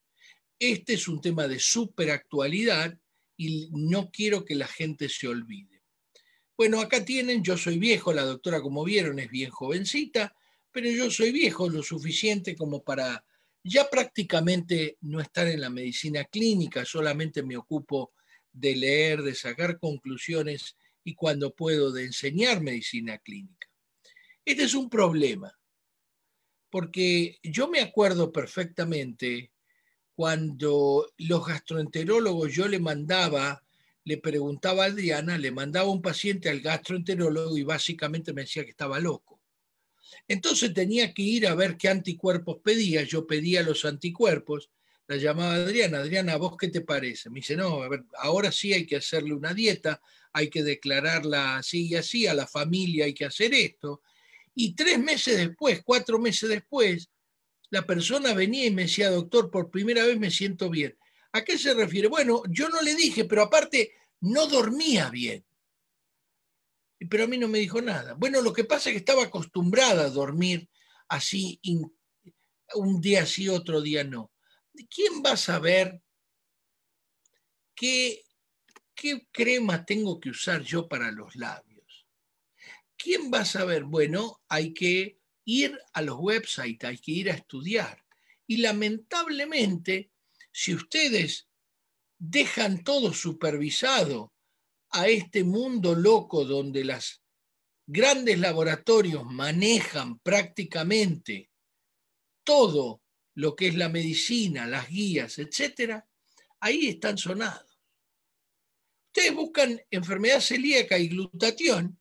Este 0.59 0.93
es 0.93 1.07
un 1.07 1.21
tema 1.21 1.47
de 1.47 1.59
súper 1.59 2.11
actualidad 2.11 2.97
y 3.37 3.69
no 3.71 4.11
quiero 4.11 4.43
que 4.43 4.55
la 4.55 4.67
gente 4.67 5.07
se 5.07 5.27
olvide. 5.27 5.81
Bueno, 6.57 6.81
acá 6.81 7.05
tienen, 7.05 7.43
yo 7.43 7.57
soy 7.57 7.79
viejo, 7.79 8.13
la 8.13 8.23
doctora 8.23 8.61
como 8.61 8.83
vieron 8.83 9.19
es 9.19 9.31
bien 9.31 9.49
jovencita, 9.49 10.35
pero 10.71 10.89
yo 10.89 11.09
soy 11.11 11.31
viejo 11.31 11.69
lo 11.69 11.83
suficiente 11.83 12.55
como 12.55 12.83
para 12.83 13.23
ya 13.63 13.89
prácticamente 13.89 14.97
no 15.01 15.19
estar 15.19 15.47
en 15.47 15.61
la 15.61 15.69
medicina 15.69 16.23
clínica, 16.25 16.83
solamente 16.85 17.43
me 17.43 17.57
ocupo 17.57 18.13
de 18.51 18.75
leer, 18.75 19.21
de 19.21 19.35
sacar 19.35 19.77
conclusiones 19.79 20.75
y 21.03 21.15
cuando 21.15 21.53
puedo 21.53 21.91
de 21.91 22.05
enseñar 22.05 22.61
medicina 22.61 23.17
clínica. 23.19 23.67
Este 24.43 24.63
es 24.63 24.73
un 24.73 24.89
problema, 24.89 25.57
porque 26.69 27.37
yo 27.43 27.67
me 27.67 27.81
acuerdo 27.81 28.31
perfectamente 28.31 29.51
cuando 30.15 31.11
los 31.17 31.45
gastroenterólogos 31.45 32.53
yo 32.53 32.67
le 32.67 32.79
mandaba, 32.79 33.63
le 34.03 34.17
preguntaba 34.17 34.83
a 34.83 34.87
Adriana, 34.87 35.37
le 35.37 35.51
mandaba 35.51 35.89
un 35.89 36.01
paciente 36.01 36.49
al 36.49 36.61
gastroenterólogo 36.61 37.57
y 37.57 37.63
básicamente 37.63 38.33
me 38.33 38.41
decía 38.41 38.63
que 38.63 38.71
estaba 38.71 38.99
loco. 38.99 39.40
Entonces 40.27 40.73
tenía 40.73 41.13
que 41.13 41.21
ir 41.21 41.47
a 41.47 41.55
ver 41.55 41.77
qué 41.77 41.89
anticuerpos 41.89 42.57
pedía, 42.63 43.03
yo 43.03 43.27
pedía 43.27 43.63
los 43.63 43.85
anticuerpos, 43.85 44.69
la 45.07 45.17
llamaba 45.17 45.55
Adriana, 45.55 45.99
Adriana, 45.99 46.37
¿vos 46.37 46.55
qué 46.57 46.69
te 46.69 46.81
parece? 46.81 47.29
Me 47.29 47.41
dice, 47.41 47.57
no, 47.57 47.83
a 47.83 47.89
ver, 47.89 48.05
ahora 48.19 48.51
sí 48.51 48.71
hay 48.71 48.85
que 48.85 48.95
hacerle 48.95 49.33
una 49.33 49.53
dieta, 49.53 50.01
hay 50.31 50.49
que 50.49 50.63
declararla 50.63 51.57
así 51.57 51.87
y 51.87 51.95
así, 51.95 52.27
a 52.27 52.33
la 52.33 52.47
familia 52.47 53.05
hay 53.05 53.13
que 53.13 53.25
hacer 53.25 53.53
esto. 53.53 54.01
Y 54.55 54.73
tres 54.73 54.99
meses 54.99 55.37
después, 55.37 55.81
cuatro 55.83 56.17
meses 56.19 56.49
después, 56.49 57.09
la 57.69 57.85
persona 57.85 58.33
venía 58.33 58.65
y 58.65 58.71
me 58.71 58.83
decía, 58.83 59.09
doctor, 59.09 59.51
por 59.51 59.69
primera 59.69 60.05
vez 60.05 60.17
me 60.17 60.31
siento 60.31 60.69
bien. 60.69 60.97
¿A 61.33 61.43
qué 61.43 61.57
se 61.57 61.73
refiere? 61.73 62.07
Bueno, 62.07 62.43
yo 62.49 62.69
no 62.69 62.81
le 62.81 62.95
dije, 62.95 63.25
pero 63.25 63.43
aparte 63.43 63.93
no 64.21 64.47
dormía 64.47 65.09
bien. 65.09 65.43
Pero 67.09 67.23
a 67.23 67.27
mí 67.27 67.37
no 67.37 67.47
me 67.47 67.59
dijo 67.59 67.81
nada. 67.81 68.13
Bueno, 68.13 68.41
lo 68.41 68.53
que 68.53 68.63
pasa 68.63 68.89
es 68.89 68.93
que 68.93 68.99
estaba 68.99 69.23
acostumbrada 69.23 70.03
a 70.03 70.09
dormir 70.09 70.69
así, 71.07 71.59
un 72.75 73.01
día 73.01 73.25
sí, 73.25 73.49
otro 73.49 73.81
día 73.81 74.03
no. 74.03 74.31
¿Quién 74.89 75.21
va 75.25 75.31
a 75.31 75.37
saber 75.37 76.01
qué, 77.75 78.23
qué 78.93 79.27
crema 79.31 79.85
tengo 79.85 80.19
que 80.19 80.29
usar 80.29 80.61
yo 80.61 80.87
para 80.87 81.11
los 81.11 81.35
labios? 81.35 82.07
¿Quién 82.97 83.31
va 83.33 83.39
a 83.39 83.45
saber? 83.45 83.83
Bueno, 83.83 84.41
hay 84.47 84.73
que 84.73 85.19
ir 85.45 85.77
a 85.93 86.01
los 86.01 86.17
websites, 86.19 86.87
hay 86.87 86.97
que 86.97 87.11
ir 87.11 87.31
a 87.31 87.35
estudiar. 87.35 88.05
Y 88.45 88.57
lamentablemente, 88.57 90.11
si 90.51 90.75
ustedes 90.75 91.47
dejan 92.19 92.83
todo 92.83 93.13
supervisado 93.13 94.33
a 94.91 95.07
este 95.07 95.43
mundo 95.43 95.95
loco 95.95 96.45
donde 96.45 96.83
los 96.83 97.23
grandes 97.87 98.39
laboratorios 98.39 99.25
manejan 99.25 100.19
prácticamente 100.19 101.49
todo 102.43 103.01
lo 103.35 103.55
que 103.55 103.67
es 103.67 103.75
la 103.75 103.89
medicina, 103.89 104.67
las 104.67 104.89
guías, 104.89 105.39
etcétera, 105.39 106.07
ahí 106.59 106.87
están 106.87 107.17
sonados. 107.17 107.79
Ustedes 109.07 109.35
buscan 109.35 109.81
enfermedad 109.89 110.39
celíaca 110.39 110.97
y 110.97 111.09
glutatión 111.09 111.99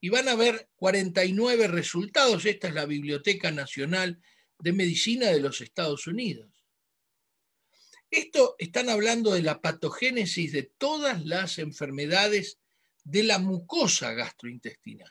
y 0.00 0.08
van 0.08 0.28
a 0.28 0.36
ver 0.36 0.68
49 0.76 1.68
resultados. 1.68 2.44
Esta 2.44 2.68
es 2.68 2.74
la 2.74 2.86
Biblioteca 2.86 3.50
Nacional 3.50 4.20
de 4.58 4.72
Medicina 4.72 5.26
de 5.26 5.40
los 5.40 5.60
Estados 5.60 6.06
Unidos. 6.06 6.61
Esto 8.12 8.56
están 8.58 8.90
hablando 8.90 9.32
de 9.32 9.40
la 9.40 9.62
patogénesis 9.62 10.52
de 10.52 10.64
todas 10.76 11.24
las 11.24 11.58
enfermedades 11.58 12.58
de 13.04 13.22
la 13.22 13.38
mucosa 13.38 14.12
gastrointestinal. 14.12 15.10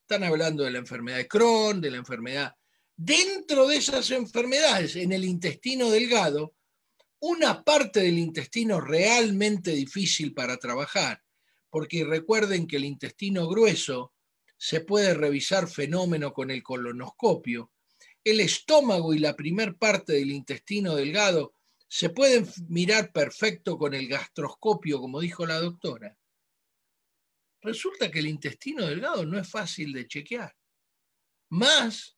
Están 0.00 0.24
hablando 0.24 0.64
de 0.64 0.72
la 0.72 0.78
enfermedad 0.78 1.18
de 1.18 1.28
Crohn, 1.28 1.80
de 1.80 1.92
la 1.92 1.98
enfermedad 1.98 2.56
dentro 2.96 3.68
de 3.68 3.76
esas 3.76 4.10
enfermedades, 4.10 4.96
en 4.96 5.12
el 5.12 5.24
intestino 5.24 5.88
delgado, 5.88 6.56
una 7.20 7.62
parte 7.62 8.00
del 8.00 8.18
intestino 8.18 8.80
realmente 8.80 9.70
difícil 9.70 10.34
para 10.34 10.56
trabajar, 10.56 11.22
porque 11.70 12.04
recuerden 12.04 12.66
que 12.66 12.76
el 12.76 12.86
intestino 12.86 13.46
grueso 13.46 14.14
se 14.58 14.80
puede 14.80 15.14
revisar 15.14 15.68
fenómeno 15.68 16.32
con 16.32 16.50
el 16.50 16.64
colonoscopio, 16.64 17.70
el 18.24 18.40
estómago 18.40 19.14
y 19.14 19.20
la 19.20 19.36
primer 19.36 19.76
parte 19.76 20.14
del 20.14 20.32
intestino 20.32 20.96
delgado 20.96 21.54
se 21.92 22.10
pueden 22.10 22.48
mirar 22.68 23.10
perfecto 23.10 23.76
con 23.76 23.94
el 23.94 24.06
gastroscopio, 24.06 25.00
como 25.00 25.18
dijo 25.18 25.44
la 25.44 25.58
doctora. 25.58 26.16
Resulta 27.62 28.08
que 28.12 28.20
el 28.20 28.28
intestino 28.28 28.86
delgado 28.86 29.26
no 29.26 29.36
es 29.40 29.50
fácil 29.50 29.92
de 29.92 30.06
chequear. 30.06 30.56
Más, 31.48 32.16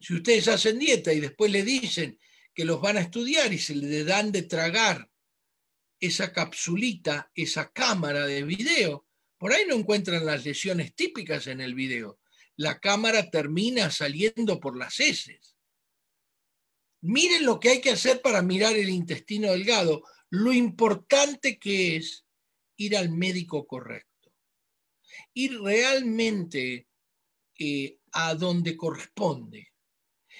si 0.00 0.14
ustedes 0.14 0.46
hacen 0.46 0.78
dieta 0.78 1.12
y 1.12 1.18
después 1.18 1.50
le 1.50 1.64
dicen 1.64 2.16
que 2.54 2.64
los 2.64 2.80
van 2.80 2.96
a 2.96 3.00
estudiar 3.00 3.52
y 3.52 3.58
se 3.58 3.74
le 3.74 4.04
dan 4.04 4.30
de 4.30 4.42
tragar 4.42 5.10
esa 5.98 6.32
capsulita, 6.32 7.28
esa 7.34 7.72
cámara 7.72 8.24
de 8.24 8.44
video, 8.44 9.04
por 9.36 9.52
ahí 9.52 9.64
no 9.66 9.74
encuentran 9.74 10.24
las 10.24 10.44
lesiones 10.44 10.94
típicas 10.94 11.48
en 11.48 11.60
el 11.60 11.74
video. 11.74 12.20
La 12.54 12.78
cámara 12.78 13.30
termina 13.30 13.90
saliendo 13.90 14.60
por 14.60 14.78
las 14.78 15.00
heces. 15.00 15.51
Miren 17.02 17.44
lo 17.44 17.58
que 17.58 17.70
hay 17.70 17.80
que 17.80 17.90
hacer 17.90 18.22
para 18.22 18.42
mirar 18.42 18.76
el 18.76 18.88
intestino 18.88 19.50
delgado, 19.50 20.04
lo 20.30 20.52
importante 20.52 21.58
que 21.58 21.96
es 21.96 22.24
ir 22.76 22.96
al 22.96 23.10
médico 23.10 23.66
correcto, 23.66 24.32
ir 25.34 25.60
realmente 25.60 26.88
eh, 27.58 27.98
a 28.12 28.34
donde 28.34 28.76
corresponde. 28.76 29.72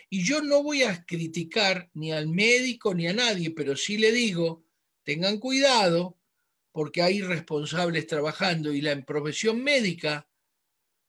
Y 0.09 0.25
yo 0.25 0.41
no 0.41 0.63
voy 0.63 0.83
a 0.83 1.05
criticar 1.05 1.91
ni 1.95 2.13
al 2.13 2.29
médico 2.29 2.95
ni 2.95 3.09
a 3.09 3.13
nadie, 3.13 3.51
pero 3.51 3.77
sí 3.77 3.99
le 3.99 4.13
digo, 4.13 4.65
tengan 5.03 5.39
cuidado 5.39 6.19
porque 6.71 7.03
hay 7.03 7.23
responsables 7.23 8.07
trabajando 8.07 8.73
y 8.73 8.81
la 8.81 8.99
profesión 9.05 9.63
médica 9.63 10.29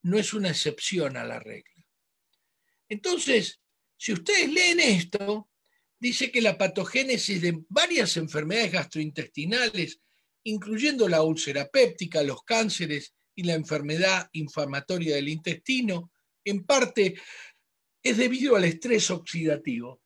no 0.01 0.17
es 0.17 0.33
una 0.33 0.49
excepción 0.49 1.15
a 1.15 1.23
la 1.23 1.39
regla. 1.39 1.87
Entonces, 2.89 3.62
si 4.03 4.11
ustedes 4.11 4.51
leen 4.51 4.81
esto, 4.81 5.49
dice 5.97 6.29
que 6.29 6.41
la 6.41 6.57
patogénesis 6.57 7.41
de 7.41 7.63
varias 7.69 8.17
enfermedades 8.17 8.73
gastrointestinales, 8.73 10.01
incluyendo 10.43 11.07
la 11.07 11.23
úlcera 11.23 11.69
péptica, 11.69 12.21
los 12.21 12.43
cánceres 12.43 13.13
y 13.33 13.43
la 13.43 13.53
enfermedad 13.53 14.27
inflamatoria 14.33 15.15
del 15.15 15.29
intestino, 15.29 16.11
en 16.43 16.65
parte 16.65 17.15
es 18.03 18.17
debido 18.17 18.57
al 18.57 18.65
estrés 18.65 19.09
oxidativo. 19.09 20.01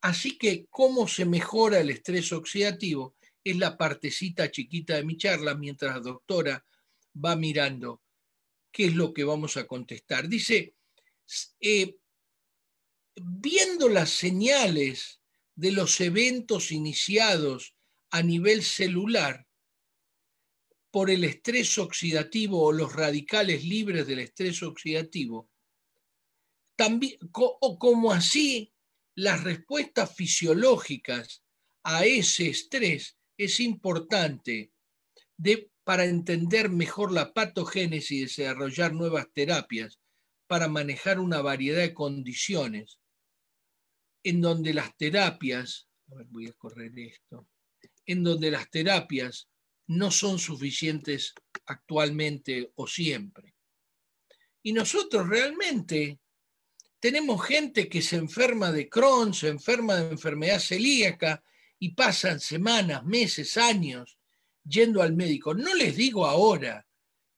Así 0.00 0.38
que, 0.38 0.64
¿cómo 0.70 1.06
se 1.06 1.26
mejora 1.26 1.78
el 1.78 1.90
estrés 1.90 2.32
oxidativo? 2.32 3.16
es 3.44 3.56
la 3.58 3.76
partecita 3.76 4.50
chiquita 4.50 4.94
de 4.94 5.04
mi 5.04 5.18
charla 5.18 5.54
mientras 5.54 5.96
la 5.96 6.00
doctora 6.00 6.64
va 7.22 7.36
mirando 7.36 8.00
qué 8.70 8.86
es 8.86 8.94
lo 8.94 9.12
que 9.12 9.24
vamos 9.24 9.58
a 9.58 9.66
contestar. 9.66 10.26
Dice, 10.26 10.76
eh, 11.60 11.96
viendo 13.16 13.88
las 13.88 14.10
señales 14.10 15.20
de 15.54 15.72
los 15.72 16.00
eventos 16.00 16.72
iniciados 16.72 17.74
a 18.10 18.22
nivel 18.22 18.62
celular 18.62 19.46
por 20.90 21.10
el 21.10 21.24
estrés 21.24 21.78
oxidativo 21.78 22.62
o 22.62 22.72
los 22.72 22.92
radicales 22.94 23.64
libres 23.64 24.06
del 24.06 24.20
estrés 24.20 24.62
oxidativo, 24.62 25.50
también, 26.76 27.18
o 27.32 27.78
como 27.78 28.12
así 28.12 28.72
las 29.14 29.44
respuestas 29.44 30.14
fisiológicas 30.14 31.42
a 31.82 32.04
ese 32.04 32.48
estrés 32.48 33.16
es 33.36 33.60
importante 33.60 34.72
para 35.84 36.04
entender 36.04 36.70
mejor 36.70 37.12
la 37.12 37.32
patogénesis 37.32 38.10
y 38.10 38.20
desarrollar 38.20 38.92
nuevas 38.94 39.26
terapias 39.32 39.98
para 40.46 40.68
manejar 40.68 41.18
una 41.18 41.40
variedad 41.40 41.80
de 41.80 41.94
condiciones 41.94 43.01
en 44.22 44.40
donde 44.40 44.74
las 44.74 44.96
terapias, 44.96 45.88
a 46.10 46.16
ver, 46.16 46.26
voy 46.30 46.48
a 46.48 46.52
correr 46.52 46.92
esto, 46.98 47.48
en 48.06 48.22
donde 48.22 48.50
las 48.50 48.70
terapias 48.70 49.48
no 49.88 50.10
son 50.10 50.38
suficientes 50.38 51.34
actualmente 51.66 52.72
o 52.76 52.86
siempre. 52.86 53.54
Y 54.62 54.72
nosotros 54.72 55.28
realmente 55.28 56.20
tenemos 57.00 57.44
gente 57.44 57.88
que 57.88 58.00
se 58.00 58.16
enferma 58.16 58.70
de 58.70 58.88
Crohn, 58.88 59.34
se 59.34 59.48
enferma 59.48 59.96
de 59.96 60.10
enfermedad 60.12 60.60
celíaca 60.60 61.42
y 61.78 61.94
pasan 61.94 62.38
semanas, 62.38 63.04
meses, 63.04 63.56
años 63.56 64.18
yendo 64.64 65.02
al 65.02 65.14
médico. 65.14 65.52
No 65.52 65.74
les 65.74 65.96
digo 65.96 66.26
ahora 66.26 66.86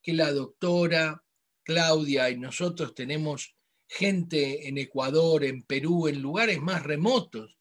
que 0.03 0.13
la 0.13 0.31
doctora 0.33 1.25
Claudia 1.63 2.29
y 2.29 2.37
nosotros 2.37 2.95
tenemos 2.95 3.54
gente 3.89 4.69
en 4.69 4.79
Ecuador, 4.79 5.45
en 5.45 5.63
Perú, 5.63 6.09
en 6.09 6.21
lugares 6.21 6.61
más 6.61 6.83
remotos, 6.83 7.59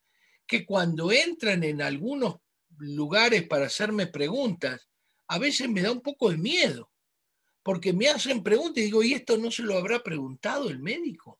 que 0.48 0.66
cuando 0.66 1.12
entran 1.12 1.64
en 1.64 1.82
algunos 1.82 2.38
lugares 2.78 3.48
para 3.48 3.68
hacerme 3.68 4.08
preguntas, 4.08 4.90
a 5.28 5.40
veces 5.40 5.70
me 5.70 5.82
da 5.82 5.92
un 5.92 6.02
poco 6.02 6.30
de 6.30 6.38
miedo, 6.38 6.92
porque 7.62 7.94
me 7.94 8.10
hacen 8.10 8.44
preguntas 8.44 8.80
y 8.80 8.86
digo, 8.86 9.04
¿y 9.04 9.14
esto 9.14 9.38
no 9.38 9.52
se 9.52 9.64
lo 9.64 9.78
habrá 9.78 10.04
preguntado 10.04 10.70
el 10.70 10.80
médico? 10.80 11.40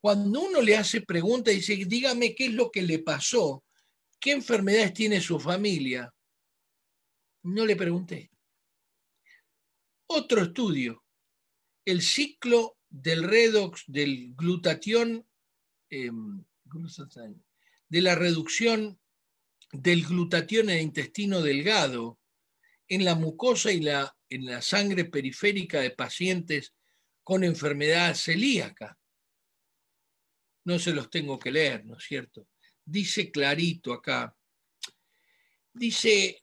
Cuando 0.00 0.42
uno 0.42 0.62
le 0.62 0.76
hace 0.76 1.00
preguntas 1.00 1.52
y 1.52 1.56
dice, 1.56 1.84
dígame 1.86 2.34
qué 2.34 2.46
es 2.46 2.52
lo 2.52 2.70
que 2.70 2.82
le 2.82 3.00
pasó, 3.00 3.64
¿Qué 4.20 4.32
enfermedades 4.32 4.94
tiene 4.94 5.20
su 5.20 5.38
familia? 5.38 6.12
No 7.44 7.64
le 7.64 7.76
pregunté. 7.76 8.30
Otro 10.08 10.42
estudio, 10.42 11.04
el 11.84 12.02
ciclo 12.02 12.77
del 12.90 13.22
redox 13.22 13.84
del 13.86 14.34
glutatión, 14.34 15.26
em, 15.90 16.44
de 17.88 18.00
la 18.02 18.14
reducción 18.14 19.00
del 19.72 20.04
glutatión 20.04 20.70
en 20.70 20.76
el 20.76 20.82
intestino 20.82 21.42
delgado, 21.42 22.18
en 22.88 23.04
la 23.04 23.14
mucosa 23.14 23.70
y 23.72 23.80
la, 23.80 24.16
en 24.28 24.46
la 24.46 24.62
sangre 24.62 25.04
periférica 25.04 25.80
de 25.80 25.90
pacientes 25.90 26.74
con 27.22 27.44
enfermedad 27.44 28.14
celíaca. 28.14 28.98
No 30.64 30.78
se 30.78 30.92
los 30.92 31.10
tengo 31.10 31.38
que 31.38 31.50
leer, 31.50 31.84
¿no 31.84 31.96
es 31.96 32.04
cierto? 32.04 32.48
dice 32.88 33.30
clarito 33.30 33.92
acá, 33.92 34.34
dice, 35.72 36.42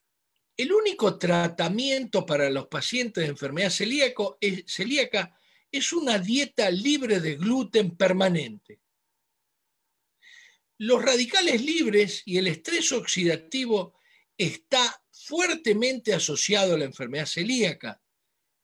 el 0.56 0.72
único 0.72 1.18
tratamiento 1.18 2.26
para 2.26 2.50
los 2.50 2.68
pacientes 2.68 3.24
de 3.24 3.32
enfermedad 3.32 3.72
celíaca 3.72 5.36
es 5.78 5.92
una 5.92 6.20
dieta 6.20 6.70
libre 6.72 7.20
de 7.20 7.36
gluten 7.36 7.98
permanente. 7.98 8.80
Los 10.78 11.04
radicales 11.04 11.62
libres 11.62 12.22
y 12.26 12.38
el 12.38 12.48
estrés 12.48 12.92
oxidativo 12.92 13.98
está 14.38 15.04
fuertemente 15.12 16.14
asociado 16.14 16.76
a 16.76 16.78
la 16.78 16.86
enfermedad 16.86 17.26
celíaca. 17.26 18.02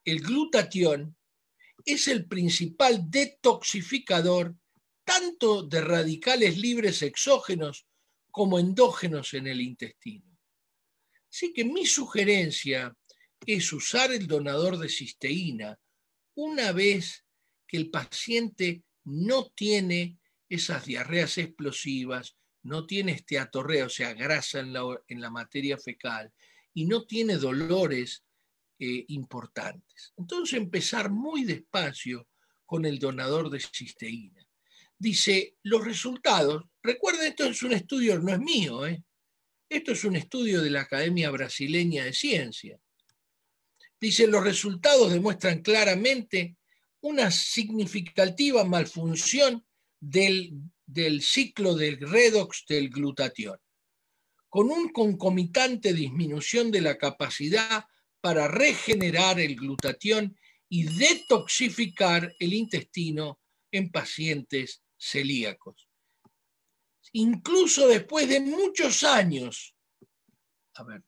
El 0.04 0.22
glutatión 0.22 1.18
es 1.86 2.08
el 2.08 2.28
principal 2.28 3.10
detoxificador 3.10 4.56
tanto 5.04 5.64
de 5.64 5.82
radicales 5.82 6.58
libres 6.58 7.02
exógenos 7.02 7.88
como 8.30 8.60
endógenos 8.60 9.34
en 9.34 9.48
el 9.48 9.62
intestino. 9.62 10.38
Así 11.30 11.52
que 11.54 11.66
mi 11.66 11.86
sugerencia 11.86 12.96
es 13.46 13.74
usar 13.74 14.12
el 14.12 14.28
donador 14.28 14.78
de 14.78 14.90
cisteína 14.90 15.78
una 16.36 16.72
vez 16.72 17.26
que 17.68 17.78
el 17.78 17.90
paciente 17.90 18.84
no 19.04 19.50
tiene 19.50 20.20
esas 20.50 20.86
diarreas 20.86 21.38
explosivas, 21.38 22.38
no 22.64 22.86
tiene 22.86 23.14
esteatorrea, 23.14 23.86
o 23.86 23.90
sea, 23.90 24.14
grasa 24.14 24.60
en 24.60 24.74
la, 24.74 25.30
materia 25.30 25.78
fecal, 25.78 26.32
y 26.74 26.86
no 26.86 27.06
tiene 27.06 27.38
dolores 27.38 28.24
eh, 28.80 29.06
importantes. 29.08 30.14
Entonces 30.18 30.58
empezar 30.58 31.10
muy 31.10 31.44
despacio 31.44 32.28
con 32.66 32.86
el 32.86 33.00
donador 33.00 33.50
de 33.50 33.60
cisteína 33.60 34.46
dice, 35.02 35.56
los 35.64 35.84
resultados, 35.84 36.64
recuerden, 36.84 37.30
esto 37.30 37.46
es 37.46 37.64
un 37.64 37.74
estudio, 37.74 38.20
no 38.20 38.32
es 38.32 38.40
mío, 38.40 38.86
¿eh? 38.86 39.04
esto 39.68 39.94
es 39.94 40.04
un 40.04 40.16
estudio 40.16 40.62
de 40.62 40.70
la 40.70 40.82
Academia 40.82 41.32
Brasileña 41.32 42.04
de 42.04 42.14
Ciencia. 42.14 42.80
Dice, 44.02 44.26
los 44.26 44.44
resultados 44.44 45.14
demuestran 45.14 45.62
claramente 45.62 46.58
una 47.02 47.30
significativa 47.30 48.64
malfunción 48.64 49.64
del, 50.00 50.54
del 50.88 51.22
ciclo 51.22 51.76
del 51.76 52.00
redox 52.00 52.66
del 52.68 52.90
glutatión, 52.90 53.60
con 54.50 54.72
un 54.72 54.90
concomitante 54.90 55.94
disminución 55.94 56.72
de 56.72 56.82
la 56.82 56.98
capacidad 56.98 57.86
para 58.22 58.48
regenerar 58.48 59.40
el 59.40 59.56
glutatión 59.56 60.36
y 60.68 60.84
detoxificar 60.84 62.34
el 62.40 62.54
intestino 62.54 63.40
en 63.72 63.92
pacientes 63.92 64.82
celíacos. 64.98 65.88
Incluso 67.14 67.88
después 67.88 68.28
de 68.28 68.40
muchos 68.40 69.04
años, 69.04 69.76
a 70.74 70.84
ver, 70.84 71.04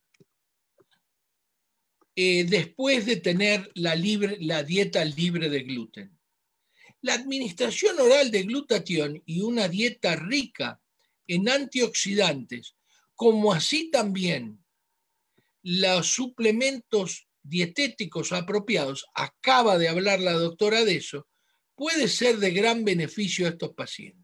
eh, 2.15 2.43
después 2.43 3.05
de 3.05 3.17
tener 3.17 3.71
la, 3.73 3.95
la 4.39 4.63
dieta 4.63 5.03
libre 5.03 5.49
de 5.49 5.63
gluten. 5.63 6.19
La 7.01 7.15
administración 7.15 7.99
oral 7.99 8.31
de 8.31 8.43
glutatión 8.43 9.21
y 9.25 9.41
una 9.41 9.67
dieta 9.67 10.15
rica 10.15 10.79
en 11.27 11.49
antioxidantes, 11.49 12.75
como 13.15 13.53
así 13.53 13.89
también 13.89 14.63
los 15.63 16.07
suplementos 16.07 17.27
dietéticos 17.41 18.31
apropiados, 18.31 19.05
acaba 19.15 19.77
de 19.77 19.89
hablar 19.89 20.19
la 20.19 20.33
doctora 20.33 20.85
de 20.85 20.97
eso, 20.97 21.27
puede 21.75 22.07
ser 22.07 22.37
de 22.37 22.51
gran 22.51 22.85
beneficio 22.85 23.47
a 23.47 23.49
estos 23.49 23.73
pacientes. 23.73 24.23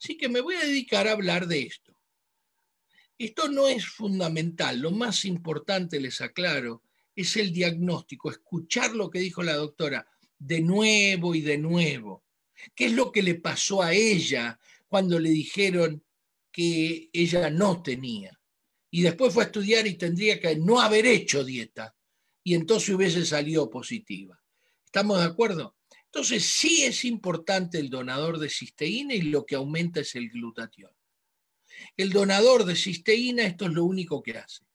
Así 0.00 0.16
que 0.16 0.28
me 0.28 0.40
voy 0.40 0.54
a 0.54 0.64
dedicar 0.64 1.08
a 1.08 1.12
hablar 1.12 1.46
de 1.46 1.62
esto. 1.62 1.96
Esto 3.18 3.48
no 3.48 3.68
es 3.68 3.86
fundamental, 3.86 4.80
lo 4.80 4.92
más 4.92 5.24
importante, 5.24 6.00
les 6.00 6.20
aclaro, 6.20 6.82
es 7.20 7.36
el 7.36 7.52
diagnóstico, 7.52 8.30
escuchar 8.30 8.94
lo 8.94 9.10
que 9.10 9.18
dijo 9.18 9.42
la 9.42 9.56
doctora 9.56 10.06
de 10.38 10.60
nuevo 10.60 11.34
y 11.34 11.40
de 11.40 11.58
nuevo. 11.58 12.24
¿Qué 12.76 12.86
es 12.86 12.92
lo 12.92 13.10
que 13.10 13.24
le 13.24 13.34
pasó 13.34 13.82
a 13.82 13.92
ella 13.92 14.56
cuando 14.86 15.18
le 15.18 15.30
dijeron 15.30 16.04
que 16.52 17.10
ella 17.12 17.50
no 17.50 17.82
tenía? 17.82 18.38
Y 18.92 19.02
después 19.02 19.34
fue 19.34 19.42
a 19.42 19.46
estudiar 19.46 19.84
y 19.88 19.94
tendría 19.94 20.38
que 20.38 20.54
no 20.54 20.80
haber 20.80 21.06
hecho 21.06 21.42
dieta 21.42 21.92
y 22.44 22.54
entonces 22.54 22.90
hubiese 22.90 23.26
salido 23.26 23.68
positiva. 23.68 24.40
¿Estamos 24.84 25.18
de 25.18 25.24
acuerdo? 25.24 25.76
Entonces 26.04 26.44
sí 26.44 26.84
es 26.84 27.04
importante 27.04 27.80
el 27.80 27.90
donador 27.90 28.38
de 28.38 28.48
cisteína 28.48 29.14
y 29.14 29.22
lo 29.22 29.44
que 29.44 29.56
aumenta 29.56 30.00
es 30.00 30.14
el 30.14 30.30
glutatión. 30.30 30.92
El 31.96 32.10
donador 32.10 32.64
de 32.64 32.76
cisteína, 32.76 33.42
esto 33.42 33.66
es 33.66 33.72
lo 33.72 33.84
único 33.84 34.22
que 34.22 34.38
hace. 34.38 34.67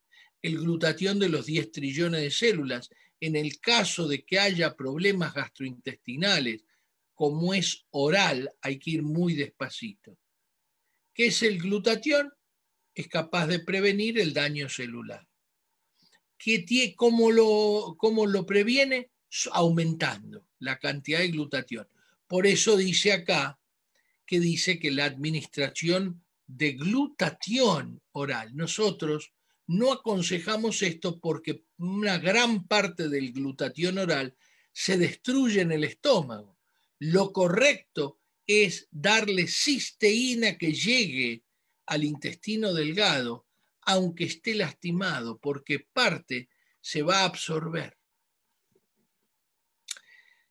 El 0.43 0.59
glutatión 0.59 1.17
de 1.17 1.29
los 1.29 1.47
10 1.47 1.71
trillones 1.71 2.21
de 2.21 2.29
células, 2.29 2.89
en 3.19 3.35
el 3.35 3.59
caso 3.59 4.07
de 4.07 4.23
que 4.25 4.37
haya 4.37 4.75
problemas 4.75 5.33
gastrointestinales, 5.33 6.65
como 7.13 7.53
es 7.53 7.85
oral, 7.91 8.51
hay 8.61 8.77
que 8.77 8.91
ir 8.91 9.03
muy 9.03 9.35
despacito. 9.35 10.17
¿Qué 11.13 11.27
es 11.27 11.41
el 11.43 11.59
glutatión? 11.59 12.31
Es 12.93 13.07
capaz 13.07 13.47
de 13.47 13.59
prevenir 13.59 14.19
el 14.19 14.33
daño 14.33 14.67
celular. 14.67 15.25
¿Qué, 16.37 16.93
cómo, 16.97 17.31
lo, 17.31 17.95
¿Cómo 17.97 18.25
lo 18.25 18.45
previene? 18.45 19.11
Aumentando 19.53 20.49
la 20.59 20.77
cantidad 20.77 21.19
de 21.19 21.29
glutatión. 21.29 21.87
Por 22.27 22.45
eso 22.45 22.75
dice 22.75 23.13
acá 23.13 23.57
que 24.25 24.41
dice 24.41 24.77
que 24.77 24.91
la 24.91 25.05
administración 25.05 26.21
de 26.45 26.73
glutatión 26.73 28.01
oral, 28.11 28.55
nosotros 28.55 29.31
no 29.67 29.91
aconsejamos 29.91 30.81
esto 30.81 31.19
porque 31.19 31.63
una 31.77 32.17
gran 32.17 32.67
parte 32.67 33.09
del 33.09 33.31
glutatión 33.31 33.97
oral 33.97 34.35
se 34.71 34.97
destruye 34.97 35.61
en 35.61 35.71
el 35.71 35.83
estómago. 35.83 36.57
Lo 36.99 37.31
correcto 37.31 38.19
es 38.45 38.87
darle 38.91 39.47
cisteína 39.47 40.57
que 40.57 40.73
llegue 40.73 41.43
al 41.85 42.03
intestino 42.03 42.73
delgado 42.73 43.45
aunque 43.85 44.25
esté 44.25 44.55
lastimado, 44.55 45.37
porque 45.39 45.79
parte 45.79 46.49
se 46.79 47.01
va 47.01 47.19
a 47.19 47.25
absorber. 47.25 47.97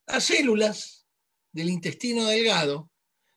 Las 0.07 0.25
células 0.25 1.07
del 1.53 1.71
intestino 1.71 2.27
delgado 2.27 2.91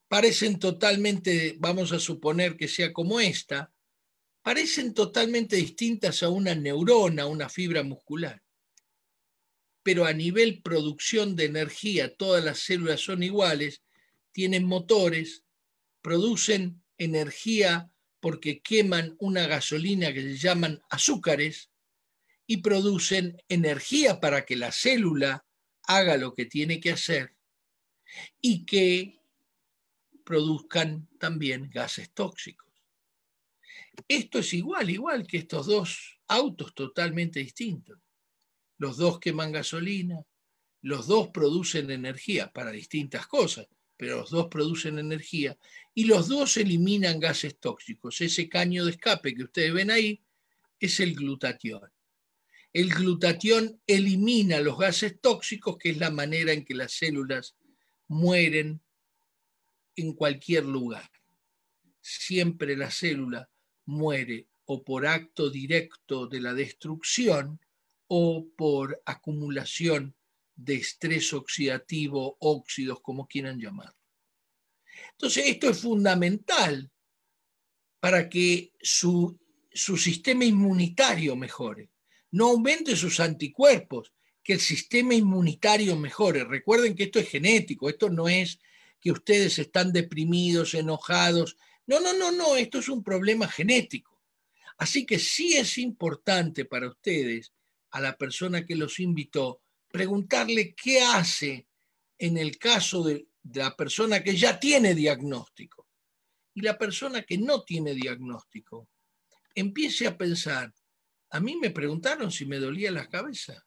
parecen 0.07 0.59
totalmente, 0.59 1.55
vamos 1.59 1.91
a 1.91 1.99
suponer 1.99 2.57
que 2.57 2.67
sea 2.67 2.93
como 2.93 3.19
esta, 3.19 3.73
parecen 4.45 4.93
totalmente 4.93 5.55
distintas 5.55 6.21
a 6.21 6.29
una 6.29 6.53
neurona, 6.53 7.23
a 7.23 7.25
una 7.25 7.49
fibra 7.49 7.81
muscular. 7.81 8.43
Pero 9.81 10.05
a 10.05 10.13
nivel 10.13 10.61
producción 10.61 11.35
de 11.35 11.45
energía, 11.45 12.15
todas 12.15 12.45
las 12.45 12.59
células 12.59 13.01
son 13.01 13.23
iguales, 13.23 13.81
tienen 14.31 14.63
motores, 14.63 15.45
producen 16.03 16.83
energía 16.99 17.89
porque 18.19 18.61
queman 18.61 19.15
una 19.17 19.47
gasolina 19.47 20.13
que 20.13 20.21
se 20.21 20.37
llaman 20.37 20.79
azúcares 20.91 21.71
y 22.45 22.57
producen 22.57 23.41
energía 23.49 24.19
para 24.19 24.45
que 24.45 24.57
la 24.57 24.71
célula 24.71 25.43
haga 25.87 26.17
lo 26.17 26.35
que 26.35 26.45
tiene 26.45 26.79
que 26.79 26.91
hacer 26.91 27.35
y 28.41 28.63
que 28.67 29.19
produzcan 30.23 31.07
también 31.17 31.71
gases 31.73 32.11
tóxicos. 32.13 32.64
Esto 34.07 34.39
es 34.39 34.53
igual, 34.53 34.89
igual 34.89 35.25
que 35.27 35.37
estos 35.37 35.67
dos 35.67 36.19
autos 36.27 36.73
totalmente 36.73 37.39
distintos. 37.39 37.99
Los 38.77 38.97
dos 38.97 39.19
queman 39.19 39.51
gasolina, 39.51 40.23
los 40.81 41.07
dos 41.07 41.29
producen 41.29 41.91
energía 41.91 42.51
para 42.51 42.71
distintas 42.71 43.27
cosas 43.27 43.67
pero 43.97 44.17
los 44.17 44.29
dos 44.29 44.47
producen 44.47 44.99
energía 44.99 45.57
y 45.93 46.05
los 46.05 46.27
dos 46.27 46.57
eliminan 46.57 47.19
gases 47.19 47.57
tóxicos. 47.59 48.19
Ese 48.21 48.49
caño 48.49 48.85
de 48.85 48.91
escape 48.91 49.35
que 49.35 49.43
ustedes 49.43 49.73
ven 49.73 49.91
ahí 49.91 50.21
es 50.79 50.99
el 50.99 51.15
glutatión. 51.15 51.81
El 52.73 52.89
glutatión 52.89 53.81
elimina 53.87 54.59
los 54.59 54.77
gases 54.77 55.19
tóxicos, 55.21 55.77
que 55.77 55.91
es 55.91 55.97
la 55.97 56.11
manera 56.11 56.51
en 56.51 56.65
que 56.65 56.75
las 56.75 56.91
células 56.91 57.55
mueren 58.07 58.81
en 59.95 60.13
cualquier 60.13 60.65
lugar. 60.65 61.09
Siempre 62.01 62.75
la 62.75 62.91
célula 62.91 63.49
muere 63.85 64.47
o 64.65 64.83
por 64.83 65.05
acto 65.05 65.49
directo 65.49 66.27
de 66.27 66.41
la 66.41 66.53
destrucción 66.53 67.59
o 68.07 68.47
por 68.55 69.01
acumulación 69.05 70.15
de 70.55 70.75
estrés 70.75 71.33
oxidativo, 71.33 72.37
óxidos, 72.39 73.01
como 73.01 73.27
quieran 73.27 73.59
llamarlo. 73.59 73.97
Entonces, 75.11 75.45
esto 75.47 75.69
es 75.69 75.79
fundamental 75.79 76.89
para 77.99 78.29
que 78.29 78.71
su, 78.81 79.37
su 79.71 79.97
sistema 79.97 80.45
inmunitario 80.45 81.35
mejore. 81.35 81.89
No 82.31 82.49
aumente 82.49 82.95
sus 82.95 83.19
anticuerpos, 83.19 84.13
que 84.45 84.53
el 84.53 84.59
sistema 84.59 85.15
inmunitario 85.15 85.95
mejore. 85.95 86.43
Recuerden 86.43 86.95
que 86.95 87.05
esto 87.05 87.19
es 87.19 87.27
genético, 87.27 87.89
esto 87.89 88.09
no 88.09 88.29
es 88.29 88.59
que 89.01 89.11
ustedes 89.11 89.57
están 89.57 89.91
deprimidos, 89.91 90.75
enojados. 90.75 91.57
No, 91.87 91.99
no, 91.99 92.13
no, 92.13 92.31
no, 92.31 92.55
esto 92.55 92.79
es 92.79 92.89
un 92.89 93.03
problema 93.03 93.47
genético. 93.47 94.21
Así 94.77 95.05
que 95.05 95.19
sí 95.19 95.53
es 95.53 95.77
importante 95.77 96.65
para 96.65 96.89
ustedes, 96.89 97.53
a 97.91 98.01
la 98.01 98.17
persona 98.17 98.65
que 98.65 98.75
los 98.75 98.99
invitó, 98.99 99.61
preguntarle 99.89 100.75
qué 100.75 101.01
hace 101.01 101.67
en 102.17 102.37
el 102.37 102.57
caso 102.57 103.03
de, 103.03 103.27
la 103.53 103.75
persona 103.75 104.23
que 104.23 104.35
ya 104.35 104.59
tiene 104.59 104.95
diagnóstico 104.95 105.87
y 106.55 106.61
la 106.61 106.77
persona 106.77 107.21
que 107.21 107.37
no 107.37 107.63
tiene 107.63 107.93
diagnóstico 107.93 108.89
empiece 109.53 110.07
a 110.07 110.17
pensar, 110.17 110.73
a 111.29 111.39
mí 111.39 111.55
me 111.55 111.69
preguntaron 111.69 112.31
si 112.31 112.45
me 112.45 112.57
dolía 112.57 112.91
la 112.91 113.07
cabeza. 113.07 113.65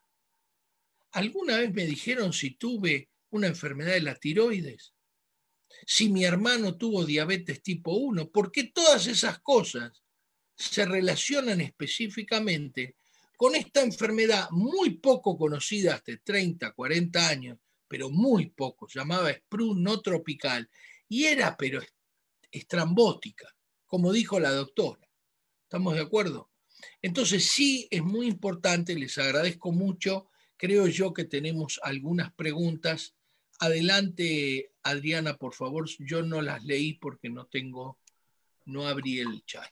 ¿Alguna 1.11 1.57
vez 1.57 1.73
me 1.73 1.85
dijeron 1.85 2.33
si 2.33 2.51
tuve 2.51 3.09
una 3.29 3.47
enfermedad 3.47 3.93
de 3.93 4.01
la 4.01 4.15
tiroides? 4.15 4.93
Si 5.85 6.09
mi 6.09 6.23
hermano 6.23 6.75
tuvo 6.77 7.05
diabetes 7.05 7.61
tipo 7.61 7.93
1, 7.93 8.29
porque 8.29 8.65
todas 8.65 9.07
esas 9.07 9.39
cosas 9.39 10.03
se 10.55 10.85
relacionan 10.85 11.61
específicamente 11.61 12.95
con 13.37 13.55
esta 13.55 13.81
enfermedad 13.81 14.49
muy 14.51 14.97
poco 14.97 15.37
conocida 15.37 15.95
hasta 15.95 16.17
30, 16.17 16.73
40 16.73 17.27
años, 17.29 17.57
pero 17.87 18.09
muy 18.09 18.49
poco, 18.49 18.87
llamaba 18.93 19.33
Sprue 19.33 19.75
no 19.75 20.01
tropical, 20.01 20.69
y 21.07 21.23
era 21.23 21.55
pero 21.55 21.81
estrambótica, 22.51 23.47
como 23.85 24.11
dijo 24.11 24.39
la 24.39 24.51
doctora. 24.51 25.09
¿Estamos 25.63 25.95
de 25.95 26.01
acuerdo? 26.01 26.49
Entonces 27.01 27.45
sí 27.45 27.87
es 27.91 28.03
muy 28.03 28.27
importante, 28.27 28.95
les 28.95 29.17
agradezco 29.17 29.71
mucho, 29.71 30.29
creo 30.57 30.87
yo 30.87 31.13
que 31.13 31.25
tenemos 31.25 31.79
algunas 31.83 32.33
preguntas. 32.33 33.15
Adelante, 33.59 34.73
Adriana, 34.89 35.37
por 35.37 35.53
favor, 35.53 35.87
yo 35.99 36.21
no 36.21 36.41
las 36.41 36.63
leí 36.63 36.93
porque 36.93 37.29
no 37.29 37.45
tengo, 37.45 37.97
no 38.65 38.87
abrí 38.87 39.19
el 39.19 39.43
chat. 39.45 39.71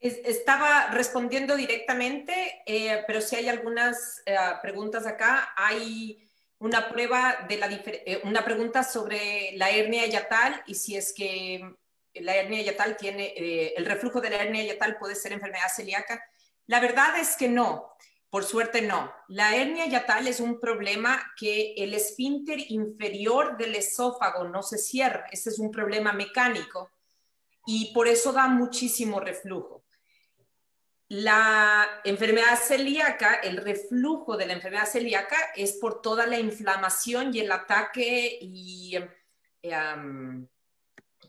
Estaba 0.00 0.88
respondiendo 0.88 1.56
directamente, 1.56 2.62
eh, 2.66 3.04
pero 3.06 3.20
si 3.20 3.36
hay 3.36 3.48
algunas 3.48 4.20
eh, 4.26 4.36
preguntas 4.60 5.06
acá, 5.06 5.52
hay 5.56 6.28
una 6.58 6.88
prueba 6.88 7.46
de 7.48 7.56
la 7.56 7.68
eh, 7.70 8.20
una 8.24 8.44
pregunta 8.44 8.82
sobre 8.82 9.52
la 9.54 9.70
hernia 9.70 10.06
yatal 10.06 10.60
y 10.66 10.74
si 10.74 10.96
es 10.96 11.12
que 11.12 11.76
la 12.14 12.34
hernia 12.34 12.62
yatal 12.62 12.96
tiene 12.96 13.32
el 13.76 13.86
reflujo 13.86 14.20
de 14.20 14.30
la 14.30 14.42
hernia 14.42 14.64
yatal 14.64 14.98
puede 14.98 15.14
ser 15.14 15.32
enfermedad 15.32 15.68
celíaca. 15.74 16.22
La 16.66 16.80
verdad 16.80 17.18
es 17.18 17.36
que 17.36 17.48
no. 17.48 17.92
Por 18.32 18.44
suerte 18.44 18.80
no. 18.80 19.12
La 19.28 19.54
hernia 19.56 19.84
yatal 19.84 20.26
es 20.26 20.40
un 20.40 20.58
problema 20.58 21.34
que 21.36 21.74
el 21.76 21.92
esfínter 21.92 22.58
inferior 22.70 23.58
del 23.58 23.74
esófago 23.74 24.48
no 24.48 24.62
se 24.62 24.78
cierra. 24.78 25.26
Ese 25.30 25.50
es 25.50 25.58
un 25.58 25.70
problema 25.70 26.14
mecánico 26.14 26.90
y 27.66 27.92
por 27.92 28.08
eso 28.08 28.32
da 28.32 28.48
muchísimo 28.48 29.20
reflujo. 29.20 29.84
La 31.08 32.00
enfermedad 32.04 32.58
celíaca, 32.58 33.34
el 33.34 33.58
reflujo 33.58 34.38
de 34.38 34.46
la 34.46 34.54
enfermedad 34.54 34.88
celíaca 34.88 35.36
es 35.54 35.72
por 35.72 36.00
toda 36.00 36.26
la 36.26 36.38
inflamación 36.38 37.36
y 37.36 37.40
el 37.40 37.52
ataque 37.52 38.38
em, 39.60 40.48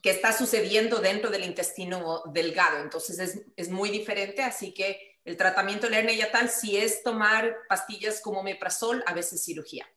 que 0.01 0.09
está 0.09 0.31
sucediendo 0.31 0.99
dentro 0.99 1.29
del 1.29 1.43
intestino 1.43 2.23
delgado. 2.27 2.79
Entonces 2.81 3.19
es, 3.19 3.41
es 3.57 3.69
muy 3.69 3.89
diferente, 3.89 4.41
así 4.41 4.73
que 4.73 5.12
el 5.26 5.38
tratamiento 5.38 5.88
de 5.88 5.91
la 5.91 5.99
hernia 5.99 6.15
yatal 6.15 6.49
si 6.49 6.78
es 6.78 7.03
tomar 7.03 7.57
pastillas 7.69 8.21
como 8.21 8.43
meprazol, 8.43 9.03
a 9.05 9.13
veces 9.13 9.43
cirugía. 9.43 9.88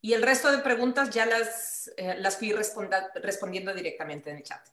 y 0.00 0.12
el 0.12 0.22
resto 0.22 0.52
de 0.52 0.58
preguntas 0.58 1.10
ya 1.10 1.26
las, 1.26 1.90
eh, 1.96 2.14
las 2.18 2.38
fui 2.38 2.52
respondiendo 2.52 3.74
directamente 3.74 4.30
en 4.30 4.36
el 4.36 4.42
chat. 4.42 4.66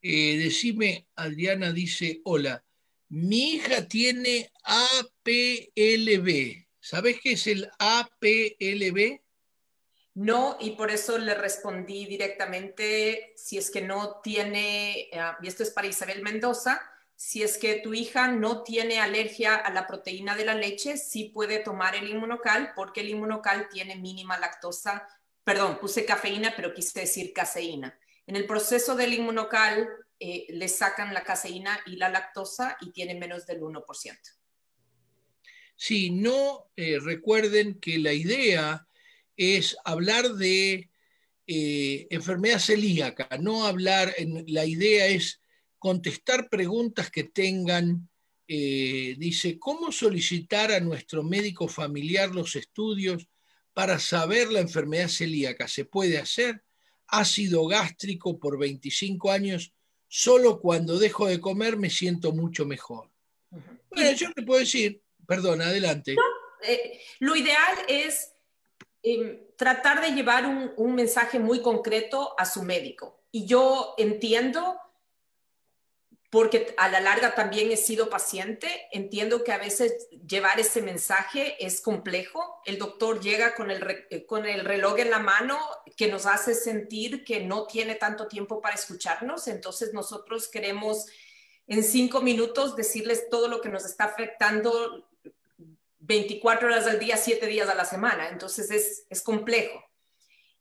Eh, 0.00 0.38
decime, 0.38 1.08
Adriana 1.16 1.72
dice, 1.72 2.20
hola, 2.24 2.64
mi 3.08 3.54
hija 3.54 3.88
tiene 3.88 4.50
APLB. 4.62 6.66
¿Sabes 6.80 7.20
qué 7.20 7.32
es 7.32 7.46
el 7.46 7.68
APLB? 7.78 9.20
No, 10.16 10.56
y 10.58 10.70
por 10.70 10.90
eso 10.90 11.18
le 11.18 11.34
respondí 11.34 12.06
directamente, 12.06 13.34
si 13.36 13.58
es 13.58 13.70
que 13.70 13.82
no 13.82 14.22
tiene, 14.22 15.10
eh, 15.12 15.20
y 15.42 15.46
esto 15.46 15.62
es 15.62 15.68
para 15.68 15.88
Isabel 15.88 16.22
Mendoza, 16.22 16.80
si 17.14 17.42
es 17.42 17.58
que 17.58 17.80
tu 17.80 17.92
hija 17.92 18.28
no 18.28 18.62
tiene 18.62 18.98
alergia 18.98 19.56
a 19.56 19.70
la 19.74 19.86
proteína 19.86 20.34
de 20.34 20.46
la 20.46 20.54
leche, 20.54 20.96
sí 20.96 21.24
puede 21.34 21.58
tomar 21.58 21.94
el 21.94 22.08
inmunocal 22.08 22.72
porque 22.74 23.02
el 23.02 23.10
inmunocal 23.10 23.68
tiene 23.68 23.96
mínima 23.96 24.38
lactosa, 24.38 25.06
perdón, 25.44 25.78
puse 25.78 26.06
cafeína, 26.06 26.54
pero 26.56 26.72
quise 26.72 27.00
decir 27.00 27.34
caseína. 27.34 27.98
En 28.26 28.36
el 28.36 28.46
proceso 28.46 28.96
del 28.96 29.12
inmunocal 29.12 29.86
eh, 30.18 30.46
le 30.48 30.68
sacan 30.68 31.12
la 31.12 31.24
caseína 31.24 31.78
y 31.84 31.96
la 31.96 32.08
lactosa 32.08 32.78
y 32.80 32.90
tiene 32.90 33.14
menos 33.16 33.44
del 33.44 33.60
1%. 33.60 33.84
Sí, 35.76 36.08
no 36.08 36.70
eh, 36.74 36.98
recuerden 37.02 37.78
que 37.80 37.98
la 37.98 38.14
idea 38.14 38.86
es 39.36 39.76
hablar 39.84 40.34
de 40.34 40.90
eh, 41.46 42.06
enfermedad 42.10 42.58
celíaca, 42.58 43.28
no 43.40 43.66
hablar, 43.66 44.12
en, 44.16 44.44
la 44.48 44.64
idea 44.64 45.06
es 45.06 45.40
contestar 45.78 46.48
preguntas 46.48 47.10
que 47.10 47.24
tengan, 47.24 48.08
eh, 48.48 49.14
dice, 49.18 49.58
¿cómo 49.58 49.92
solicitar 49.92 50.72
a 50.72 50.80
nuestro 50.80 51.22
médico 51.22 51.68
familiar 51.68 52.34
los 52.34 52.56
estudios 52.56 53.28
para 53.72 53.98
saber 53.98 54.50
la 54.50 54.60
enfermedad 54.60 55.08
celíaca? 55.08 55.68
¿Se 55.68 55.84
puede 55.84 56.18
hacer? 56.18 56.64
Ácido 57.06 57.66
gástrico 57.66 58.40
por 58.40 58.58
25 58.58 59.30
años, 59.30 59.72
solo 60.08 60.60
cuando 60.60 60.98
dejo 60.98 61.26
de 61.26 61.40
comer 61.40 61.76
me 61.76 61.90
siento 61.90 62.32
mucho 62.32 62.66
mejor. 62.66 63.10
Bueno, 63.90 64.12
yo 64.12 64.32
te 64.32 64.42
puedo 64.42 64.60
decir, 64.60 65.00
perdón, 65.26 65.62
adelante. 65.62 66.16
Eh, 66.62 67.00
lo 67.20 67.36
ideal 67.36 67.76
es 67.86 68.32
Em, 69.08 69.38
tratar 69.56 70.00
de 70.00 70.10
llevar 70.10 70.46
un, 70.76 70.94
mensaje 70.96 71.38
muy 71.38 71.62
concreto 71.62 72.34
a 72.36 72.44
su 72.44 72.64
médico. 72.64 73.22
Y 73.30 73.46
yo 73.46 73.94
entiendo, 73.98 74.80
porque 76.28 76.74
a 76.76 76.88
la 76.88 76.98
larga 76.98 77.36
también 77.36 77.70
he 77.70 77.76
sido 77.76 78.10
paciente, 78.10 78.66
entiendo 78.90 79.44
que 79.44 79.52
a 79.52 79.58
veces 79.58 80.08
llevar 80.26 80.58
ese 80.58 80.82
mensaje 80.82 81.54
es 81.64 81.80
complejo. 81.80 82.60
El 82.64 82.78
doctor 82.78 83.20
llega 83.20 83.54
con 83.54 83.70
el, 83.70 84.06
eh, 84.10 84.26
con 84.26 84.44
el 84.44 84.64
reloj 84.64 84.98
en 84.98 85.10
la 85.12 85.20
mano 85.20 85.56
que 85.96 86.08
nos 86.08 86.26
hace 86.26 86.56
sentir 86.56 87.24
que 87.24 87.38
no 87.44 87.68
tiene 87.68 87.94
tanto 87.94 88.26
tiempo 88.26 88.60
para 88.60 88.74
escucharnos, 88.74 89.46
entonces 89.46 89.94
nosotros 89.94 90.48
queremos 90.48 91.06
en 91.68 91.84
cinco 91.84 92.22
minutos 92.22 92.74
decirles 92.74 93.28
todo 93.30 93.46
lo 93.46 93.60
que 93.60 93.68
nos 93.68 93.84
está 93.84 94.04
afectando 94.04 95.05
24 96.06 96.68
horas 96.68 96.86
al 96.86 96.98
día, 96.98 97.16
7 97.16 97.46
días 97.46 97.68
a 97.68 97.74
la 97.74 97.84
semana. 97.84 98.28
Entonces 98.28 98.70
es, 98.70 99.06
es 99.10 99.22
complejo. 99.22 99.82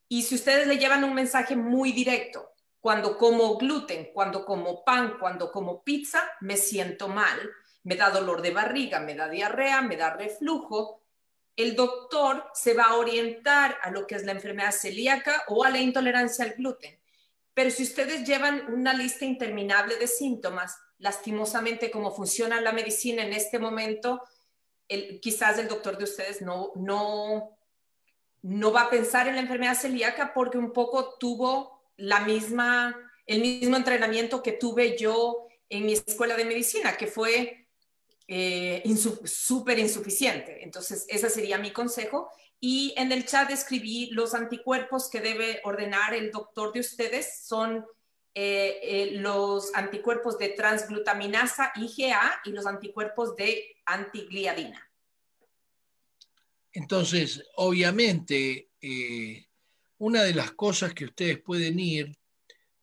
Y 0.08 0.24
si 0.24 0.36
ustedes 0.36 0.68
le 0.68 0.78
llevan 0.78 1.04
un 1.04 1.14
mensaje 1.14 1.56
muy 1.56 1.92
directo, 1.92 2.52
cuando 2.80 3.18
como 3.18 3.58
gluten, 3.58 4.12
cuando 4.14 4.46
como 4.46 4.84
pan, 4.84 5.18
cuando 5.20 5.52
como 5.52 5.84
pizza, 5.84 6.24
me 6.42 6.58
siento 6.58 7.08
mal, 7.08 7.40
me 7.84 7.96
da 7.96 8.10
dolor 8.10 8.42
de 8.42 8.52
barriga, 8.52 9.00
me 9.00 9.16
da 9.16 9.28
diarrea, 9.28 9.82
me 9.82 9.98
da 9.98 10.12
reflujo, 10.12 11.02
el 11.56 11.76
doctor 11.76 12.46
se 12.54 12.74
va 12.74 12.86
a 12.86 12.98
orientar 12.98 13.78
a 13.82 13.90
lo 13.90 14.06
que 14.06 14.16
es 14.16 14.26
la 14.26 14.34
enfermedad 14.34 14.72
celíaca 14.72 15.46
o 15.48 15.64
a 15.64 15.70
la 15.70 15.80
intolerancia 15.80 16.46
al 16.46 16.54
gluten. 16.54 17.00
Pero 17.54 17.72
si 17.72 17.84
ustedes 17.84 18.28
llevan 18.28 18.72
una 18.74 18.94
lista 18.94 19.26
interminable 19.26 19.96
de 19.96 20.08
síntomas, 20.08 20.78
lastimosamente 20.98 21.90
como 21.90 22.14
funciona 22.14 22.60
la 22.62 22.74
medicina 22.74 23.24
en 23.24 23.34
este 23.34 23.60
momento, 23.60 24.22
quizás 25.22 25.58
el 25.58 25.68
doctor 25.68 25.98
de 25.98 26.04
ustedes 26.04 26.42
no, 26.42 26.72
no, 26.76 27.58
no 28.42 28.72
va 28.72 28.84
a 28.84 28.90
pensar 28.90 29.28
en 29.28 29.36
la 29.36 29.42
enfermedad 29.42 29.78
celíaca 29.78 30.34
porque 30.34 30.58
un 30.58 30.72
poco 30.72 31.16
tuvo 31.20 31.82
la 31.98 32.22
misma, 32.22 32.96
el 33.26 33.42
mismo 33.42 33.76
entrenamiento 33.76 34.44
que 34.44 34.54
tuve 34.54 34.98
yo 34.98 35.48
en 35.70 35.86
mi 35.86 35.94
escuela 35.94 36.36
de 36.36 36.46
medicina, 36.46 36.98
que 36.98 37.08
fue 37.08 37.68
eh, 38.28 38.84
súper 39.26 39.80
insuficiente. 39.80 40.64
Entonces, 40.64 41.06
ese 41.10 41.30
sería 41.30 41.58
mi 41.58 41.72
consejo. 41.72 42.30
Y 42.60 42.94
en 42.98 43.12
el 43.12 43.26
chat 43.26 43.50
escribí 43.52 44.10
los 44.12 44.34
anticuerpos 44.34 45.10
que 45.10 45.22
debe 45.22 45.62
ordenar 45.64 46.14
el 46.14 46.32
doctor 46.32 46.74
de 46.74 46.80
ustedes. 46.80 47.46
Son 47.46 47.86
eh, 48.38 48.80
eh, 48.84 49.12
los 49.14 49.74
anticuerpos 49.74 50.38
de 50.38 50.50
transglutaminasa 50.50 51.72
IgA 51.78 52.42
y 52.44 52.50
los 52.50 52.66
anticuerpos 52.66 53.34
de 53.38 53.78
antigliadina. 53.86 54.92
Entonces, 56.74 57.42
obviamente, 57.56 58.72
eh, 58.82 59.48
una 60.00 60.24
de 60.24 60.34
las 60.34 60.52
cosas 60.52 60.94
que 60.94 61.06
ustedes 61.06 61.40
pueden 61.40 61.80
ir, 61.80 62.14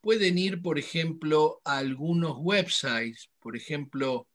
pueden 0.00 0.38
ir, 0.38 0.62
por 0.62 0.78
ejemplo, 0.78 1.60
a 1.66 1.76
algunos 1.76 2.38
websites, 2.38 3.28
por 3.38 3.54
ejemplo, 3.54 4.28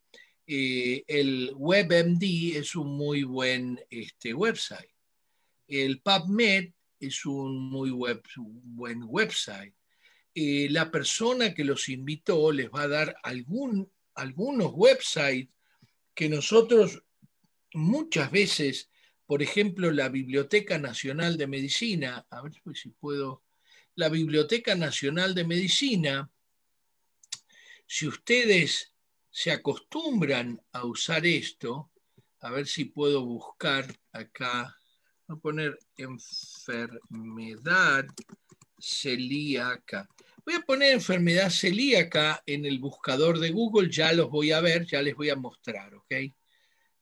el 0.46 1.50
WebMD 1.56 2.56
es 2.58 2.76
un 2.76 2.96
muy 2.96 3.24
buen 3.24 3.84
este, 3.90 4.32
website. 4.34 4.88
El 5.66 6.00
PubMed 6.00 6.70
es 7.00 7.26
un 7.26 7.58
muy 7.68 7.90
buen 7.90 9.02
website. 9.02 9.74
Eh, 10.40 10.68
la 10.70 10.88
persona 10.88 11.52
que 11.52 11.64
los 11.64 11.88
invitó 11.88 12.52
les 12.52 12.70
va 12.70 12.82
a 12.82 12.88
dar 12.88 13.16
algún, 13.24 13.90
algunos 14.14 14.70
websites 14.72 15.48
que 16.14 16.28
nosotros 16.28 17.02
muchas 17.72 18.30
veces, 18.30 18.88
por 19.26 19.42
ejemplo, 19.42 19.90
la 19.90 20.08
Biblioteca 20.08 20.78
Nacional 20.78 21.36
de 21.36 21.48
Medicina, 21.48 22.24
a 22.30 22.40
ver 22.42 22.52
si 22.76 22.90
puedo, 22.90 23.42
la 23.96 24.08
Biblioteca 24.10 24.76
Nacional 24.76 25.34
de 25.34 25.44
Medicina, 25.44 26.30
si 27.84 28.06
ustedes 28.06 28.94
se 29.32 29.50
acostumbran 29.50 30.62
a 30.70 30.84
usar 30.84 31.26
esto, 31.26 31.90
a 32.42 32.52
ver 32.52 32.68
si 32.68 32.84
puedo 32.84 33.24
buscar 33.24 33.92
acá, 34.12 34.78
voy 35.26 35.36
a 35.36 35.40
poner 35.40 35.76
enfermedad 35.96 36.86
celíaca. 38.78 40.08
Voy 40.48 40.54
a 40.54 40.60
poner 40.60 40.92
enfermedad 40.92 41.50
celíaca 41.50 42.42
en 42.46 42.64
el 42.64 42.78
buscador 42.78 43.38
de 43.38 43.50
Google, 43.50 43.90
ya 43.90 44.14
los 44.14 44.30
voy 44.30 44.50
a 44.50 44.62
ver, 44.62 44.86
ya 44.86 45.02
les 45.02 45.14
voy 45.14 45.28
a 45.28 45.36
mostrar, 45.36 45.94
¿ok? 45.94 46.14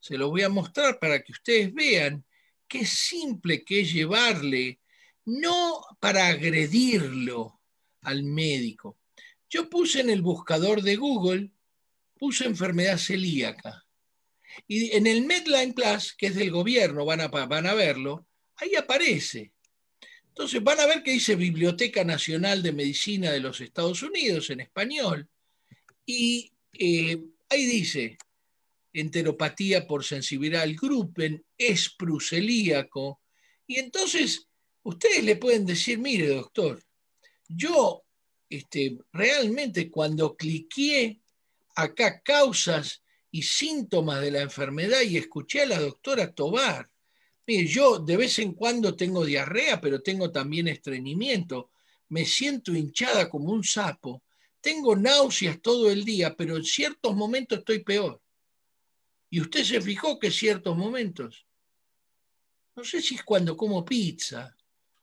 Se 0.01 0.17
los 0.17 0.29
voy 0.31 0.41
a 0.41 0.49
mostrar 0.49 0.99
para 0.99 1.23
que 1.23 1.31
ustedes 1.31 1.73
vean 1.73 2.25
qué 2.67 2.85
simple 2.85 3.63
que 3.63 3.79
es 3.79 3.93
llevarle, 3.93 4.81
no 5.23 5.81
para 6.01 6.27
agredirlo 6.27 7.61
al 8.01 8.23
médico. 8.23 8.99
Yo 9.49 9.69
puse 9.69 10.01
en 10.01 10.09
el 10.09 10.21
buscador 10.21 10.81
de 10.81 10.97
Google, 10.97 11.49
puse 12.19 12.43
enfermedad 12.43 12.97
celíaca. 12.97 13.85
Y 14.67 14.93
en 14.93 15.07
el 15.07 15.25
Medline 15.25 15.73
Plus, 15.73 16.13
que 16.17 16.27
es 16.27 16.35
del 16.35 16.51
gobierno, 16.51 17.05
van 17.05 17.21
a, 17.21 17.27
van 17.29 17.65
a 17.65 17.73
verlo, 17.73 18.27
ahí 18.57 18.75
aparece. 18.75 19.53
Entonces 20.37 20.63
van 20.63 20.79
a 20.79 20.85
ver 20.85 21.01
que 21.01 21.13
dice 21.13 21.35
Biblioteca 21.35 22.03
Nacional 22.03 22.61
de 22.61 22.71
Medicina 22.71 23.31
de 23.31 23.39
los 23.39 23.59
Estados 23.59 24.03
Unidos 24.03 24.51
en 24.51 24.59
español. 24.59 25.27
Y 26.05 26.53
eh, 26.73 27.19
ahí 27.49 27.65
dice 27.65 28.19
enteropatía 28.93 29.87
por 29.87 30.03
sensibilidad 30.03 30.61
al 30.61 30.75
grupen, 30.75 31.43
espru 31.57 32.19
celíaco. 32.19 33.19
Y 33.65 33.79
entonces 33.79 34.47
ustedes 34.83 35.23
le 35.23 35.37
pueden 35.37 35.65
decir, 35.65 35.97
mire 35.97 36.27
doctor, 36.27 36.83
yo 37.47 38.03
este, 38.47 38.95
realmente 39.11 39.89
cuando 39.89 40.37
cliqué 40.37 41.19
acá 41.75 42.21
causas 42.21 43.01
y 43.31 43.41
síntomas 43.41 44.21
de 44.21 44.29
la 44.29 44.41
enfermedad 44.41 45.01
y 45.01 45.17
escuché 45.17 45.63
a 45.63 45.65
la 45.65 45.79
doctora 45.79 46.31
Tobar. 46.31 46.91
Mire, 47.47 47.65
yo 47.65 47.99
de 47.99 48.17
vez 48.17 48.39
en 48.39 48.51
cuando 48.51 48.95
tengo 48.95 49.23
diarrea, 49.23 49.79
pero 49.79 50.01
tengo 50.01 50.29
también 50.31 50.67
estreñimiento. 50.67 51.71
Me 52.09 52.25
siento 52.25 52.75
hinchada 52.75 53.29
como 53.29 53.51
un 53.51 53.63
sapo. 53.63 54.21
Tengo 54.59 54.97
náuseas 54.97 55.61
todo 55.61 55.89
el 55.89 56.03
día, 56.03 56.35
pero 56.35 56.57
en 56.57 56.65
ciertos 56.65 57.15
momentos 57.15 57.59
estoy 57.59 57.79
peor. 57.79 58.21
Y 59.29 59.39
usted 59.39 59.63
se 59.63 59.79
fijó 59.79 60.19
que 60.19 60.29
ciertos 60.29 60.75
momentos. 60.75 61.45
No 62.75 62.83
sé 62.83 63.01
si 63.01 63.15
es 63.15 63.23
cuando 63.23 63.55
como 63.55 63.85
pizza. 63.85 64.53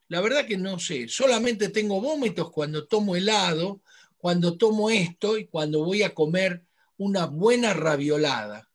La 0.08 0.20
verdad 0.20 0.46
que 0.46 0.58
no 0.58 0.78
sé. 0.78 1.08
Solamente 1.08 1.70
tengo 1.70 1.98
vómitos 2.00 2.50
cuando 2.50 2.86
tomo 2.86 3.16
helado, 3.16 3.80
cuando 4.18 4.58
tomo 4.58 4.90
esto 4.90 5.38
y 5.38 5.46
cuando 5.46 5.82
voy 5.82 6.02
a 6.02 6.12
comer 6.12 6.62
una 6.98 7.24
buena 7.24 7.72
raviolada. 7.72 8.68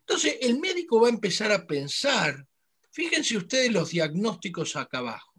Entonces, 0.00 0.36
el 0.40 0.60
médico 0.60 1.00
va 1.00 1.08
a 1.08 1.12
empezar 1.12 1.50
a 1.50 1.66
pensar, 1.66 2.46
fíjense 2.94 3.36
ustedes 3.36 3.72
los 3.72 3.90
diagnósticos 3.90 4.76
acá 4.76 4.98
abajo. 4.98 5.32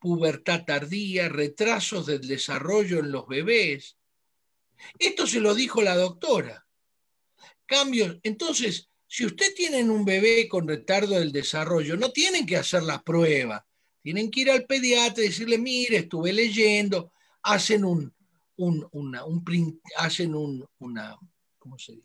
Pubertad 0.00 0.64
tardía, 0.66 1.28
retrasos 1.28 2.06
del 2.06 2.26
desarrollo 2.26 2.98
en 2.98 3.12
los 3.12 3.28
bebés. 3.28 3.96
Esto 4.98 5.28
se 5.28 5.38
lo 5.38 5.54
dijo 5.54 5.80
la 5.82 5.96
doctora. 5.96 6.66
Cambios. 7.64 8.18
Entonces, 8.24 8.88
si 9.06 9.24
usted 9.24 9.54
tiene 9.54 9.84
un 9.84 10.04
bebé 10.04 10.48
con 10.48 10.66
retardo 10.66 11.14
del 11.14 11.30
desarrollo, 11.30 11.96
no 11.96 12.10
tienen 12.10 12.44
que 12.44 12.56
hacer 12.56 12.82
la 12.82 13.00
prueba. 13.00 13.64
Tienen 14.02 14.28
que 14.28 14.40
ir 14.40 14.50
al 14.50 14.66
pediatra 14.66 15.22
y 15.22 15.28
decirle, 15.28 15.58
mire, 15.58 15.98
estuve 15.98 16.32
leyendo, 16.32 17.12
hacen 17.42 17.84
un, 17.84 18.12
una, 18.56 19.22
hacen 19.96 20.34
una, 20.34 21.16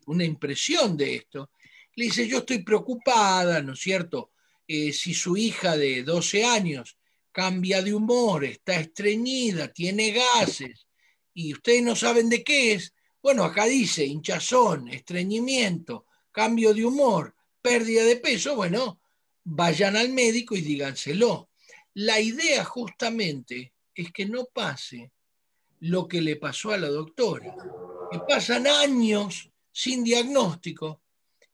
una 0.06 0.24
impresión 0.24 0.96
de 0.96 1.16
esto. 1.16 1.50
Le 1.98 2.04
dice, 2.04 2.28
yo 2.28 2.38
estoy 2.38 2.62
preocupada, 2.62 3.60
¿no 3.60 3.72
es 3.72 3.80
cierto? 3.80 4.30
Eh, 4.68 4.92
si 4.92 5.14
su 5.14 5.36
hija 5.36 5.76
de 5.76 6.04
12 6.04 6.44
años 6.44 6.96
cambia 7.32 7.82
de 7.82 7.92
humor, 7.92 8.44
está 8.44 8.78
estreñida, 8.78 9.72
tiene 9.72 10.12
gases, 10.12 10.86
y 11.34 11.52
ustedes 11.52 11.82
no 11.82 11.96
saben 11.96 12.28
de 12.28 12.44
qué 12.44 12.74
es, 12.74 12.94
bueno, 13.20 13.42
acá 13.42 13.64
dice 13.64 14.04
hinchazón, 14.04 14.86
estreñimiento, 14.86 16.06
cambio 16.30 16.72
de 16.72 16.84
humor, 16.84 17.34
pérdida 17.60 18.04
de 18.04 18.14
peso, 18.14 18.54
bueno, 18.54 19.00
vayan 19.42 19.96
al 19.96 20.10
médico 20.10 20.54
y 20.54 20.60
díganselo. 20.60 21.50
La 21.94 22.20
idea 22.20 22.64
justamente 22.64 23.72
es 23.92 24.12
que 24.12 24.24
no 24.24 24.44
pase 24.44 25.10
lo 25.80 26.06
que 26.06 26.20
le 26.20 26.36
pasó 26.36 26.70
a 26.70 26.78
la 26.78 26.90
doctora, 26.90 27.56
que 28.08 28.20
pasan 28.20 28.68
años 28.68 29.50
sin 29.72 30.04
diagnóstico 30.04 31.02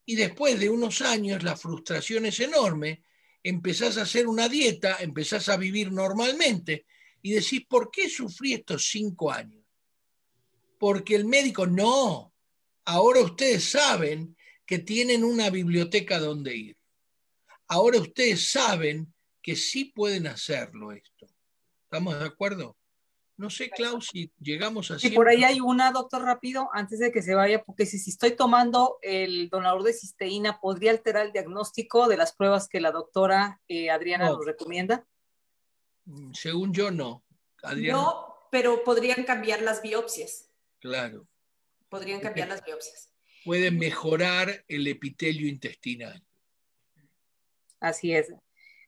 y 0.07 0.17
después 0.17 0.59
de 0.59 0.69
unos 0.69 1.01
años 1.01 1.43
la 1.43 1.57
frustración 1.57 2.27
es 2.27 2.41
enorme, 2.41 3.03
empezás 3.43 3.99
a 3.99 4.03
hacer 4.03 4.27
una 4.27 4.49
dieta, 4.49 4.99
empezás 5.01 5.49
a 5.49 5.57
vivir 5.57 5.93
normalmente 5.93 6.87
y 7.23 7.33
decís, 7.33 7.65
¿por 7.67 7.91
qué 7.91 8.09
sufrí 8.09 8.55
estos 8.55 8.89
cinco 8.89 9.31
años? 9.31 9.65
Porque 10.79 11.15
el 11.15 11.25
médico, 11.25 11.67
no, 11.67 12.35
ahora 12.85 13.21
ustedes 13.21 13.71
saben 13.71 14.37
que 14.67 14.79
tienen 14.79 15.25
una 15.25 15.51
biblioteca 15.51 16.19
donde 16.19 16.57
ir. 16.57 16.77
Ahora 17.69 17.99
ustedes 17.99 18.51
saben 18.51 19.13
que 19.43 19.57
sí 19.57 19.87
pueden 19.87 20.27
hacerlo 20.27 20.93
esto. 20.93 21.27
¿Estamos 21.85 22.19
de 22.19 22.25
acuerdo? 22.25 22.77
No 23.37 23.51
sé, 23.51 23.69
Klaus, 23.69 24.09
si 24.13 24.31
llegamos 24.41 24.91
a... 24.93 24.99
Sí, 24.99 25.11
por 25.11 25.29
ahí 25.29 25.43
hay 25.43 25.61
una, 25.61 25.91
doctor, 25.91 26.23
rápido, 26.23 26.69
antes 26.73 27.01
de 27.01 27.11
que 27.11 27.21
se 27.21 27.35
vaya, 27.35 27.65
porque 27.65 27.85
si, 27.85 27.99
si 27.99 28.11
estoy 28.11 28.37
tomando 28.37 28.99
el 29.03 29.49
donador 29.49 29.83
de 29.83 29.93
cisteína, 29.93 30.61
¿podría 30.61 30.93
alterar 30.93 31.27
el 31.27 31.33
diagnóstico 31.33 32.07
de 32.07 32.17
las 32.17 32.35
pruebas 32.35 32.69
que 32.69 32.81
la 32.81 32.93
doctora 32.93 33.61
eh, 33.67 33.91
Adriana 33.91 34.27
nos 34.27 34.47
recomienda? 34.47 35.05
Mm, 36.05 36.33
según 36.33 36.73
yo, 36.73 36.93
no. 36.93 37.25
No, 37.77 38.49
pero 38.51 38.85
podrían 38.85 39.25
cambiar 39.25 39.63
las 39.63 39.83
biopsias. 39.83 40.51
Claro. 40.79 41.27
Podrían 41.89 42.21
cambiar 42.21 42.49
las 42.49 42.65
biopsias. 42.65 43.11
Pueden 43.45 43.79
mejorar 43.79 44.65
el 44.69 44.87
epitelio 44.87 45.49
intestinal. 45.49 46.23
Así 47.81 48.15
es. 48.15 48.33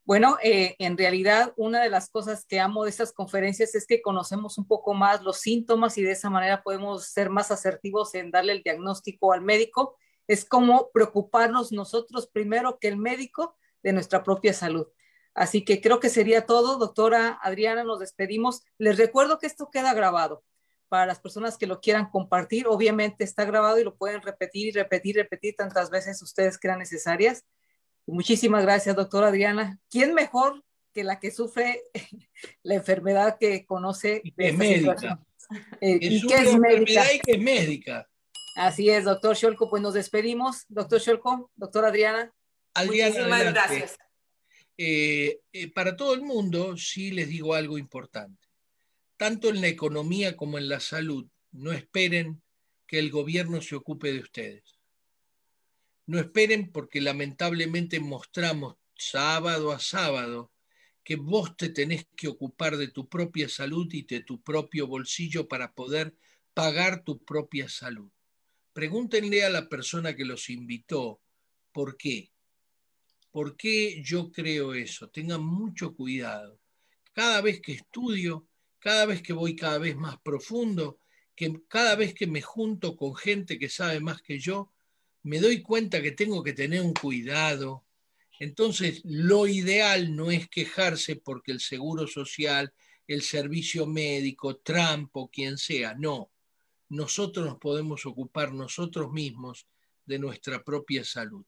Bueno, 0.07 0.39
eh, 0.41 0.77
en 0.79 0.97
realidad 0.97 1.53
una 1.57 1.83
de 1.83 1.91
las 1.91 2.09
cosas 2.09 2.45
que 2.47 2.61
amo 2.61 2.85
de 2.85 2.91
estas 2.91 3.13
conferencias 3.13 3.75
es 3.75 3.89
que 3.89 4.01
conocemos 4.01 4.57
un 4.57 4.65
poco 4.69 4.95
más 4.95 5.23
los 5.23 5.41
síntomas 5.41 5.99
y 5.99 6.03
de 6.03 6.13
esa 6.13 6.31
manera 6.31 6.63
podemos 6.63 7.07
ser 7.07 7.29
más 7.29 7.51
asertivos 7.51 8.15
en 8.15 8.31
darle 8.31 8.53
el 8.53 8.63
diagnóstico 8.63 9.33
al 9.33 9.41
médico. 9.41 9.97
Es 10.29 10.45
como 10.45 10.91
preocuparnos 10.93 11.73
nosotros 11.73 12.29
primero 12.29 12.79
que 12.79 12.87
el 12.87 12.97
médico 12.97 13.57
de 13.83 13.93
nuestra 13.93 14.23
propia 14.23 14.55
salud. 14.55 14.87
Así 15.35 15.65
que 15.65 15.81
creo 15.81 15.99
que 15.99 16.09
sería 16.09 16.47
todo. 16.47 16.79
Doctora 16.79 17.41
Adriana, 17.43 17.83
nos 17.83 17.99
despedimos. 17.99 18.63
Les 18.79 18.99
recuerdo 18.99 19.41
que 19.41 19.49
esto 19.49 19.71
queda 19.73 19.93
grabado 19.93 20.45
para 20.89 21.07
las 21.07 21.19
personas 21.19 21.59
que 21.59 21.67
lo 21.67 21.81
quieran 21.81 22.11
compartir. 22.11 22.69
Obviamente 22.69 23.25
está 23.25 23.45
grabado 23.45 23.81
y 23.81 23.85
lo 23.85 23.97
pueden 23.97 24.23
repetir 24.23 24.69
y 24.69 24.71
repetir, 24.71 25.17
repetir 25.17 25.57
tantas 25.57 25.91
veces 25.91 26.23
ustedes 26.23 26.59
crean 26.61 26.79
necesarias. 26.79 27.45
Muchísimas 28.07 28.63
gracias, 28.63 28.95
doctora 28.95 29.29
Adriana. 29.29 29.81
¿Quién 29.91 30.15
mejor 30.15 30.65
que 30.95 31.03
la 31.03 31.19
que 31.19 31.33
sufre 31.33 31.83
la 32.63 32.77
enfermedad 32.77 33.37
que 33.39 33.67
conoce? 33.67 34.23
es 34.37 34.57
médica. 34.57 35.21
Eh, 35.81 35.99
es 36.01 36.25
y 36.25 36.27
que 36.27 36.35
es 36.35 36.59
médica. 36.59 37.15
Y 37.15 37.21
que 37.21 37.33
es 37.33 37.41
médica. 37.41 38.09
Así 38.55 38.89
es, 38.89 39.05
doctor 39.05 39.37
Sholko. 39.37 39.69
Pues 39.69 39.83
nos 39.83 39.95
despedimos. 39.95 40.65
Doctor 40.69 41.01
Sholko, 41.01 41.51
doctora 41.57 41.89
Adriana. 41.89 42.33
Adriana 42.75 43.11
Muchísimas 43.11 43.45
gracias. 43.53 43.99
Eh, 44.79 45.41
eh, 45.53 45.73
para 45.73 45.97
todo 45.97 46.15
el 46.15 46.23
mundo, 46.23 46.77
sí 46.77 47.11
les 47.11 47.29
digo 47.29 47.55
algo 47.55 47.77
importante. 47.77 48.47
Tanto 49.17 49.49
en 49.49 49.61
la 49.61 49.69
economía 49.69 50.37
como 50.37 50.59
en 50.59 50.69
la 50.69 50.79
salud, 50.79 51.27
no 51.51 51.73
esperen 51.73 52.43
que 52.87 52.99
el 52.99 53.11
gobierno 53.11 53.61
se 53.63 53.75
ocupe 53.75 54.13
de 54.13 54.21
ustedes 54.21 54.76
no 56.07 56.19
esperen 56.19 56.71
porque 56.71 57.01
lamentablemente 57.01 58.01
mostramos 58.01 58.77
sábado 58.97 59.73
a 59.73 59.81
sábado 59.81 60.53
que 61.03 61.17
vos 61.17 61.57
te 61.57 61.69
tenés 61.69 62.07
que 62.17 62.29
ocupar 62.29 62.77
de 62.77 62.89
tu 62.89 63.09
propia 63.09 63.49
salud 63.49 63.87
y 63.93 64.03
de 64.03 64.21
tu 64.21 64.43
propio 64.43 64.87
bolsillo 64.87 65.47
para 65.47 65.73
poder 65.73 66.15
pagar 66.55 67.05
tu 67.05 67.25
propia 67.25 67.69
salud. 67.69 68.11
Pregúntenle 68.73 69.45
a 69.45 69.51
la 69.51 69.69
persona 69.69 70.17
que 70.17 70.25
los 70.25 70.51
invitó 70.51 71.21
por 71.73 71.97
qué. 71.97 72.33
¿Por 73.31 73.57
qué 73.57 74.03
yo 74.03 74.33
creo 74.33 74.75
eso? 74.75 75.09
Tengan 75.09 75.45
mucho 75.45 75.95
cuidado. 75.95 76.59
Cada 77.13 77.41
vez 77.41 77.61
que 77.61 77.73
estudio, 77.73 78.47
cada 78.79 79.07
vez 79.07 79.23
que 79.23 79.33
voy 79.33 79.55
cada 79.55 79.79
vez 79.79 79.97
más 79.97 80.19
profundo, 80.21 80.99
que 81.35 81.53
cada 81.69 81.97
vez 81.97 82.15
que 82.15 82.27
me 82.27 82.43
junto 82.43 82.97
con 82.97 83.15
gente 83.15 83.59
que 83.59 83.69
sabe 83.69 84.01
más 84.01 84.23
que 84.23 84.39
yo, 84.39 84.73
me 85.27 85.41
doy 85.41 85.61
cuenta 85.61 86.01
que 86.01 86.13
tengo 86.13 86.41
que 86.45 86.53
tener 86.53 86.81
un 86.81 86.95
cuidado. 86.95 87.85
Entonces, 88.39 89.01
lo 89.03 89.49
ideal 89.49 90.15
no 90.15 90.31
es 90.31 90.49
quejarse 90.49 91.17
porque 91.17 91.51
el 91.51 91.59
seguro 91.59 92.07
social, 92.07 92.73
el 93.09 93.23
servicio 93.23 93.87
médico, 93.87 94.59
Trump 94.59 95.11
o 95.17 95.29
quien 95.29 95.59
sea, 95.59 95.95
no. 95.95 96.31
Nosotros 96.91 97.45
nos 97.45 97.59
podemos 97.59 98.07
ocupar 98.07 98.53
nosotros 98.53 99.11
mismos 99.11 99.67
de 100.05 100.21
nuestra 100.21 100.63
propia 100.63 101.05
salud. 101.05 101.45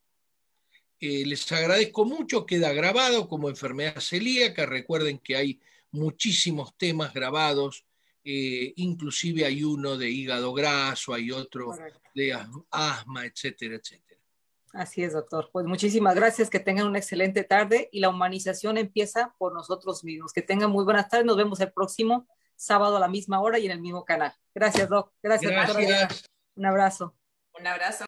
Eh, 0.98 1.24
les 1.24 1.50
agradezco 1.52 2.04
mucho, 2.04 2.46
queda 2.46 2.72
grabado 2.72 3.28
como 3.28 3.48
enfermedad 3.48 4.00
celíaca. 4.00 4.66
Recuerden 4.66 5.20
que 5.20 5.36
hay 5.36 5.60
muchísimos 5.92 6.76
temas 6.76 7.14
grabados 7.14 7.84
eh, 8.24 8.72
inclusive 8.76 9.44
hay 9.44 9.64
uno 9.64 9.96
de 9.96 10.10
hígado 10.10 10.52
graso, 10.52 11.14
hay 11.14 11.30
otro 11.30 11.72
de 12.14 12.38
asma, 12.70 13.26
etcétera, 13.26 13.76
etcétera. 13.76 14.20
Así 14.72 15.02
es, 15.02 15.14
doctor. 15.14 15.50
Pues 15.52 15.66
muchísimas 15.66 16.14
gracias, 16.14 16.50
que 16.50 16.60
tengan 16.60 16.86
una 16.86 16.98
excelente 16.98 17.42
tarde 17.42 17.88
y 17.90 18.00
la 18.00 18.10
humanización 18.10 18.76
empieza 18.76 19.34
por 19.38 19.54
nosotros 19.54 20.04
mismos. 20.04 20.32
Que 20.32 20.42
tengan 20.42 20.70
muy 20.70 20.84
buenas 20.84 21.08
tardes, 21.08 21.26
nos 21.26 21.36
vemos 21.36 21.60
el 21.60 21.72
próximo 21.72 22.28
sábado 22.54 22.96
a 22.96 23.00
la 23.00 23.08
misma 23.08 23.40
hora 23.40 23.58
y 23.58 23.66
en 23.66 23.72
el 23.72 23.80
mismo 23.80 24.04
canal. 24.04 24.34
Gracias, 24.54 24.88
doc. 24.88 25.12
Gracias, 25.22 25.52
gracias. 25.52 26.24
Un 26.54 26.66
abrazo. 26.66 27.14
Un 27.58 27.66
abrazo. 27.66 28.07